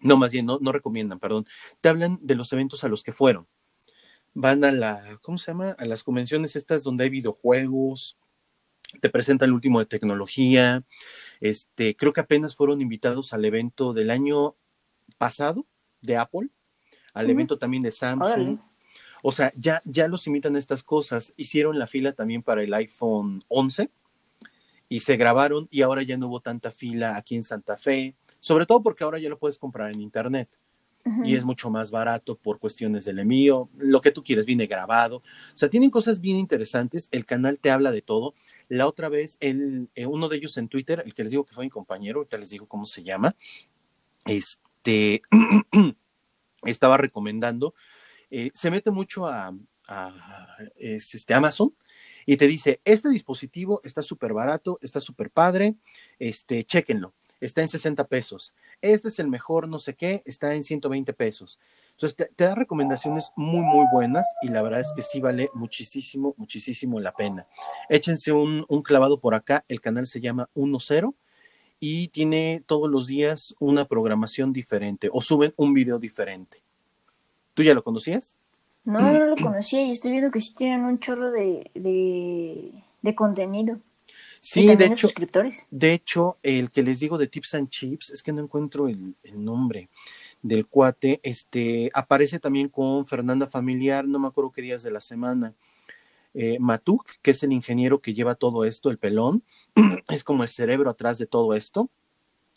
no, 0.00 0.16
más 0.16 0.32
bien, 0.32 0.44
no, 0.44 0.58
no 0.60 0.72
recomiendan, 0.72 1.20
perdón, 1.20 1.46
te 1.80 1.88
hablan 1.88 2.18
de 2.20 2.34
los 2.34 2.52
eventos 2.52 2.82
a 2.82 2.88
los 2.88 3.04
que 3.04 3.12
fueron 3.12 3.46
van 4.34 4.64
a 4.64 4.72
la, 4.72 5.18
¿cómo 5.22 5.38
se 5.38 5.52
llama? 5.52 5.70
A 5.78 5.86
las 5.86 6.02
convenciones 6.02 6.56
estas 6.56 6.82
donde 6.82 7.04
hay 7.04 7.10
videojuegos, 7.10 8.18
te 9.00 9.08
presentan 9.08 9.48
el 9.48 9.54
último 9.54 9.78
de 9.78 9.86
tecnología. 9.86 10.84
Este, 11.40 11.96
creo 11.96 12.12
que 12.12 12.20
apenas 12.20 12.54
fueron 12.54 12.80
invitados 12.80 13.32
al 13.32 13.44
evento 13.44 13.92
del 13.92 14.10
año 14.10 14.56
pasado 15.18 15.66
de 16.00 16.16
Apple, 16.16 16.48
al 17.12 17.30
evento 17.30 17.58
también 17.58 17.82
de 17.82 17.92
Samsung. 17.92 18.58
O 19.22 19.32
sea, 19.32 19.50
ya, 19.56 19.80
ya 19.84 20.06
los 20.08 20.26
invitan 20.26 20.56
a 20.56 20.58
estas 20.58 20.82
cosas. 20.82 21.32
Hicieron 21.36 21.78
la 21.78 21.86
fila 21.86 22.12
también 22.12 22.42
para 22.42 22.62
el 22.62 22.74
iPhone 22.74 23.42
11 23.48 23.90
y 24.88 25.00
se 25.00 25.16
grabaron 25.16 25.66
y 25.70 25.82
ahora 25.82 26.02
ya 26.02 26.18
no 26.18 26.28
hubo 26.28 26.40
tanta 26.40 26.70
fila 26.70 27.16
aquí 27.16 27.34
en 27.34 27.42
Santa 27.42 27.76
Fe, 27.76 28.16
sobre 28.38 28.66
todo 28.66 28.82
porque 28.82 29.02
ahora 29.02 29.18
ya 29.18 29.30
lo 29.30 29.38
puedes 29.38 29.58
comprar 29.58 29.90
en 29.92 30.00
internet 30.00 30.50
y 31.22 31.34
es 31.34 31.44
mucho 31.44 31.70
más 31.70 31.90
barato 31.90 32.36
por 32.36 32.58
cuestiones 32.58 33.04
del 33.04 33.18
envío, 33.18 33.68
lo 33.76 34.00
que 34.00 34.10
tú 34.10 34.22
quieres 34.22 34.46
viene 34.46 34.66
grabado. 34.66 35.16
O 35.16 35.22
sea, 35.56 35.68
tienen 35.68 35.90
cosas 35.90 36.20
bien 36.20 36.38
interesantes, 36.38 37.08
el 37.12 37.26
canal 37.26 37.58
te 37.58 37.70
habla 37.70 37.92
de 37.92 38.00
todo. 38.00 38.34
La 38.68 38.86
otra 38.86 39.10
vez, 39.10 39.36
el, 39.40 39.90
eh, 39.94 40.06
uno 40.06 40.28
de 40.28 40.36
ellos 40.36 40.56
en 40.56 40.68
Twitter, 40.68 41.02
el 41.04 41.14
que 41.14 41.22
les 41.22 41.32
digo 41.32 41.44
que 41.44 41.54
fue 41.54 41.64
mi 41.64 41.70
compañero, 41.70 42.20
ahorita 42.20 42.38
les 42.38 42.50
digo 42.50 42.66
cómo 42.66 42.86
se 42.86 43.02
llama, 43.02 43.36
este, 44.24 45.20
estaba 46.64 46.96
recomendando, 46.96 47.74
eh, 48.30 48.50
se 48.54 48.70
mete 48.70 48.90
mucho 48.90 49.26
a, 49.26 49.54
este, 50.76 51.34
Amazon 51.34 51.74
y 52.24 52.38
te 52.38 52.46
dice, 52.46 52.80
este 52.86 53.10
dispositivo 53.10 53.82
está 53.84 54.00
súper 54.00 54.32
barato, 54.32 54.78
está 54.80 54.98
súper 54.98 55.30
padre, 55.30 55.74
este, 56.18 56.64
chéquenlo 56.64 57.12
está 57.46 57.60
en 57.60 57.68
60 57.68 58.06
pesos. 58.08 58.54
Este 58.80 59.08
es 59.08 59.18
el 59.18 59.28
mejor 59.28 59.68
no 59.68 59.78
sé 59.78 59.94
qué, 59.94 60.22
está 60.24 60.54
en 60.54 60.62
120 60.62 61.12
pesos. 61.12 61.60
Entonces 61.90 62.16
te, 62.16 62.44
da 62.44 62.54
recomendaciones 62.54 63.30
muy, 63.36 63.60
muy 63.60 63.86
buenas 63.92 64.26
y 64.42 64.48
la 64.48 64.62
verdad 64.62 64.80
es 64.80 64.92
que 64.94 65.02
sí 65.02 65.20
vale 65.20 65.50
muchísimo, 65.54 66.34
muchísimo 66.36 67.00
la 67.00 67.12
pena. 67.12 67.46
Échense 67.88 68.32
un, 68.32 68.64
clavado 68.82 69.20
por 69.20 69.34
acá, 69.34 69.64
el 69.68 69.80
canal 69.80 70.06
se 70.06 70.20
llama 70.20 70.48
10 70.54 71.04
y 71.80 72.08
tiene 72.08 72.62
todos 72.66 72.90
los 72.90 73.06
días 73.06 73.54
una 73.58 73.84
programación 73.84 74.52
diferente 74.52 75.08
o 75.12 75.20
suben 75.20 75.52
un 75.56 75.74
video 75.74 75.98
diferente. 75.98 76.58
¿Tú 77.52 77.62
ya 77.62 77.74
lo 77.74 77.84
conocías? 77.84 78.38
No, 78.84 79.00
no 79.00 79.26
lo 79.26 79.36
conocía 79.36 79.82
y 79.82 79.90
estoy 79.90 80.10
viendo 80.10 80.30
que 80.30 80.40
sí 80.40 80.54
tienen 80.54 80.84
un 80.84 80.98
chorro 80.98 81.30
de, 81.30 81.70
de 81.74 83.14
contenido. 83.14 83.78
Sí, 84.46 84.66
de 84.66 84.84
hecho, 84.84 85.08
de 85.70 85.94
hecho, 85.94 86.36
el 86.42 86.70
que 86.70 86.82
les 86.82 87.00
digo 87.00 87.16
de 87.16 87.28
Tips 87.28 87.54
and 87.54 87.70
Chips, 87.70 88.10
es 88.10 88.22
que 88.22 88.30
no 88.30 88.42
encuentro 88.42 88.88
el, 88.88 89.14
nombre 89.32 89.88
del 90.42 90.66
cuate, 90.66 91.18
este, 91.22 91.90
aparece 91.94 92.38
también 92.38 92.68
con 92.68 93.06
Fernanda 93.06 93.46
Familiar, 93.46 94.06
no 94.06 94.18
me 94.18 94.28
acuerdo 94.28 94.52
qué 94.52 94.60
días 94.60 94.82
de 94.82 94.90
la 94.90 95.00
semana. 95.00 95.54
Eh, 96.34 96.58
Matuk, 96.60 97.06
que 97.22 97.30
es 97.30 97.42
el 97.42 97.52
ingeniero 97.52 98.02
que 98.02 98.12
lleva 98.12 98.34
todo 98.34 98.66
esto, 98.66 98.90
el 98.90 98.98
pelón, 98.98 99.42
es 100.08 100.22
como 100.24 100.42
el 100.42 100.50
cerebro 100.50 100.90
atrás 100.90 101.16
de 101.16 101.26
todo 101.26 101.54
esto. 101.54 101.88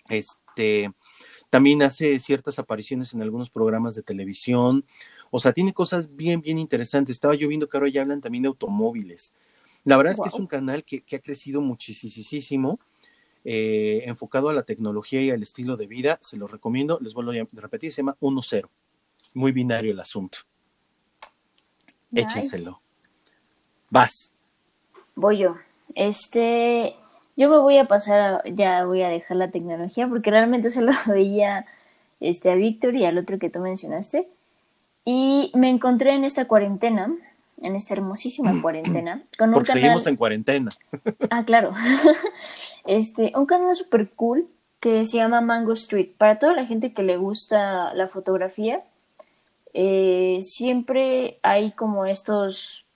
Este, 0.10 0.92
también 1.50 1.82
hace 1.84 2.20
ciertas 2.20 2.60
apariciones 2.60 3.14
en 3.14 3.22
algunos 3.22 3.50
programas 3.50 3.96
de 3.96 4.04
televisión. 4.04 4.86
O 5.32 5.40
sea, 5.40 5.54
tiene 5.54 5.74
cosas 5.74 6.18
bien, 6.18 6.42
bien 6.42 6.58
interesantes. 6.58 7.16
Estaba 7.16 7.36
yo 7.36 7.48
viendo 7.48 7.70
que 7.70 7.78
ahora 7.78 7.90
ya 7.90 8.02
hablan 8.02 8.20
también 8.20 8.42
de 8.42 8.50
automóviles. 8.50 9.34
La 9.88 9.96
verdad 9.96 10.12
es 10.12 10.20
que 10.20 10.28
es 10.28 10.34
un 10.34 10.48
canal 10.48 10.84
que, 10.84 11.02
ha 11.16 11.20
crecido 11.20 11.62
muchísimo, 11.62 12.78
eh, 13.46 14.04
enfocado 14.06 14.50
a 14.50 14.54
la 14.54 14.64
tecnología 14.64 15.22
y 15.22 15.32
al 15.32 15.42
estilo 15.42 15.78
de 15.78 15.88
vida. 15.88 16.20
Se 16.22 16.36
lo 16.36 16.46
recomiendo, 16.46 17.00
les 17.02 17.14
vuelvo 17.14 17.32
a 17.32 17.62
repetir, 17.62 17.94
se 17.94 18.02
llama 18.02 18.18
1.0. 18.20 18.68
Muy 19.34 19.54
binario 19.54 19.94
el 19.94 20.00
asunto. 20.02 20.40
Échenselo. 22.12 22.82
Vas. 23.90 24.34
Voy 25.16 25.38
yo. 25.38 25.56
Este, 25.96 26.98
yo 27.38 27.50
me 27.50 27.58
voy 27.58 27.78
a 27.78 27.86
pasar, 27.86 28.44
ya 28.54 28.84
voy 28.84 29.04
a 29.04 29.08
dejar 29.08 29.38
la 29.38 29.52
tecnología 29.52 30.10
porque 30.10 30.32
realmente 30.32 30.70
solo 30.70 30.92
veía 31.06 31.66
este, 32.20 32.52
a 32.52 32.56
Víctor 32.56 32.94
y 32.98 33.06
al 33.06 33.18
otro 33.18 33.40
que 33.40 33.50
tú 33.50 33.62
mencionaste. 33.62 34.28
Y 35.06 35.54
me 35.56 35.70
encontré 35.70 36.14
en 36.14 36.26
esta 36.26 36.46
cuarentena 36.46 37.16
en 37.62 37.76
esta 37.76 37.94
hermosísima 37.94 38.54
cuarentena. 38.62 39.24
Con 39.38 39.52
Porque 39.52 39.74
seguimos 39.74 40.06
en 40.08 40.16
cuarentena. 40.16 40.72
Ah, 41.30 41.44
claro. 41.44 41.74
Este, 42.86 43.34
un 43.36 43.46
canal 43.46 43.76
súper 43.76 44.12
cool 44.12 44.48
que 44.80 45.04
se 45.04 45.18
llama 45.18 45.42
Mango 45.42 45.74
Street. 45.74 46.12
Para 46.18 46.40
toda 46.40 46.54
la 46.54 46.66
gente 46.66 46.94
que 46.94 47.04
le 47.04 47.18
gusta 47.18 47.94
la 47.94 48.08
fotografía, 48.08 48.82
eh, 49.74 50.40
siempre 50.42 51.40
hay 51.44 51.74
como 51.74 52.06
estos 52.06 52.88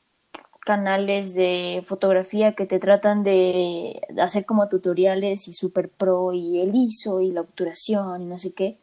canales 0.61 1.33
de 1.33 1.83
fotografía 1.85 2.53
que 2.53 2.65
te 2.65 2.79
tratan 2.79 3.23
de 3.23 4.01
hacer 4.21 4.45
como 4.45 4.69
tutoriales 4.69 5.47
y 5.47 5.53
super 5.53 5.89
pro 5.89 6.33
y 6.33 6.61
el 6.61 6.73
ISO 6.73 7.19
y 7.19 7.31
la 7.31 7.41
obturación 7.41 8.21
y 8.21 8.25
no 8.25 8.39
sé 8.39 8.53
qué. 8.53 8.77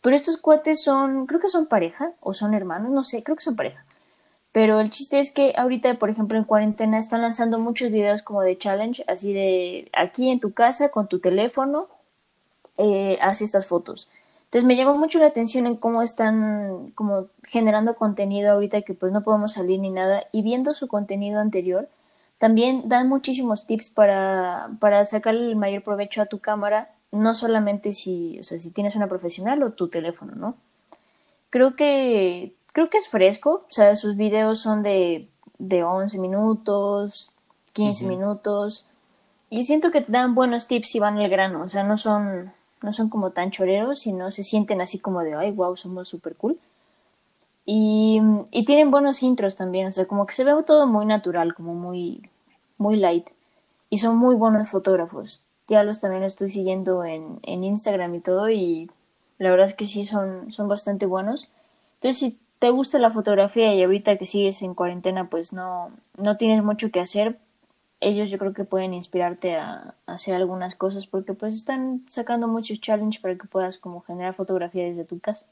Pero 0.00 0.16
estos 0.16 0.36
cuates 0.36 0.82
son, 0.82 1.26
creo 1.26 1.40
que 1.40 1.48
son 1.48 1.66
pareja 1.66 2.12
o 2.20 2.32
son 2.32 2.54
hermanos, 2.54 2.90
no 2.90 3.02
sé, 3.02 3.22
creo 3.22 3.36
que 3.36 3.44
son 3.44 3.56
pareja. 3.56 3.84
Pero 4.54 4.78
el 4.78 4.90
chiste 4.90 5.18
es 5.18 5.32
que 5.32 5.52
ahorita, 5.56 5.98
por 5.98 6.10
ejemplo, 6.10 6.38
en 6.38 6.44
cuarentena 6.44 6.96
están 6.96 7.22
lanzando 7.22 7.58
muchos 7.58 7.90
videos 7.90 8.22
como 8.22 8.40
de 8.40 8.56
challenge, 8.56 9.02
así 9.08 9.32
de 9.32 9.90
aquí 9.92 10.30
en 10.30 10.38
tu 10.38 10.52
casa 10.52 10.90
con 10.90 11.08
tu 11.08 11.18
teléfono, 11.18 11.88
eh, 12.78 13.18
haz 13.20 13.42
estas 13.42 13.66
fotos. 13.66 14.08
Entonces 14.44 14.64
me 14.64 14.76
llama 14.76 14.94
mucho 14.94 15.18
la 15.18 15.26
atención 15.26 15.66
en 15.66 15.74
cómo 15.74 16.02
están 16.02 16.92
como 16.94 17.26
generando 17.42 17.96
contenido 17.96 18.52
ahorita 18.52 18.82
que 18.82 18.94
pues 18.94 19.10
no 19.12 19.24
podemos 19.24 19.54
salir 19.54 19.80
ni 19.80 19.90
nada 19.90 20.22
y 20.30 20.42
viendo 20.42 20.72
su 20.72 20.86
contenido 20.86 21.40
anterior, 21.40 21.88
también 22.38 22.88
dan 22.88 23.08
muchísimos 23.08 23.66
tips 23.66 23.90
para, 23.90 24.70
para 24.78 25.04
sacarle 25.04 25.48
el 25.48 25.56
mayor 25.56 25.82
provecho 25.82 26.22
a 26.22 26.26
tu 26.26 26.38
cámara, 26.38 26.94
no 27.10 27.34
solamente 27.34 27.92
si, 27.92 28.38
o 28.38 28.44
sea, 28.44 28.60
si 28.60 28.70
tienes 28.70 28.94
una 28.94 29.08
profesional 29.08 29.64
o 29.64 29.72
tu 29.72 29.88
teléfono, 29.88 30.36
¿no? 30.36 30.54
Creo 31.50 31.74
que 31.74 32.53
creo 32.74 32.90
que 32.90 32.98
es 32.98 33.08
fresco, 33.08 33.64
o 33.68 33.72
sea, 33.72 33.94
sus 33.94 34.16
videos 34.16 34.60
son 34.60 34.82
de, 34.82 35.28
de 35.58 35.84
11 35.84 36.18
minutos, 36.18 37.30
15 37.72 38.06
minutos, 38.06 38.84
y 39.48 39.64
siento 39.64 39.92
que 39.92 40.04
dan 40.08 40.34
buenos 40.34 40.66
tips 40.66 40.96
y 40.96 40.98
van 40.98 41.16
al 41.16 41.30
grano, 41.30 41.62
o 41.62 41.68
sea, 41.68 41.84
no 41.84 41.96
son, 41.96 42.52
no 42.82 42.92
son 42.92 43.08
como 43.08 43.30
tan 43.30 43.52
choreros, 43.52 44.00
sino 44.00 44.32
se 44.32 44.42
sienten 44.42 44.80
así 44.80 44.98
como 44.98 45.20
de, 45.22 45.34
ay, 45.34 45.52
wow, 45.52 45.76
somos 45.76 46.08
súper 46.08 46.34
cool. 46.34 46.58
Y, 47.64 48.20
y, 48.50 48.64
tienen 48.64 48.90
buenos 48.90 49.22
intros 49.22 49.54
también, 49.56 49.86
o 49.86 49.92
sea, 49.92 50.06
como 50.06 50.26
que 50.26 50.34
se 50.34 50.44
ve 50.44 50.52
todo 50.66 50.86
muy 50.86 51.06
natural, 51.06 51.54
como 51.54 51.74
muy, 51.74 52.28
muy 52.76 52.96
light. 52.96 53.28
Y 53.88 53.98
son 53.98 54.18
muy 54.18 54.34
buenos 54.34 54.68
fotógrafos. 54.68 55.40
Ya 55.68 55.82
los 55.84 56.00
también 56.00 56.24
estoy 56.24 56.50
siguiendo 56.50 57.04
en, 57.04 57.38
en 57.42 57.64
Instagram 57.64 58.16
y 58.16 58.20
todo, 58.20 58.50
y 58.50 58.90
la 59.38 59.50
verdad 59.50 59.68
es 59.68 59.74
que 59.74 59.86
sí 59.86 60.04
son, 60.04 60.50
son 60.50 60.68
bastante 60.68 61.06
buenos. 61.06 61.48
Entonces, 61.94 62.18
si 62.18 62.38
te 62.64 62.70
gusta 62.70 62.98
la 62.98 63.10
fotografía 63.10 63.74
y 63.74 63.82
ahorita 63.82 64.16
que 64.16 64.24
sigues 64.24 64.62
en 64.62 64.72
cuarentena, 64.72 65.28
pues 65.28 65.52
no, 65.52 65.92
no 66.16 66.38
tienes 66.38 66.64
mucho 66.64 66.90
que 66.90 66.98
hacer, 66.98 67.38
ellos 68.00 68.30
yo 68.30 68.38
creo 68.38 68.54
que 68.54 68.64
pueden 68.64 68.94
inspirarte 68.94 69.56
a, 69.56 69.96
hacer 70.06 70.34
algunas 70.34 70.74
cosas 70.74 71.06
porque 71.06 71.34
pues 71.34 71.54
están 71.54 72.06
sacando 72.08 72.48
muchos 72.48 72.80
challenges 72.80 73.20
para 73.20 73.36
que 73.36 73.46
puedas 73.46 73.78
como 73.78 74.00
generar 74.00 74.34
fotografía 74.34 74.84
desde 74.86 75.04
tu 75.04 75.18
casa. 75.18 75.44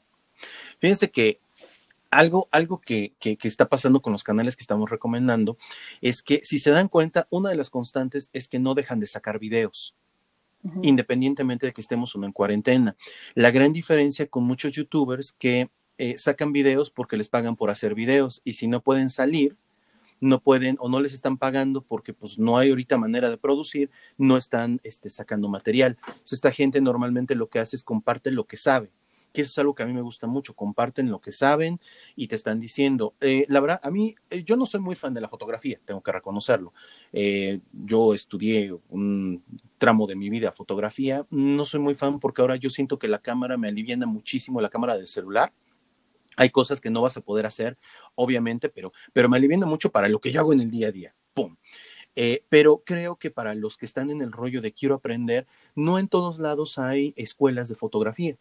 Fíjense 0.79 1.11
que 1.11 1.39
algo, 2.09 2.47
algo 2.49 2.81
que, 2.81 3.13
que, 3.19 3.37
está 3.43 3.69
pasando 3.69 4.01
con 4.01 4.11
los 4.11 4.23
canales 4.23 4.55
que 4.55 4.63
estamos 4.63 4.89
recomendando 4.89 5.55
es 6.01 6.23
que 6.23 6.41
si 6.43 6.57
se 6.57 6.71
dan 6.71 6.87
cuenta, 6.87 7.27
una 7.29 7.51
de 7.51 7.57
las 7.57 7.69
constantes 7.69 8.31
es 8.33 8.49
que 8.49 8.57
no 8.57 8.73
dejan 8.73 8.99
de 8.99 9.05
sacar 9.05 9.37
videos. 9.37 9.93
independientemente 10.81 11.67
de 11.67 11.73
que 11.73 11.81
estemos 11.81 12.15
o 12.15 12.19
no 12.19 12.25
en 12.25 12.31
cuarentena. 12.31 12.95
La 13.35 13.51
gran 13.51 13.71
diferencia 13.71 14.25
con 14.25 14.45
muchos 14.45 14.71
youtubers 14.71 15.31
que 15.33 15.69
eh, 15.97 16.17
sacan 16.17 16.51
videos 16.51 16.89
porque 16.89 17.17
les 17.17 17.29
pagan 17.29 17.55
por 17.55 17.69
hacer 17.69 17.95
videos 17.95 18.41
y 18.43 18.53
si 18.53 18.67
no 18.67 18.81
pueden 18.81 19.09
salir, 19.09 19.57
no 20.19 20.39
pueden 20.39 20.77
o 20.79 20.89
no 20.89 21.01
les 21.01 21.13
están 21.13 21.37
pagando 21.37 21.81
porque 21.81 22.13
pues 22.13 22.39
no 22.39 22.57
hay 22.57 22.69
ahorita 22.69 22.97
manera 22.97 23.29
de 23.29 23.37
producir, 23.37 23.91
no 24.17 24.37
están 24.37 24.79
este, 24.83 25.09
sacando 25.09 25.49
material. 25.49 25.97
esta 26.29 26.51
gente 26.51 26.79
normalmente 26.81 27.35
lo 27.35 27.49
que 27.49 27.59
hace 27.59 27.75
es 27.75 27.83
comparte 27.83 28.31
lo 28.31 28.45
que 28.45 28.57
sabe 28.57 28.91
que 29.33 29.41
eso 29.41 29.49
es 29.49 29.57
algo 29.57 29.73
que 29.75 29.83
a 29.83 29.85
mí 29.85 29.93
me 29.93 30.01
gusta 30.01 30.27
mucho, 30.27 30.53
comparten 30.53 31.09
lo 31.09 31.19
que 31.19 31.31
saben 31.31 31.79
y 32.15 32.27
te 32.27 32.35
están 32.35 32.59
diciendo. 32.59 33.15
Eh, 33.19 33.45
la 33.49 33.59
verdad, 33.59 33.79
a 33.83 33.89
mí, 33.89 34.15
eh, 34.29 34.43
yo 34.43 34.55
no 34.55 34.65
soy 34.65 34.79
muy 34.79 34.95
fan 34.95 35.13
de 35.13 35.21
la 35.21 35.27
fotografía, 35.27 35.79
tengo 35.83 36.01
que 36.01 36.11
reconocerlo. 36.11 36.73
Eh, 37.11 37.59
yo 37.71 38.13
estudié 38.13 38.73
un 38.89 39.43
tramo 39.79 40.07
de 40.07 40.15
mi 40.15 40.29
vida 40.29 40.51
fotografía, 40.51 41.25
no 41.31 41.65
soy 41.65 41.79
muy 41.79 41.95
fan 41.95 42.19
porque 42.19 42.41
ahora 42.41 42.55
yo 42.55 42.69
siento 42.69 42.99
que 42.99 43.07
la 43.07 43.19
cámara 43.19 43.57
me 43.57 43.67
aliviana 43.67 44.05
muchísimo, 44.05 44.61
la 44.61 44.69
cámara 44.69 44.95
del 44.95 45.07
celular. 45.07 45.51
Hay 46.37 46.49
cosas 46.49 46.81
que 46.81 46.89
no 46.89 47.01
vas 47.01 47.17
a 47.17 47.21
poder 47.21 47.45
hacer, 47.45 47.77
obviamente, 48.15 48.69
pero, 48.69 48.91
pero 49.13 49.29
me 49.29 49.37
aliviana 49.37 49.65
mucho 49.65 49.91
para 49.91 50.09
lo 50.09 50.19
que 50.19 50.31
yo 50.31 50.39
hago 50.41 50.53
en 50.53 50.59
el 50.61 50.71
día 50.71 50.87
a 50.87 50.91
día. 50.91 51.15
¡Pum! 51.33 51.55
pero 52.47 52.83
creo 52.85 53.15
que 53.15 53.31
para 53.31 53.55
los 53.55 53.75
que 53.75 53.87
están 53.87 54.11
en 54.11 54.21
el 54.21 54.31
rollo 54.31 54.61
de 54.61 54.71
quiero 54.71 54.93
aprender, 54.93 55.47
no 55.73 55.97
en 55.97 56.07
todos 56.07 56.37
lados 56.37 56.77
hay 56.77 57.11
escuelas 57.17 57.69
de 57.69 57.75
fotografía 57.75 58.37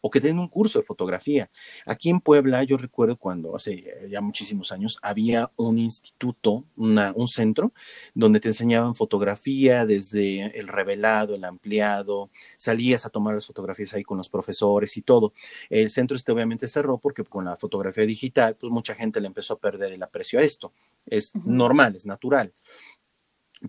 o 0.00 0.10
que 0.10 0.20
den 0.20 0.38
un 0.38 0.48
curso 0.48 0.78
de 0.78 0.84
fotografía. 0.84 1.50
Aquí 1.86 2.10
en 2.10 2.20
Puebla, 2.20 2.62
yo 2.64 2.76
recuerdo 2.76 3.16
cuando 3.16 3.56
hace 3.56 4.08
ya 4.10 4.20
muchísimos 4.20 4.72
años 4.72 4.98
había 5.02 5.50
un 5.56 5.78
instituto, 5.78 6.64
un 6.76 7.28
centro, 7.28 7.72
donde 8.14 8.40
te 8.40 8.48
enseñaban 8.48 8.94
fotografía 8.94 9.86
desde 9.86 10.58
el 10.58 10.68
revelado, 10.68 11.34
el 11.34 11.44
ampliado, 11.44 12.30
salías 12.56 13.06
a 13.06 13.10
tomar 13.10 13.34
las 13.34 13.46
fotografías 13.46 13.94
ahí 13.94 14.04
con 14.04 14.18
los 14.18 14.28
profesores 14.28 14.96
y 14.96 15.02
todo. 15.02 15.32
El 15.70 15.90
centro 15.90 16.16
este 16.16 16.32
obviamente 16.32 16.68
cerró 16.68 16.98
porque 16.98 17.24
con 17.24 17.44
la 17.44 17.56
fotografía 17.56 18.06
digital, 18.06 18.56
pues 18.56 18.72
mucha 18.72 18.94
gente 18.94 19.20
le 19.20 19.26
empezó 19.26 19.54
a 19.54 19.58
perder 19.58 19.92
el 19.92 20.02
aprecio 20.02 20.38
a 20.38 20.42
esto. 20.42 20.72
Es 21.06 21.34
normal, 21.34 21.96
es 21.96 22.06
natural. 22.06 22.52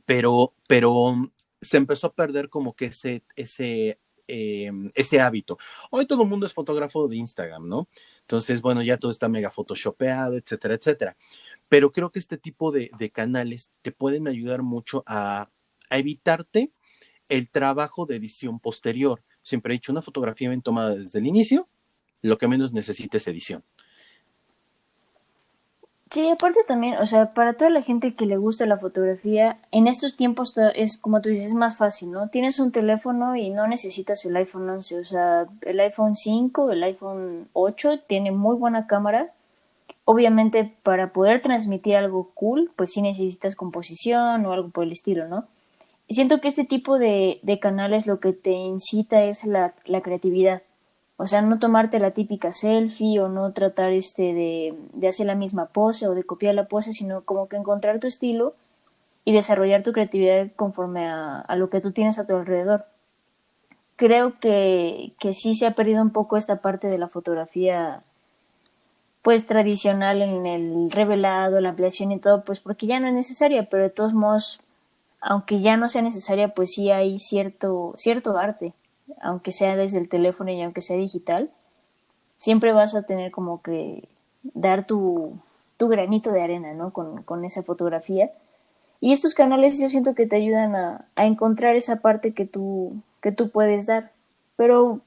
Pero, 0.06 0.54
pero 0.68 1.32
se 1.62 1.78
empezó 1.78 2.08
a 2.08 2.14
perder 2.14 2.50
como 2.50 2.76
que 2.76 2.86
ese, 2.86 3.24
ese 3.36 4.00
Em, 4.32 4.92
ese 4.94 5.20
hábito. 5.20 5.58
Hoy 5.90 6.06
todo 6.06 6.22
el 6.22 6.30
mundo 6.30 6.46
es 6.46 6.54
fotógrafo 6.54 7.08
de 7.08 7.16
Instagram, 7.16 7.68
¿no? 7.68 7.90
Entonces, 8.22 8.62
bueno, 8.62 8.84
ya 8.84 8.98
todo 8.98 9.10
está 9.10 9.28
mega 9.28 9.50
photoshopeado, 9.50 10.38
etcétera, 10.38 10.76
etcétera. 10.76 11.18
Pero 11.68 11.92
creo 11.92 12.12
que 12.12 12.20
este 12.20 12.38
tipo 12.38 12.72
de, 12.72 12.92
canales 13.12 13.72
te 13.82 13.92
pueden 13.92 14.28
ayudar 14.28 14.62
mucho 14.62 15.04
a, 15.08 15.50
a, 15.90 15.98
evitarte 15.98 16.72
el 17.28 17.50
trabajo 17.50 18.06
de 18.06 18.18
edición 18.18 18.60
posterior. 18.60 19.24
Siempre 19.42 19.74
he 19.74 19.78
dicho, 19.78 19.92
una 19.92 20.04
fotografía 20.04 20.50
bien 20.50 20.62
tomada 20.62 20.96
desde 20.96 21.18
el 21.18 21.26
inicio, 21.26 21.68
lo 22.22 22.38
que 22.38 22.48
menos 22.48 22.72
necesita 22.72 23.18
es 23.18 23.28
edición. 23.28 23.64
Sí, 26.12 26.28
aparte 26.28 26.62
también, 26.68 26.98
o 26.98 27.06
sea, 27.06 27.34
para 27.36 27.54
toda 27.54 27.70
la 27.70 27.84
gente 27.84 28.16
que 28.16 28.26
le 28.26 28.38
gusta 28.38 28.66
la 28.66 28.80
fotografía, 28.80 29.60
en 29.72 29.86
estos 29.86 30.16
tiempos 30.16 30.54
es, 30.74 30.98
como 30.98 31.22
tú 31.22 31.30
dices, 31.30 31.48
es 31.48 31.54
más 31.54 31.78
fácil, 31.78 32.12
¿no? 32.12 32.30
Tienes 32.30 32.60
un 32.60 32.72
teléfono 32.72 33.36
y 33.36 33.52
no 33.52 33.68
necesitas 33.68 34.26
el 34.26 34.36
iPhone 34.36 34.68
11, 34.68 35.00
o 35.00 35.04
sea, 35.04 35.46
el 35.62 35.80
iPhone 35.80 36.16
5, 36.16 36.72
el 36.72 36.82
iPhone 36.84 37.48
8 37.54 38.00
tiene 38.08 38.32
muy 38.32 38.56
buena 38.56 38.88
cámara. 38.88 39.32
Obviamente, 40.06 40.74
para 40.82 41.14
poder 41.14 41.44
transmitir 41.44 41.96
algo 41.96 42.32
cool, 42.34 42.72
pues 42.76 42.92
sí 42.94 43.04
necesitas 43.04 43.56
composición 43.56 44.46
o 44.48 44.54
algo 44.54 44.70
por 44.70 44.86
el 44.86 44.94
estilo, 44.94 45.28
¿no? 45.28 45.46
siento 46.10 46.42
que 46.42 46.48
este 46.48 46.64
tipo 46.64 46.98
de, 46.98 47.40
de 47.44 47.60
canales 47.60 48.08
lo 48.08 48.20
que 48.20 48.34
te 48.34 48.52
incita 48.52 49.24
es 49.26 49.46
la, 49.46 49.74
la 49.86 50.02
creatividad 50.02 50.64
o 51.22 51.28
sea, 51.28 51.42
no 51.42 51.60
tomarte 51.60 52.00
la 52.00 52.12
típica 52.12 52.54
selfie 52.54 53.20
o 53.20 53.28
no 53.28 53.52
tratar 53.52 53.92
este 53.92 54.34
de, 54.34 54.74
de 54.94 55.10
hacer 55.10 55.26
la 55.26 55.36
misma 55.36 55.66
pose 55.66 56.08
o 56.08 56.16
de 56.16 56.24
copiar 56.24 56.56
la 56.56 56.70
pose, 56.70 56.94
sino 56.94 57.26
como 57.26 57.50
que 57.50 57.58
encontrar 57.58 58.00
tu 58.00 58.08
estilo 58.08 58.54
y 59.26 59.34
desarrollar 59.34 59.84
tu 59.84 59.92
creatividad 59.92 60.48
conforme 60.56 61.10
a, 61.10 61.42
a 61.42 61.58
lo 61.58 61.70
que 61.70 61.82
tú 61.82 61.92
tienes 61.92 62.20
a 62.20 62.26
tu 62.26 62.38
alrededor. 62.38 62.86
Creo 63.98 64.40
que, 64.40 65.12
que 65.20 65.34
sí 65.34 65.56
se 65.56 65.68
ha 65.68 65.72
perdido 65.72 66.02
un 66.02 66.12
poco 66.12 66.38
esta 66.38 66.62
parte 66.62 66.88
de 66.88 66.98
la 66.98 67.10
fotografía 67.10 68.02
pues 69.22 69.46
tradicional 69.46 70.22
en 70.22 70.46
el 70.46 70.90
revelado, 70.90 71.60
la 71.60 71.72
ampliación 71.72 72.14
y 72.14 72.20
todo, 72.20 72.46
pues 72.46 72.62
porque 72.62 72.88
ya 72.88 73.02
no 73.02 73.10
es 73.10 73.14
necesaria, 73.14 73.68
pero 73.70 73.84
de 73.84 73.90
todos 73.90 74.14
modos, 74.14 74.62
aunque 75.20 75.60
ya 75.60 75.76
no 75.76 75.90
sea 75.90 76.02
necesaria, 76.02 76.54
pues 76.54 76.72
sí 76.72 76.92
hay 76.92 77.18
cierto, 77.18 77.94
cierto 77.98 78.38
arte 78.38 78.74
aunque 79.22 79.52
sea 79.52 79.76
desde 79.76 80.00
el 80.00 80.10
teléfono 80.10 80.52
y 80.52 80.62
aunque 80.62 80.82
sea 80.82 80.98
digital, 80.98 81.50
siempre 82.38 82.74
vas 82.74 82.96
a 82.96 83.04
tener 83.04 83.32
como 83.32 83.62
que 83.62 84.08
dar 84.44 84.88
tu, 84.88 85.34
tu 85.78 85.88
granito 85.88 86.32
de 86.32 86.42
arena, 86.42 86.74
¿no? 86.74 86.92
Con, 86.92 87.24
con, 87.24 87.46
esa 87.46 87.64
fotografía. 87.64 88.32
Y 89.02 89.12
estos 89.12 89.34
canales 89.34 89.80
yo 89.80 89.90
siento 89.90 90.16
que 90.16 90.28
te 90.28 90.36
ayudan 90.36 90.76
a, 90.76 91.06
a, 91.16 91.26
encontrar 91.26 91.76
esa 91.76 91.98
parte 91.98 92.34
que 92.34 92.46
tú, 92.46 93.02
que 93.22 93.32
tú 93.32 93.50
puedes 93.50 93.86
dar. 93.86 94.12
Pero, 94.56 95.02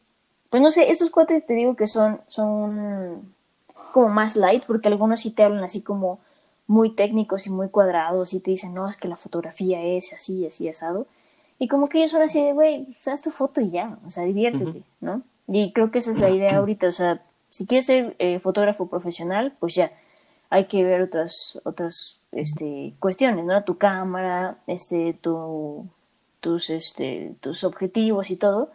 pues 0.51 0.63
no 0.63 0.71
sé, 0.71 0.91
estos 0.91 1.11
cuates 1.11 1.45
te 1.45 1.55
digo 1.55 1.77
que 1.77 1.87
son, 1.87 2.21
son 2.27 3.35
como 3.93 4.09
más 4.09 4.37
light, 4.37 4.65
porque 4.67 4.89
algunos 4.89 5.21
sí 5.21 5.31
te 5.31 5.43
hablan 5.43 5.65
así 5.65 5.83
como 5.83 6.21
muy 6.67 6.91
técnicos 6.91 7.47
y 7.47 7.51
muy 7.51 7.69
cuadrados 7.69 8.33
y 8.35 8.41
te 8.41 8.51
dicen, 8.51 8.75
no, 8.75 8.89
es 8.89 8.97
que 8.97 9.09
la 9.09 9.17
fotografía 9.17 9.83
es 9.83 10.13
así, 10.13 10.47
así, 10.47 10.69
asado. 10.69 11.07
Y 11.63 11.69
como 11.69 11.89
que 11.89 11.99
ellos 11.99 12.11
son 12.11 12.23
así 12.23 12.43
de, 12.43 12.55
güey, 12.55 12.87
pues, 12.87 13.07
haz 13.07 13.23
tu 13.23 13.31
foto 13.31 13.61
y 13.61 13.71
ya, 13.71 13.97
o 14.05 14.11
sea, 14.11 14.25
diviértete, 14.25 14.83
¿no? 15.01 15.23
Y 15.47 15.71
creo 15.71 15.93
que 15.93 16.01
esa 16.01 16.11
es 16.11 16.19
la 16.19 16.29
idea 16.29 16.57
ahorita, 16.57 16.89
o 16.89 16.93
sea, 16.93 17.23
si 17.51 17.67
quieres 17.67 17.87
ser 17.87 18.17
eh, 18.19 18.41
fotógrafo 18.41 18.89
profesional, 18.89 19.55
pues 19.61 19.77
ya, 19.77 19.93
hay 20.51 20.65
que 20.65 20.83
ver 20.83 21.03
otras, 21.03 21.61
otras, 21.63 22.19
este, 22.33 22.95
cuestiones, 22.99 23.45
¿no? 23.45 23.63
Tu 23.63 23.79
cámara, 23.79 24.59
este, 24.67 25.17
tu, 25.21 25.87
tus, 26.41 26.69
este, 26.69 27.37
tus 27.39 27.63
objetivos 27.63 28.33
y 28.33 28.37
todo. 28.37 28.73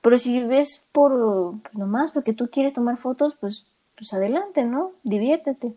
Pero 0.00 0.16
si 0.16 0.44
ves 0.44 0.86
por, 0.92 1.58
pues, 1.60 1.74
nomás 1.74 2.12
porque 2.12 2.34
tú 2.34 2.50
quieres 2.52 2.72
tomar 2.72 2.98
fotos, 2.98 3.34
pues, 3.34 3.66
pues 3.96 4.14
adelante, 4.14 4.62
¿no? 4.62 4.92
Diviértete. 5.02 5.74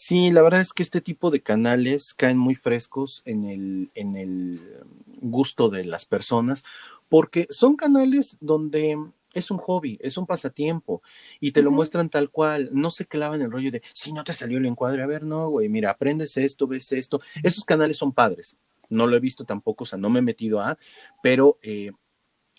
Sí, 0.00 0.30
la 0.30 0.42
verdad 0.42 0.60
es 0.60 0.72
que 0.72 0.84
este 0.84 1.00
tipo 1.00 1.28
de 1.32 1.42
canales 1.42 2.14
caen 2.14 2.38
muy 2.38 2.54
frescos 2.54 3.20
en 3.24 3.44
el, 3.44 3.90
en 3.96 4.14
el 4.16 4.60
gusto 5.20 5.70
de 5.70 5.84
las 5.84 6.06
personas, 6.06 6.62
porque 7.08 7.48
son 7.50 7.74
canales 7.74 8.36
donde 8.40 8.96
es 9.34 9.50
un 9.50 9.58
hobby, 9.58 9.98
es 10.00 10.16
un 10.16 10.24
pasatiempo 10.24 11.02
y 11.40 11.50
te 11.50 11.62
lo 11.62 11.72
muestran 11.72 12.10
tal 12.10 12.30
cual, 12.30 12.70
no 12.72 12.92
se 12.92 13.06
clavan 13.06 13.42
el 13.42 13.50
rollo 13.50 13.72
de 13.72 13.82
si 13.92 14.12
no 14.12 14.22
te 14.22 14.32
salió 14.34 14.58
el 14.58 14.66
encuadre, 14.66 15.02
a 15.02 15.06
ver, 15.06 15.24
no, 15.24 15.48
güey, 15.48 15.68
mira, 15.68 15.90
aprendes 15.90 16.36
esto, 16.36 16.68
ves 16.68 16.92
esto. 16.92 17.20
Esos 17.42 17.64
canales 17.64 17.96
son 17.96 18.12
padres, 18.12 18.56
no 18.88 19.08
lo 19.08 19.16
he 19.16 19.20
visto 19.20 19.44
tampoco, 19.44 19.82
o 19.82 19.86
sea, 19.86 19.98
no 19.98 20.10
me 20.10 20.20
he 20.20 20.22
metido 20.22 20.60
a, 20.60 20.78
pero 21.24 21.58
eh, 21.60 21.90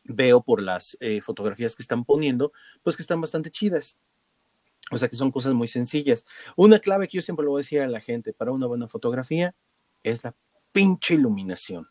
veo 0.05 0.41
por 0.43 0.61
las 0.61 0.97
eh, 1.01 1.21
fotografías 1.21 1.75
que 1.75 1.83
están 1.83 2.05
poniendo, 2.05 2.53
pues 2.83 2.97
que 2.97 3.03
están 3.03 3.21
bastante 3.21 3.51
chidas. 3.51 3.97
O 4.91 4.97
sea 4.97 5.07
que 5.07 5.15
son 5.15 5.31
cosas 5.31 5.53
muy 5.53 5.67
sencillas. 5.67 6.25
Una 6.55 6.79
clave 6.79 7.07
que 7.07 7.17
yo 7.17 7.21
siempre 7.21 7.43
le 7.43 7.49
voy 7.49 7.59
a 7.59 7.63
decir 7.63 7.81
a 7.81 7.87
la 7.87 7.99
gente 7.99 8.33
para 8.33 8.51
una 8.51 8.67
buena 8.67 8.87
fotografía 8.87 9.55
es 10.03 10.23
la 10.23 10.35
pinche 10.71 11.15
iluminación. 11.15 11.87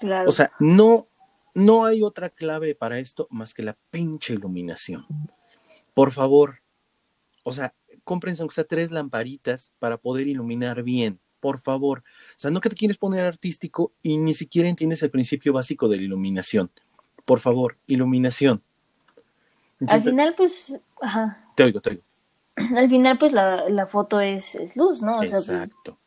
Claro. 0.00 0.28
O 0.28 0.32
sea, 0.32 0.52
no, 0.58 1.08
no 1.54 1.84
hay 1.84 2.02
otra 2.02 2.30
clave 2.30 2.74
para 2.74 2.98
esto 2.98 3.28
más 3.30 3.54
que 3.54 3.62
la 3.62 3.76
pinche 3.90 4.34
iluminación. 4.34 5.06
Por 5.94 6.12
favor, 6.12 6.60
o 7.42 7.52
sea, 7.52 7.74
cómprense 8.04 8.42
aunque 8.42 8.54
sea 8.54 8.64
tres 8.64 8.90
lamparitas 8.90 9.72
para 9.78 9.96
poder 9.96 10.26
iluminar 10.26 10.82
bien. 10.82 11.20
Por 11.40 11.60
favor. 11.60 12.00
O 12.30 12.38
sea, 12.38 12.50
no 12.50 12.60
que 12.60 12.68
te 12.68 12.76
quieres 12.76 12.98
poner 12.98 13.24
artístico 13.24 13.92
y 14.02 14.16
ni 14.18 14.34
siquiera 14.34 14.68
entiendes 14.68 15.02
el 15.02 15.10
principio 15.10 15.52
básico 15.52 15.88
de 15.88 15.98
la 15.98 16.02
iluminación. 16.02 16.70
Por 17.24 17.40
favor, 17.40 17.76
iluminación. 17.86 18.62
Al 19.88 20.02
final, 20.02 20.34
pues, 20.36 20.80
ajá. 21.00 21.50
Te 21.54 21.64
oigo, 21.64 21.80
te 21.80 21.90
oigo. 21.90 22.02
al 22.76 22.88
final 22.88 23.18
pues 23.18 23.32
la, 23.32 23.68
la 23.68 23.86
foto 23.86 24.20
es, 24.20 24.54
es, 24.54 24.76
luz, 24.76 25.02
¿no? 25.02 25.16
O 25.16 25.18
pues 25.18 25.32
Exacto. 25.32 25.98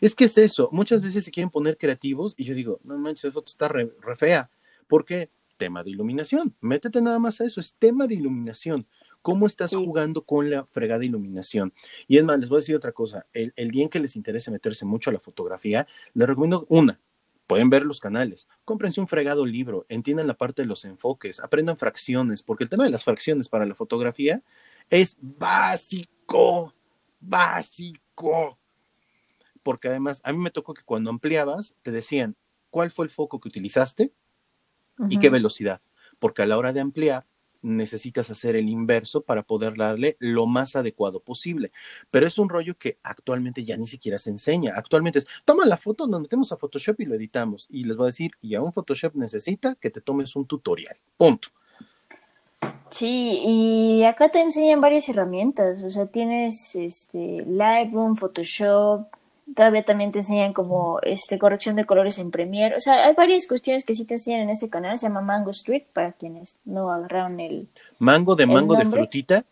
es 0.00 0.14
que 0.14 0.24
es 0.24 0.38
eso, 0.38 0.68
muchas 0.72 1.02
veces 1.02 1.24
se 1.24 1.30
quieren 1.30 1.50
poner 1.50 1.76
creativos 1.76 2.34
y 2.36 2.44
yo 2.44 2.54
digo, 2.54 2.80
no 2.84 2.96
manches, 2.98 3.24
esa 3.24 3.32
foto 3.32 3.50
está 3.50 3.68
re, 3.68 3.92
re 4.00 4.16
fea. 4.16 4.50
¿Por 4.88 5.04
qué? 5.04 5.30
Tema 5.56 5.84
de 5.84 5.90
iluminación. 5.90 6.54
Métete 6.60 7.02
nada 7.02 7.18
más 7.18 7.40
a 7.40 7.44
eso, 7.44 7.60
es 7.60 7.74
tema 7.74 8.06
de 8.06 8.14
iluminación 8.14 8.86
cómo 9.22 9.46
estás 9.46 9.74
jugando 9.74 10.24
con 10.24 10.50
la 10.50 10.64
fregada 10.64 11.04
iluminación. 11.04 11.72
Y 12.08 12.16
es 12.16 12.24
más, 12.24 12.38
les 12.38 12.48
voy 12.48 12.56
a 12.56 12.60
decir 12.60 12.74
otra 12.74 12.92
cosa, 12.92 13.26
el, 13.32 13.70
día 13.70 13.82
en 13.82 13.90
que 13.90 14.00
les 14.00 14.16
interese 14.16 14.50
meterse 14.50 14.84
mucho 14.84 15.10
a 15.10 15.12
la 15.12 15.20
fotografía, 15.20 15.86
les 16.14 16.26
recomiendo 16.26 16.66
una, 16.70 16.98
pueden 17.50 17.68
ver 17.68 17.84
los 17.84 17.98
canales, 17.98 18.46
cómprense 18.64 19.00
un 19.00 19.08
fregado 19.08 19.44
libro, 19.44 19.84
entiendan 19.88 20.28
la 20.28 20.34
parte 20.34 20.62
de 20.62 20.68
los 20.68 20.84
enfoques, 20.84 21.40
aprendan 21.40 21.76
fracciones, 21.76 22.44
porque 22.44 22.62
el 22.62 22.70
tema 22.70 22.84
de 22.84 22.90
las 22.90 23.02
fracciones 23.02 23.48
para 23.48 23.66
la 23.66 23.74
fotografía 23.74 24.40
es 24.88 25.16
básico, 25.20 26.72
básico. 27.18 28.56
Porque 29.64 29.88
además, 29.88 30.20
a 30.22 30.30
mí 30.30 30.38
me 30.38 30.52
tocó 30.52 30.74
que 30.74 30.84
cuando 30.84 31.10
ampliabas, 31.10 31.74
te 31.82 31.90
decían 31.90 32.36
cuál 32.70 32.92
fue 32.92 33.06
el 33.06 33.10
foco 33.10 33.40
que 33.40 33.48
utilizaste 33.48 34.12
y 35.08 35.18
qué 35.18 35.28
velocidad. 35.28 35.80
Porque 36.20 36.42
a 36.42 36.46
la 36.46 36.56
hora 36.56 36.72
de 36.72 36.78
ampliar, 36.78 37.26
necesitas 37.62 38.30
hacer 38.30 38.56
el 38.56 38.68
inverso 38.68 39.22
para 39.22 39.42
poder 39.42 39.76
darle 39.76 40.16
lo 40.18 40.46
más 40.46 40.76
adecuado 40.76 41.20
posible. 41.20 41.72
Pero 42.10 42.26
es 42.26 42.38
un 42.38 42.48
rollo 42.48 42.76
que 42.76 42.98
actualmente 43.02 43.64
ya 43.64 43.76
ni 43.76 43.86
siquiera 43.86 44.18
se 44.18 44.30
enseña. 44.30 44.74
Actualmente 44.76 45.20
es, 45.20 45.26
toma 45.44 45.66
la 45.66 45.76
foto, 45.76 46.06
nos 46.06 46.20
metemos 46.20 46.52
a 46.52 46.56
Photoshop 46.56 47.00
y 47.00 47.04
lo 47.04 47.14
editamos. 47.14 47.66
Y 47.70 47.84
les 47.84 47.96
voy 47.96 48.04
a 48.04 48.06
decir, 48.06 48.32
y 48.40 48.54
aún 48.54 48.72
Photoshop 48.72 49.14
necesita 49.14 49.74
que 49.74 49.90
te 49.90 50.00
tomes 50.00 50.36
un 50.36 50.46
tutorial. 50.46 50.96
Punto. 51.16 51.48
Sí, 52.90 53.40
y 53.44 54.04
acá 54.04 54.30
te 54.30 54.40
enseñan 54.40 54.80
varias 54.80 55.08
herramientas. 55.08 55.82
O 55.82 55.90
sea, 55.90 56.06
tienes 56.06 56.74
este 56.74 57.44
Lightroom, 57.46 58.16
Photoshop, 58.16 59.06
todavía 59.54 59.84
también 59.84 60.12
te 60.12 60.20
enseñan 60.20 60.52
como 60.52 61.00
este 61.02 61.38
corrección 61.38 61.76
de 61.76 61.84
colores 61.84 62.18
en 62.18 62.30
Premiere. 62.30 62.76
O 62.76 62.80
sea, 62.80 63.06
hay 63.06 63.14
varias 63.14 63.46
cuestiones 63.46 63.84
que 63.84 63.94
sí 63.94 64.04
te 64.04 64.14
enseñan 64.14 64.42
en 64.42 64.50
este 64.50 64.68
canal. 64.68 64.98
Se 64.98 65.06
llama 65.06 65.20
Mango 65.20 65.50
Street 65.50 65.84
para 65.92 66.12
quienes 66.12 66.56
no 66.64 66.90
agarraron 66.90 67.40
el. 67.40 67.68
Mango 67.98 68.36
de 68.36 68.46
mango 68.46 68.74
de 68.76 68.86
frutita. 68.86 69.44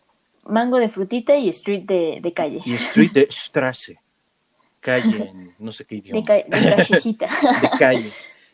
Mango 0.45 0.77
de 0.77 0.89
frutita 0.89 1.35
y 1.35 1.49
Street 1.49 1.83
de, 1.83 2.19
de 2.21 2.33
calle. 2.33 2.61
Y 2.65 2.73
Street 2.73 3.11
de 3.11 3.27
Strasse. 3.31 3.99
Calle 4.79 5.29
en 5.29 5.53
no 5.59 5.71
sé 5.71 5.83
qué 5.85 5.95
idioma. 5.95 6.21
De, 6.21 6.45
de 6.47 7.17
de 7.61 7.69
calle. 7.77 8.09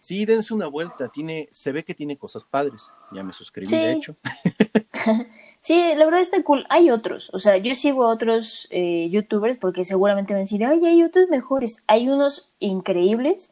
Sí, 0.05 0.23
dense 0.23 0.53
una 0.53 0.67
vuelta. 0.67 1.09
Tiene, 1.09 1.49
se 1.49 1.71
ve 1.71 1.83
que 1.83 1.95
tiene 1.95 2.15
cosas 2.15 2.43
padres. 2.43 2.91
Ya 3.11 3.23
me 3.23 3.33
suscribí, 3.33 3.71
de 3.71 3.93
hecho. 3.93 4.15
Sí, 5.59 5.81
la 5.95 6.05
verdad 6.05 6.21
está 6.21 6.43
cool. 6.43 6.63
Hay 6.69 6.91
otros, 6.91 7.31
o 7.33 7.39
sea, 7.39 7.57
yo 7.57 7.73
sigo 7.73 8.03
a 8.05 8.09
otros 8.09 8.67
eh, 8.69 9.09
youtubers 9.09 9.57
porque 9.57 9.83
seguramente 9.83 10.33
me 10.33 10.37
van 10.37 10.41
a 10.41 10.45
decir, 10.45 10.63
ay, 10.63 10.85
hay 10.85 11.01
otros 11.01 11.27
mejores. 11.27 11.83
Hay 11.87 12.07
unos 12.07 12.51
increíbles, 12.59 13.51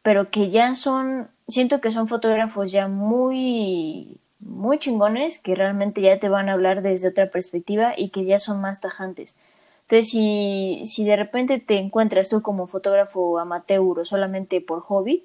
pero 0.00 0.30
que 0.30 0.48
ya 0.48 0.74
son, 0.74 1.28
siento 1.48 1.82
que 1.82 1.90
son 1.90 2.08
fotógrafos 2.08 2.72
ya 2.72 2.88
muy, 2.88 4.16
muy 4.40 4.78
chingones, 4.78 5.40
que 5.40 5.54
realmente 5.54 6.00
ya 6.00 6.18
te 6.18 6.30
van 6.30 6.48
a 6.48 6.54
hablar 6.54 6.80
desde 6.80 7.08
otra 7.08 7.30
perspectiva 7.30 7.92
y 7.98 8.08
que 8.08 8.24
ya 8.24 8.38
son 8.38 8.62
más 8.62 8.80
tajantes. 8.80 9.36
Entonces, 9.82 10.08
si, 10.08 10.80
si 10.86 11.04
de 11.04 11.16
repente 11.16 11.58
te 11.58 11.76
encuentras 11.76 12.30
tú 12.30 12.40
como 12.40 12.66
fotógrafo 12.66 13.38
amateur 13.38 13.98
o 13.98 14.04
solamente 14.06 14.62
por 14.62 14.80
hobby, 14.80 15.22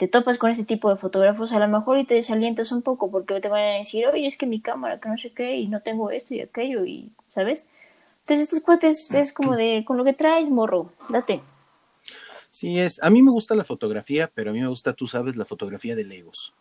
te 0.00 0.08
topas 0.08 0.38
con 0.38 0.50
ese 0.50 0.64
tipo 0.64 0.88
de 0.88 0.96
fotógrafos, 0.96 1.52
a 1.52 1.58
lo 1.58 1.68
mejor 1.68 1.98
y 1.98 2.06
te 2.06 2.14
desalientas 2.14 2.72
un 2.72 2.80
poco 2.80 3.10
porque 3.10 3.38
te 3.38 3.50
van 3.50 3.60
a 3.60 3.76
decir, 3.76 4.06
oye, 4.06 4.26
es 4.26 4.38
que 4.38 4.46
mi 4.46 4.62
cámara, 4.62 4.98
que 4.98 5.10
no 5.10 5.18
sé 5.18 5.30
qué, 5.34 5.58
y 5.58 5.68
no 5.68 5.82
tengo 5.82 6.10
esto 6.10 6.32
y 6.32 6.40
aquello, 6.40 6.86
y, 6.86 7.12
¿sabes? 7.28 7.66
Entonces, 8.20 8.44
estos 8.44 8.60
cuates 8.60 9.12
es 9.12 9.34
como 9.34 9.56
de, 9.56 9.84
con 9.86 9.98
lo 9.98 10.04
que 10.04 10.14
traes, 10.14 10.48
morro, 10.48 10.90
date. 11.10 11.42
Sí, 12.48 12.78
es, 12.78 12.98
a 13.02 13.10
mí 13.10 13.20
me 13.20 13.30
gusta 13.30 13.54
la 13.54 13.62
fotografía, 13.62 14.30
pero 14.34 14.52
a 14.52 14.54
mí 14.54 14.60
me 14.62 14.68
gusta, 14.68 14.94
tú 14.94 15.06
sabes, 15.06 15.36
la 15.36 15.44
fotografía 15.44 15.94
de 15.94 16.04
Legos. 16.04 16.54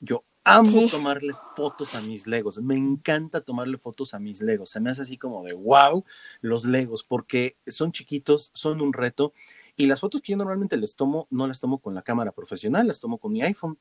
Yo 0.00 0.24
amo 0.42 0.88
tomarle 0.90 1.32
fotos 1.54 1.94
a 1.94 2.00
mis 2.02 2.26
Legos, 2.26 2.58
me 2.58 2.76
encanta 2.76 3.40
tomarle 3.40 3.78
fotos 3.78 4.14
a 4.14 4.18
mis 4.18 4.42
Legos, 4.42 4.70
se 4.70 4.80
me 4.80 4.90
hace 4.90 5.02
así 5.02 5.16
como 5.16 5.44
de 5.44 5.52
wow 5.52 6.04
los 6.40 6.64
Legos, 6.64 7.04
porque 7.04 7.54
son 7.68 7.92
chiquitos, 7.92 8.50
son 8.52 8.80
un 8.80 8.92
reto 8.92 9.32
y 9.76 9.86
las 9.86 10.00
fotos 10.00 10.20
que 10.20 10.32
yo 10.32 10.36
normalmente 10.36 10.76
les 10.76 10.94
tomo, 10.96 11.26
no 11.30 11.46
las 11.46 11.60
tomo 11.60 11.78
con 11.78 11.94
la 11.94 12.02
cámara 12.02 12.32
profesional, 12.32 12.86
las 12.86 13.00
tomo 13.00 13.18
con 13.18 13.32
mi 13.32 13.42
iPhone. 13.42 13.78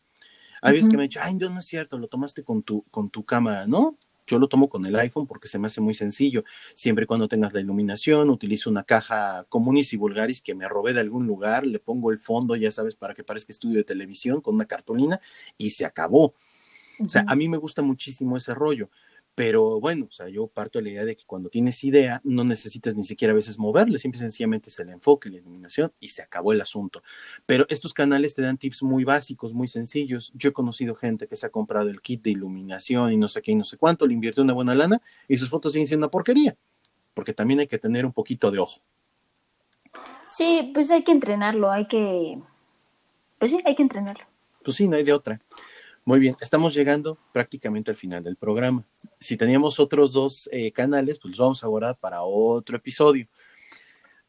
Hay 0.62 0.74
veces 0.74 0.90
que 0.90 0.96
me 0.96 1.04
dicho, 1.04 1.20
ay, 1.22 1.36
no, 1.36 1.50
no 1.50 1.60
es 1.60 1.66
cierto, 1.66 1.98
lo 1.98 2.08
tomaste 2.08 2.44
con 2.44 2.64
tu, 2.64 2.84
con 2.90 3.10
tu 3.10 3.26
cámara, 3.26 3.68
¿no? 3.68 3.98
Yo 4.26 4.40
lo 4.40 4.48
tomo 4.48 4.70
con 4.70 4.86
el 4.86 4.96
iPhone 4.96 5.28
porque 5.28 5.50
se 5.50 5.60
me 5.60 5.68
hace 5.68 5.82
muy 5.82 5.94
sencillo. 5.94 6.46
Siempre 6.74 7.04
y 7.04 7.08
cuando 7.08 7.28
tengas 7.28 7.54
la 7.54 7.60
iluminación, 7.60 8.30
utilizo 8.30 8.70
una 8.70 8.84
caja 8.84 9.46
comunis 9.50 9.92
y 9.92 9.98
vulgaris 9.98 10.42
que 10.42 10.56
me 10.56 10.68
robé 10.70 10.94
de 10.94 11.02
algún 11.02 11.28
lugar, 11.28 11.66
le 11.66 11.80
pongo 11.80 12.12
el 12.12 12.18
fondo, 12.18 12.56
ya 12.56 12.72
sabes, 12.72 12.96
para 12.96 13.14
que 13.14 13.26
parezca 13.26 13.52
estudio 13.52 13.78
de 13.78 13.84
televisión 13.84 14.40
con 14.40 14.56
una 14.56 14.66
cartulina 14.66 15.20
y 15.58 15.72
se 15.72 15.86
acabó. 15.86 16.34
O 17.00 17.10
sea, 17.10 17.26
a 17.28 17.36
mí 17.36 17.50
me 17.50 17.58
gusta 17.58 17.82
muchísimo 17.82 18.38
ese 18.38 18.54
rollo. 18.54 18.90
Pero 19.36 19.80
bueno, 19.80 20.06
o 20.10 20.12
sea, 20.12 20.30
yo 20.30 20.46
parto 20.46 20.78
de 20.78 20.84
la 20.84 20.90
idea 20.92 21.06
de 21.06 21.16
que 21.16 21.26
cuando 21.26 21.50
tienes 21.50 21.84
idea, 21.84 22.22
no 22.24 22.44
necesitas 22.44 22.96
ni 22.96 23.04
siquiera 23.04 23.32
a 23.32 23.36
veces 23.36 23.58
moverle, 23.58 23.98
simple 23.98 24.18
y 24.18 24.20
sencillamente 24.20 24.70
es 24.70 24.80
el 24.80 24.90
enfoque, 24.90 25.30
la 25.30 25.38
iluminación 25.38 25.92
y 26.00 26.10
se 26.10 26.22
acabó 26.22 26.54
el 26.54 26.62
asunto. 26.62 27.02
Pero 27.48 27.66
estos 27.70 27.94
canales 27.94 28.36
te 28.36 28.44
dan 28.44 28.60
tips 28.60 28.84
muy 28.84 29.04
básicos, 29.04 29.54
muy 29.54 29.68
sencillos. 29.68 30.32
Yo 30.36 30.50
he 30.50 30.54
conocido 30.54 30.94
gente 30.94 31.28
que 31.28 31.36
se 31.36 31.48
ha 31.48 31.50
comprado 31.50 31.90
el 31.90 32.02
kit 32.02 32.22
de 32.22 32.30
iluminación 32.30 33.12
y 33.12 33.18
no 33.18 33.28
sé 33.28 33.42
qué 33.42 33.54
y 33.54 33.56
no 33.56 33.66
sé 33.66 33.78
cuánto, 33.78 34.06
le 34.06 34.14
invirtió 34.14 34.44
una 34.44 34.54
buena 34.54 34.76
lana 34.76 35.02
y 35.28 35.38
sus 35.38 35.50
fotos 35.50 35.72
siguen 35.74 35.88
siendo 35.88 36.06
una 36.06 36.12
porquería, 36.12 36.56
porque 37.16 37.34
también 37.34 37.60
hay 37.60 37.68
que 37.68 37.80
tener 37.80 38.06
un 38.06 38.14
poquito 38.14 38.52
de 38.52 38.60
ojo. 38.60 38.82
Sí, 40.30 40.72
pues 40.74 40.92
hay 40.92 41.04
que 41.04 41.12
entrenarlo, 41.12 41.72
hay 41.72 41.88
que... 41.88 42.40
Pues 43.40 43.52
sí, 43.52 43.60
hay 43.66 43.76
que 43.76 43.84
entrenarlo. 43.84 44.26
Pues 44.64 44.78
sí, 44.78 44.88
no 44.88 44.96
hay 44.96 45.04
de 45.04 45.14
otra. 45.14 45.42
Muy 46.06 46.20
bien, 46.20 46.36
estamos 46.42 46.74
llegando 46.74 47.18
prácticamente 47.32 47.90
al 47.90 47.96
final 47.96 48.22
del 48.26 48.36
programa. 48.36 48.86
Si 49.22 49.38
teníamos 49.38 49.80
otros 49.80 50.12
dos 50.12 50.50
eh, 50.52 50.74
canales, 50.74 51.18
pues 51.18 51.32
los 51.32 51.40
vamos 51.40 51.64
a 51.64 51.68
guardar 51.68 51.98
para 51.98 52.24
otro 52.24 52.76
episodio. 52.76 53.26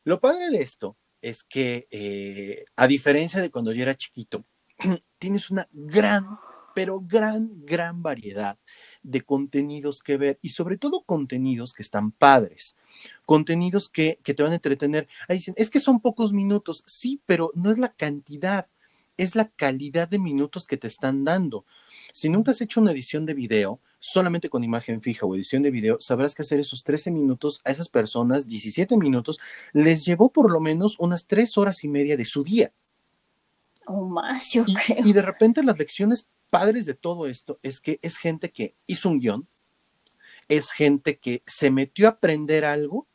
Lo 0.04 0.20
padre 0.20 0.50
de 0.50 0.58
esto 0.58 0.96
es 1.20 1.42
que, 1.42 1.88
eh, 1.90 2.64
a 2.76 2.86
diferencia 2.86 3.42
de 3.42 3.50
cuando 3.50 3.72
yo 3.72 3.82
era 3.82 3.96
chiquito, 3.96 4.44
tienes 5.18 5.50
una 5.50 5.68
gran, 5.72 6.38
pero 6.76 7.00
gran, 7.00 7.50
gran 7.64 8.04
variedad 8.04 8.56
de 9.02 9.22
contenidos 9.22 10.00
que 10.00 10.16
ver 10.16 10.38
y 10.42 10.50
sobre 10.50 10.76
todo 10.76 11.02
contenidos 11.02 11.74
que 11.74 11.82
están 11.82 12.12
padres, 12.12 12.76
contenidos 13.26 13.88
que, 13.88 14.20
que 14.22 14.32
te 14.32 14.44
van 14.44 14.52
a 14.52 14.56
entretener. 14.56 15.08
Ahí 15.26 15.38
dicen, 15.38 15.54
es 15.56 15.70
que 15.70 15.80
son 15.80 15.98
pocos 16.00 16.32
minutos, 16.32 16.84
sí, 16.86 17.20
pero 17.26 17.50
no 17.56 17.72
es 17.72 17.78
la 17.78 17.92
cantidad 17.92 18.68
es 19.16 19.34
la 19.34 19.48
calidad 19.48 20.08
de 20.08 20.18
minutos 20.18 20.66
que 20.66 20.76
te 20.76 20.86
están 20.86 21.24
dando. 21.24 21.64
Si 22.12 22.28
nunca 22.28 22.50
has 22.50 22.60
hecho 22.60 22.80
una 22.80 22.92
edición 22.92 23.26
de 23.26 23.34
video, 23.34 23.80
solamente 23.98 24.48
con 24.48 24.64
imagen 24.64 25.00
fija 25.00 25.26
o 25.26 25.34
edición 25.34 25.62
de 25.62 25.70
video, 25.70 26.00
sabrás 26.00 26.34
que 26.34 26.42
hacer 26.42 26.60
esos 26.60 26.84
13 26.84 27.10
minutos 27.10 27.60
a 27.64 27.70
esas 27.70 27.88
personas, 27.88 28.46
17 28.46 28.96
minutos, 28.96 29.38
les 29.72 30.04
llevó 30.04 30.32
por 30.32 30.50
lo 30.50 30.60
menos 30.60 30.98
unas 30.98 31.26
3 31.26 31.56
horas 31.58 31.84
y 31.84 31.88
media 31.88 32.16
de 32.16 32.24
su 32.24 32.44
día. 32.44 32.72
O 33.86 34.04
más, 34.06 34.52
yo 34.52 34.64
y, 34.66 34.74
creo. 34.74 35.06
Y 35.06 35.12
de 35.12 35.22
repente 35.22 35.62
las 35.62 35.78
lecciones 35.78 36.28
padres 36.50 36.86
de 36.86 36.94
todo 36.94 37.26
esto 37.26 37.58
es 37.62 37.80
que 37.80 37.98
es 38.02 38.16
gente 38.16 38.50
que 38.50 38.74
hizo 38.86 39.08
un 39.08 39.18
guion, 39.18 39.48
es 40.48 40.70
gente 40.70 41.18
que 41.18 41.42
se 41.46 41.70
metió 41.70 42.06
a 42.06 42.10
aprender 42.10 42.64
algo 42.64 43.08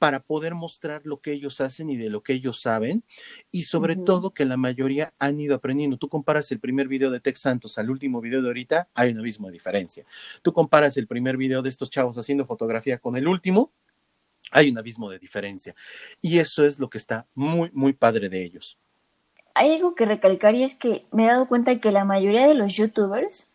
para 0.00 0.20
poder 0.20 0.54
mostrar 0.54 1.02
lo 1.04 1.20
que 1.20 1.30
ellos 1.30 1.60
hacen 1.60 1.90
y 1.90 1.98
de 1.98 2.08
lo 2.08 2.22
que 2.22 2.32
ellos 2.32 2.58
saben, 2.62 3.04
y 3.52 3.64
sobre 3.64 3.96
todo 3.96 4.32
que 4.32 4.46
la 4.46 4.56
mayoría 4.56 5.12
han 5.18 5.38
ido 5.38 5.54
aprendiendo. 5.54 5.98
Tú 5.98 6.08
comparas 6.08 6.50
el 6.52 6.58
primer 6.58 6.88
video 6.88 7.10
de 7.10 7.20
Tex 7.20 7.40
Santos 7.40 7.76
al 7.76 7.90
último 7.90 8.22
video 8.22 8.40
de 8.40 8.48
ahorita, 8.48 8.88
hay 8.94 9.10
un 9.10 9.18
abismo 9.18 9.48
de 9.48 9.52
diferencia. 9.52 10.06
Tú 10.40 10.54
comparas 10.54 10.96
el 10.96 11.06
primer 11.06 11.36
video 11.36 11.60
de 11.60 11.68
estos 11.68 11.90
chavos 11.90 12.16
haciendo 12.16 12.46
fotografía 12.46 12.96
con 12.96 13.14
el 13.14 13.28
último, 13.28 13.72
hay 14.50 14.70
un 14.70 14.78
abismo 14.78 15.10
de 15.10 15.18
diferencia. 15.18 15.74
Y 16.22 16.38
eso 16.38 16.64
es 16.64 16.78
lo 16.78 16.88
que 16.88 16.96
está 16.96 17.26
muy, 17.34 17.70
muy 17.74 17.92
padre 17.92 18.30
de 18.30 18.42
ellos. 18.42 18.78
Hay 19.52 19.74
algo 19.74 19.94
que 19.94 20.06
recalcar 20.06 20.54
y 20.54 20.62
es 20.62 20.74
que 20.74 21.04
me 21.12 21.24
he 21.24 21.26
dado 21.26 21.46
cuenta 21.46 21.78
que 21.78 21.92
la 21.92 22.06
mayoría 22.06 22.48
de 22.48 22.54
los 22.54 22.74
youtubers 22.74 23.49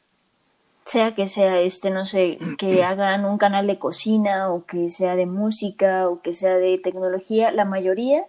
sea 0.85 1.15
que 1.15 1.27
sea 1.27 1.59
este, 1.61 1.89
no 1.89 2.05
sé, 2.05 2.37
que 2.57 2.83
hagan 2.83 3.25
un 3.25 3.37
canal 3.37 3.67
de 3.67 3.79
cocina 3.79 4.51
o 4.51 4.65
que 4.65 4.89
sea 4.89 5.15
de 5.15 5.25
música 5.25 6.07
o 6.09 6.21
que 6.21 6.33
sea 6.33 6.55
de 6.57 6.77
tecnología, 6.77 7.51
la 7.51 7.65
mayoría 7.65 8.25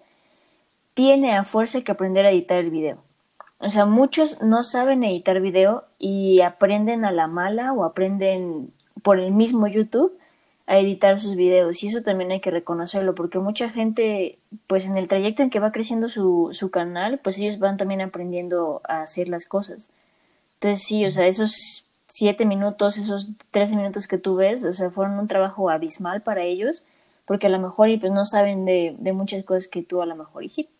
tiene 0.95 1.37
a 1.37 1.45
fuerza 1.45 1.83
que 1.83 1.93
aprender 1.93 2.25
a 2.27 2.31
editar 2.31 2.59
el 2.59 2.71
video. 2.71 2.99
O 3.59 3.71
sea, 3.71 3.87
muchos 3.87 4.43
no 4.43 4.65
saben 4.65 5.05
editar 5.05 5.41
video 5.41 5.85
y 5.99 6.41
aprenden 6.41 7.05
a 7.05 7.11
la 7.13 7.27
mala 7.27 7.73
o 7.73 7.85
aprenden 7.85 8.73
por 9.03 9.19
el 9.19 9.33
mismo 9.33 9.67
YouTube 9.67 10.19
a 10.67 10.79
editar 10.79 11.19
sus 11.19 11.37
videos 11.37 11.83
y 11.83 11.89
eso 11.89 12.03
también 12.03 12.33
hay 12.33 12.41
que 12.41 12.51
reconocerlo 12.51 13.15
porque 13.15 13.39
mucha 13.39 13.71
gente 13.71 14.39
pues 14.67 14.87
en 14.87 14.97
el 14.97 15.07
trayecto 15.07 15.43
en 15.43 15.51
que 15.51 15.61
va 15.61 15.71
creciendo 15.71 16.09
su, 16.09 16.49
su 16.53 16.71
canal 16.71 17.21
pues 17.23 17.39
ellos 17.39 17.59
van 17.61 17.77
también 17.77 18.01
aprendiendo 18.01 18.81
a 18.89 19.03
hacer 19.03 19.29
las 19.29 19.47
cosas 19.47 19.91
entonces 20.55 20.85
sí 20.85 21.07
o 21.07 21.11
sea 21.13 21.29
esos 21.29 21.86
siete 22.17 22.47
minutos, 22.47 22.97
esos 22.97 23.29
trece 23.51 23.77
minutos 23.77 24.07
que 24.07 24.17
tú 24.17 24.37
ves, 24.37 24.65
o 24.65 24.73
sea, 24.73 24.91
fueron 24.91 25.19
un 25.19 25.29
trabajo 25.29 25.69
abismal 25.69 26.23
para 26.23 26.45
ellos, 26.45 26.87
porque 27.27 27.49
a 27.49 27.51
lo 27.51 27.59
mejor 27.59 27.91
pues 28.01 28.11
no 28.11 28.25
saben 28.25 28.65
de, 28.65 28.97
de 28.99 29.13
muchas 29.13 29.45
cosas 29.45 29.69
que 29.69 29.83
tú 29.83 30.01
a 30.01 30.07
lo 30.07 30.17
mejor 30.17 30.49
sí. 30.49 30.71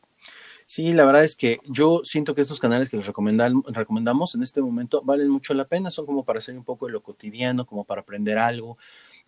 Sí, 0.69 0.93
la 0.93 1.05
verdad 1.05 1.23
es 1.23 1.37
que 1.37 1.59
yo 1.69 2.01
siento 2.03 2.35
que 2.35 2.41
estos 2.41 2.59
canales 2.59 2.89
que 2.89 2.97
les 2.97 3.07
recomendamos 3.07 4.35
en 4.35 4.43
este 4.43 4.61
momento 4.61 5.01
valen 5.05 5.29
mucho 5.29 5.55
la 5.55 5.67
pena, 5.67 5.93
son 5.93 6.07
como 6.07 6.25
para 6.25 6.39
hacer 6.39 6.57
un 6.57 6.65
poco 6.65 6.87
de 6.87 6.93
lo 6.93 7.03
cotidiano, 7.03 7.67
como 7.67 7.85
para 7.85 8.01
aprender 8.01 8.37
algo. 8.37 8.77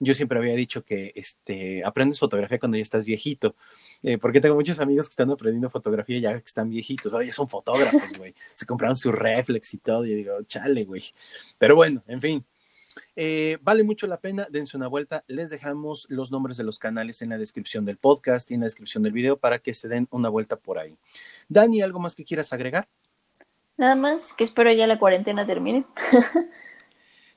Yo 0.00 0.14
siempre 0.14 0.38
había 0.38 0.54
dicho 0.54 0.84
que 0.84 1.12
este, 1.14 1.84
aprendes 1.84 2.18
fotografía 2.18 2.58
cuando 2.58 2.76
ya 2.76 2.82
estás 2.82 3.04
viejito, 3.04 3.56
eh, 4.02 4.18
porque 4.18 4.40
tengo 4.40 4.54
muchos 4.54 4.78
amigos 4.78 5.08
que 5.08 5.12
están 5.12 5.30
aprendiendo 5.30 5.68
fotografía 5.70 6.18
ya 6.18 6.32
que 6.38 6.46
están 6.46 6.70
viejitos, 6.70 7.12
ahora 7.12 7.24
ya 7.24 7.32
son 7.32 7.48
fotógrafos, 7.48 8.12
güey, 8.16 8.34
se 8.54 8.64
compraron 8.66 8.96
su 8.96 9.10
reflex 9.10 9.74
y 9.74 9.78
todo, 9.78 10.06
y 10.06 10.10
yo 10.10 10.16
digo, 10.16 10.42
chale, 10.44 10.84
güey. 10.84 11.02
Pero 11.58 11.74
bueno, 11.74 12.02
en 12.06 12.20
fin, 12.20 12.44
eh, 13.16 13.58
vale 13.62 13.82
mucho 13.82 14.06
la 14.06 14.20
pena, 14.20 14.46
dense 14.50 14.76
una 14.76 14.88
vuelta. 14.88 15.24
Les 15.26 15.50
dejamos 15.50 16.06
los 16.08 16.30
nombres 16.30 16.56
de 16.56 16.64
los 16.64 16.78
canales 16.78 17.22
en 17.22 17.30
la 17.30 17.38
descripción 17.38 17.84
del 17.84 17.96
podcast 17.96 18.50
y 18.50 18.54
en 18.54 18.60
la 18.60 18.66
descripción 18.66 19.02
del 19.02 19.12
video 19.12 19.36
para 19.36 19.58
que 19.58 19.74
se 19.74 19.88
den 19.88 20.08
una 20.10 20.28
vuelta 20.28 20.56
por 20.56 20.78
ahí. 20.78 20.96
Dani, 21.48 21.82
¿algo 21.82 21.98
más 21.98 22.14
que 22.14 22.24
quieras 22.24 22.52
agregar? 22.52 22.88
Nada 23.76 23.94
más, 23.94 24.32
que 24.32 24.44
espero 24.44 24.72
ya 24.72 24.86
la 24.86 24.98
cuarentena 24.98 25.46
termine. 25.46 25.84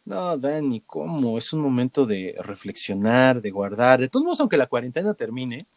no, 0.06 0.38
Dani, 0.38 0.82
¿cómo? 0.82 1.38
Es 1.38 1.54
un 1.54 1.62
momento 1.62 2.06
de 2.06 2.36
reflexionar, 2.40 3.42
de 3.42 3.52
guardar. 3.52 4.00
De 4.00 4.10
todos 4.10 4.24
modos, 4.24 4.40
aunque 4.40 4.58
la 4.58 4.68
cuarentena 4.68 5.14
termine, 5.14 5.68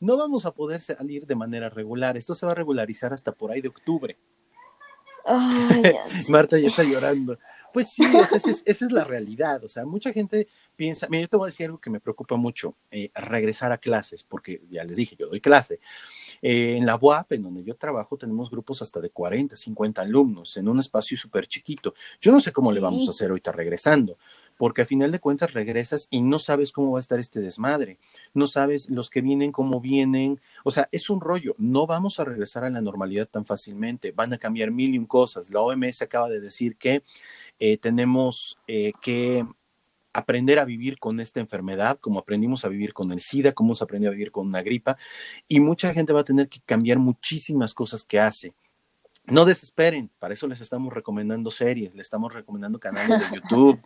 no 0.00 0.16
vamos 0.16 0.46
a 0.46 0.52
poder 0.52 0.80
salir 0.80 1.26
de 1.26 1.34
manera 1.34 1.68
regular. 1.68 2.16
Esto 2.16 2.34
se 2.34 2.46
va 2.46 2.52
a 2.52 2.56
regularizar 2.56 3.12
hasta 3.12 3.32
por 3.32 3.50
ahí 3.50 3.60
de 3.60 3.68
octubre. 3.68 4.18
Marta 6.28 6.58
ya 6.58 6.66
está 6.66 6.82
llorando. 6.82 7.38
Pues 7.72 7.88
sí, 7.88 8.02
esa, 8.04 8.60
es, 8.64 8.82
la 8.82 9.04
realidad. 9.04 9.64
O 9.64 9.68
sea, 9.68 9.84
mucha 9.84 10.12
gente 10.12 10.46
piensa, 10.76 11.06
mira, 11.08 11.22
yo 11.22 11.28
te 11.28 11.36
voy 11.36 11.46
a 11.46 11.50
decir 11.50 11.66
algo 11.66 11.80
que 11.80 11.90
me 11.90 12.00
preocupa 12.00 12.36
mucho, 12.36 12.76
eh, 12.90 13.10
regresar 13.14 13.72
a 13.72 13.78
clases, 13.78 14.24
porque 14.24 14.62
ya 14.70 14.84
les 14.84 14.96
dije, 14.96 15.16
yo 15.16 15.28
doy 15.28 15.40
clase. 15.40 15.80
Eh, 16.40 16.76
en 16.76 16.86
la 16.86 16.96
UAP, 16.96 17.32
en 17.32 17.42
donde 17.42 17.64
yo 17.64 17.76
trabajo, 17.76 18.16
tenemos 18.16 18.50
grupos 18.50 18.82
hasta 18.82 19.00
de 19.00 19.10
40, 19.10 19.56
50 19.56 20.02
alumnos 20.02 20.56
en 20.56 20.68
un 20.68 20.80
espacio 20.80 21.16
súper 21.16 21.46
chiquito. 21.46 21.94
Yo 22.20 22.32
no 22.32 22.40
sé 22.40 22.52
cómo 22.52 22.72
le 22.72 22.80
vamos 22.80 23.06
a 23.08 23.10
hacer 23.10 23.30
ahorita 23.30 23.52
regresando 23.52 24.18
porque 24.62 24.82
a 24.82 24.86
final 24.86 25.10
de 25.10 25.18
cuentas 25.18 25.54
regresas 25.54 26.06
y 26.08 26.22
no 26.22 26.38
sabes 26.38 26.70
cómo 26.70 26.92
va 26.92 27.00
a 27.00 27.00
estar 27.00 27.18
este 27.18 27.40
desmadre, 27.40 27.98
no 28.32 28.46
sabes 28.46 28.88
los 28.88 29.10
que 29.10 29.20
vienen, 29.20 29.50
cómo 29.50 29.80
vienen, 29.80 30.40
o 30.62 30.70
sea, 30.70 30.88
es 30.92 31.10
un 31.10 31.20
rollo, 31.20 31.56
no 31.58 31.88
vamos 31.88 32.20
a 32.20 32.24
regresar 32.24 32.62
a 32.62 32.70
la 32.70 32.80
normalidad 32.80 33.26
tan 33.26 33.44
fácilmente, 33.44 34.12
van 34.12 34.32
a 34.32 34.38
cambiar 34.38 34.70
mil 34.70 34.94
y 34.94 34.98
un 34.98 35.06
cosas. 35.06 35.50
La 35.50 35.62
OMS 35.62 36.02
acaba 36.02 36.28
de 36.28 36.38
decir 36.38 36.76
que 36.76 37.02
eh, 37.58 37.76
tenemos 37.76 38.56
eh, 38.68 38.92
que 39.02 39.44
aprender 40.12 40.60
a 40.60 40.64
vivir 40.64 41.00
con 41.00 41.18
esta 41.18 41.40
enfermedad, 41.40 41.98
como 41.98 42.20
aprendimos 42.20 42.64
a 42.64 42.68
vivir 42.68 42.94
con 42.94 43.10
el 43.10 43.20
SIDA, 43.20 43.54
como 43.54 43.70
hemos 43.70 43.82
aprendido 43.82 44.10
a 44.10 44.14
vivir 44.14 44.30
con 44.30 44.46
una 44.46 44.62
gripa, 44.62 44.96
y 45.48 45.58
mucha 45.58 45.92
gente 45.92 46.12
va 46.12 46.20
a 46.20 46.24
tener 46.24 46.48
que 46.48 46.60
cambiar 46.64 46.98
muchísimas 46.98 47.74
cosas 47.74 48.04
que 48.04 48.20
hace. 48.20 48.54
No 49.24 49.44
desesperen, 49.44 50.08
para 50.20 50.34
eso 50.34 50.46
les 50.46 50.60
estamos 50.60 50.92
recomendando 50.92 51.50
series, 51.50 51.96
les 51.96 52.06
estamos 52.06 52.32
recomendando 52.32 52.78
canales 52.78 53.18
de 53.18 53.36
YouTube. 53.40 53.80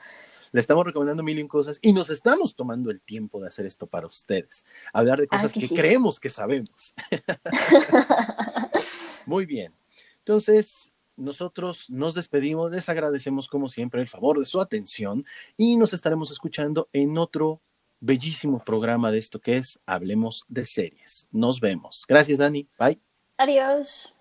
Le 0.53 0.61
estamos 0.61 0.85
recomendando 0.85 1.23
mil 1.23 1.39
y 1.39 1.47
cosas 1.47 1.79
y 1.83 1.93
nos 1.93 2.11
estamos 2.11 2.55
tomando 2.55 2.91
el 2.91 3.01
tiempo 3.01 3.41
de 3.41 3.49
hacer 3.49 3.67
esto 3.67 3.87
para 3.87 4.07
ustedes. 4.07 4.65
Hablar 4.93 5.21
de 5.21 5.27
cosas 5.27 5.53
que, 5.53 5.69
creemos 5.69 6.21
que 6.21 6.29
sabemos. 6.29 6.95
Muy 9.27 9.47
bien. 9.47 9.73
Entonces, 10.19 10.93
nosotros 11.17 11.89
nos 11.89 12.15
despedimos, 12.15 12.71
les 12.71 12.89
agradecemos 12.89 13.49
como 13.49 13.69
siempre 13.69 14.01
el 14.01 14.09
favor 14.09 14.39
de 14.39 14.47
su 14.47 14.61
atención 14.61 15.25
y 15.57 15.77
nos 15.77 15.93
estaremos 15.93 16.31
escuchando 16.31 16.89
en 16.93 17.19
otro 17.19 17.61
bellísimo 18.01 18.63
programa 18.63 19.11
de 19.11 19.19
esto 19.19 19.41
que 19.41 19.57
es 19.57 19.81
Hablemos 19.87 20.45
de 20.49 20.65
series. 20.65 21.29
Nos 21.33 21.61
vemos. 21.61 22.05
Gracias, 22.09 22.39
Dani. 22.39 22.69
Bye. 22.79 23.01
Adiós. 23.39 24.16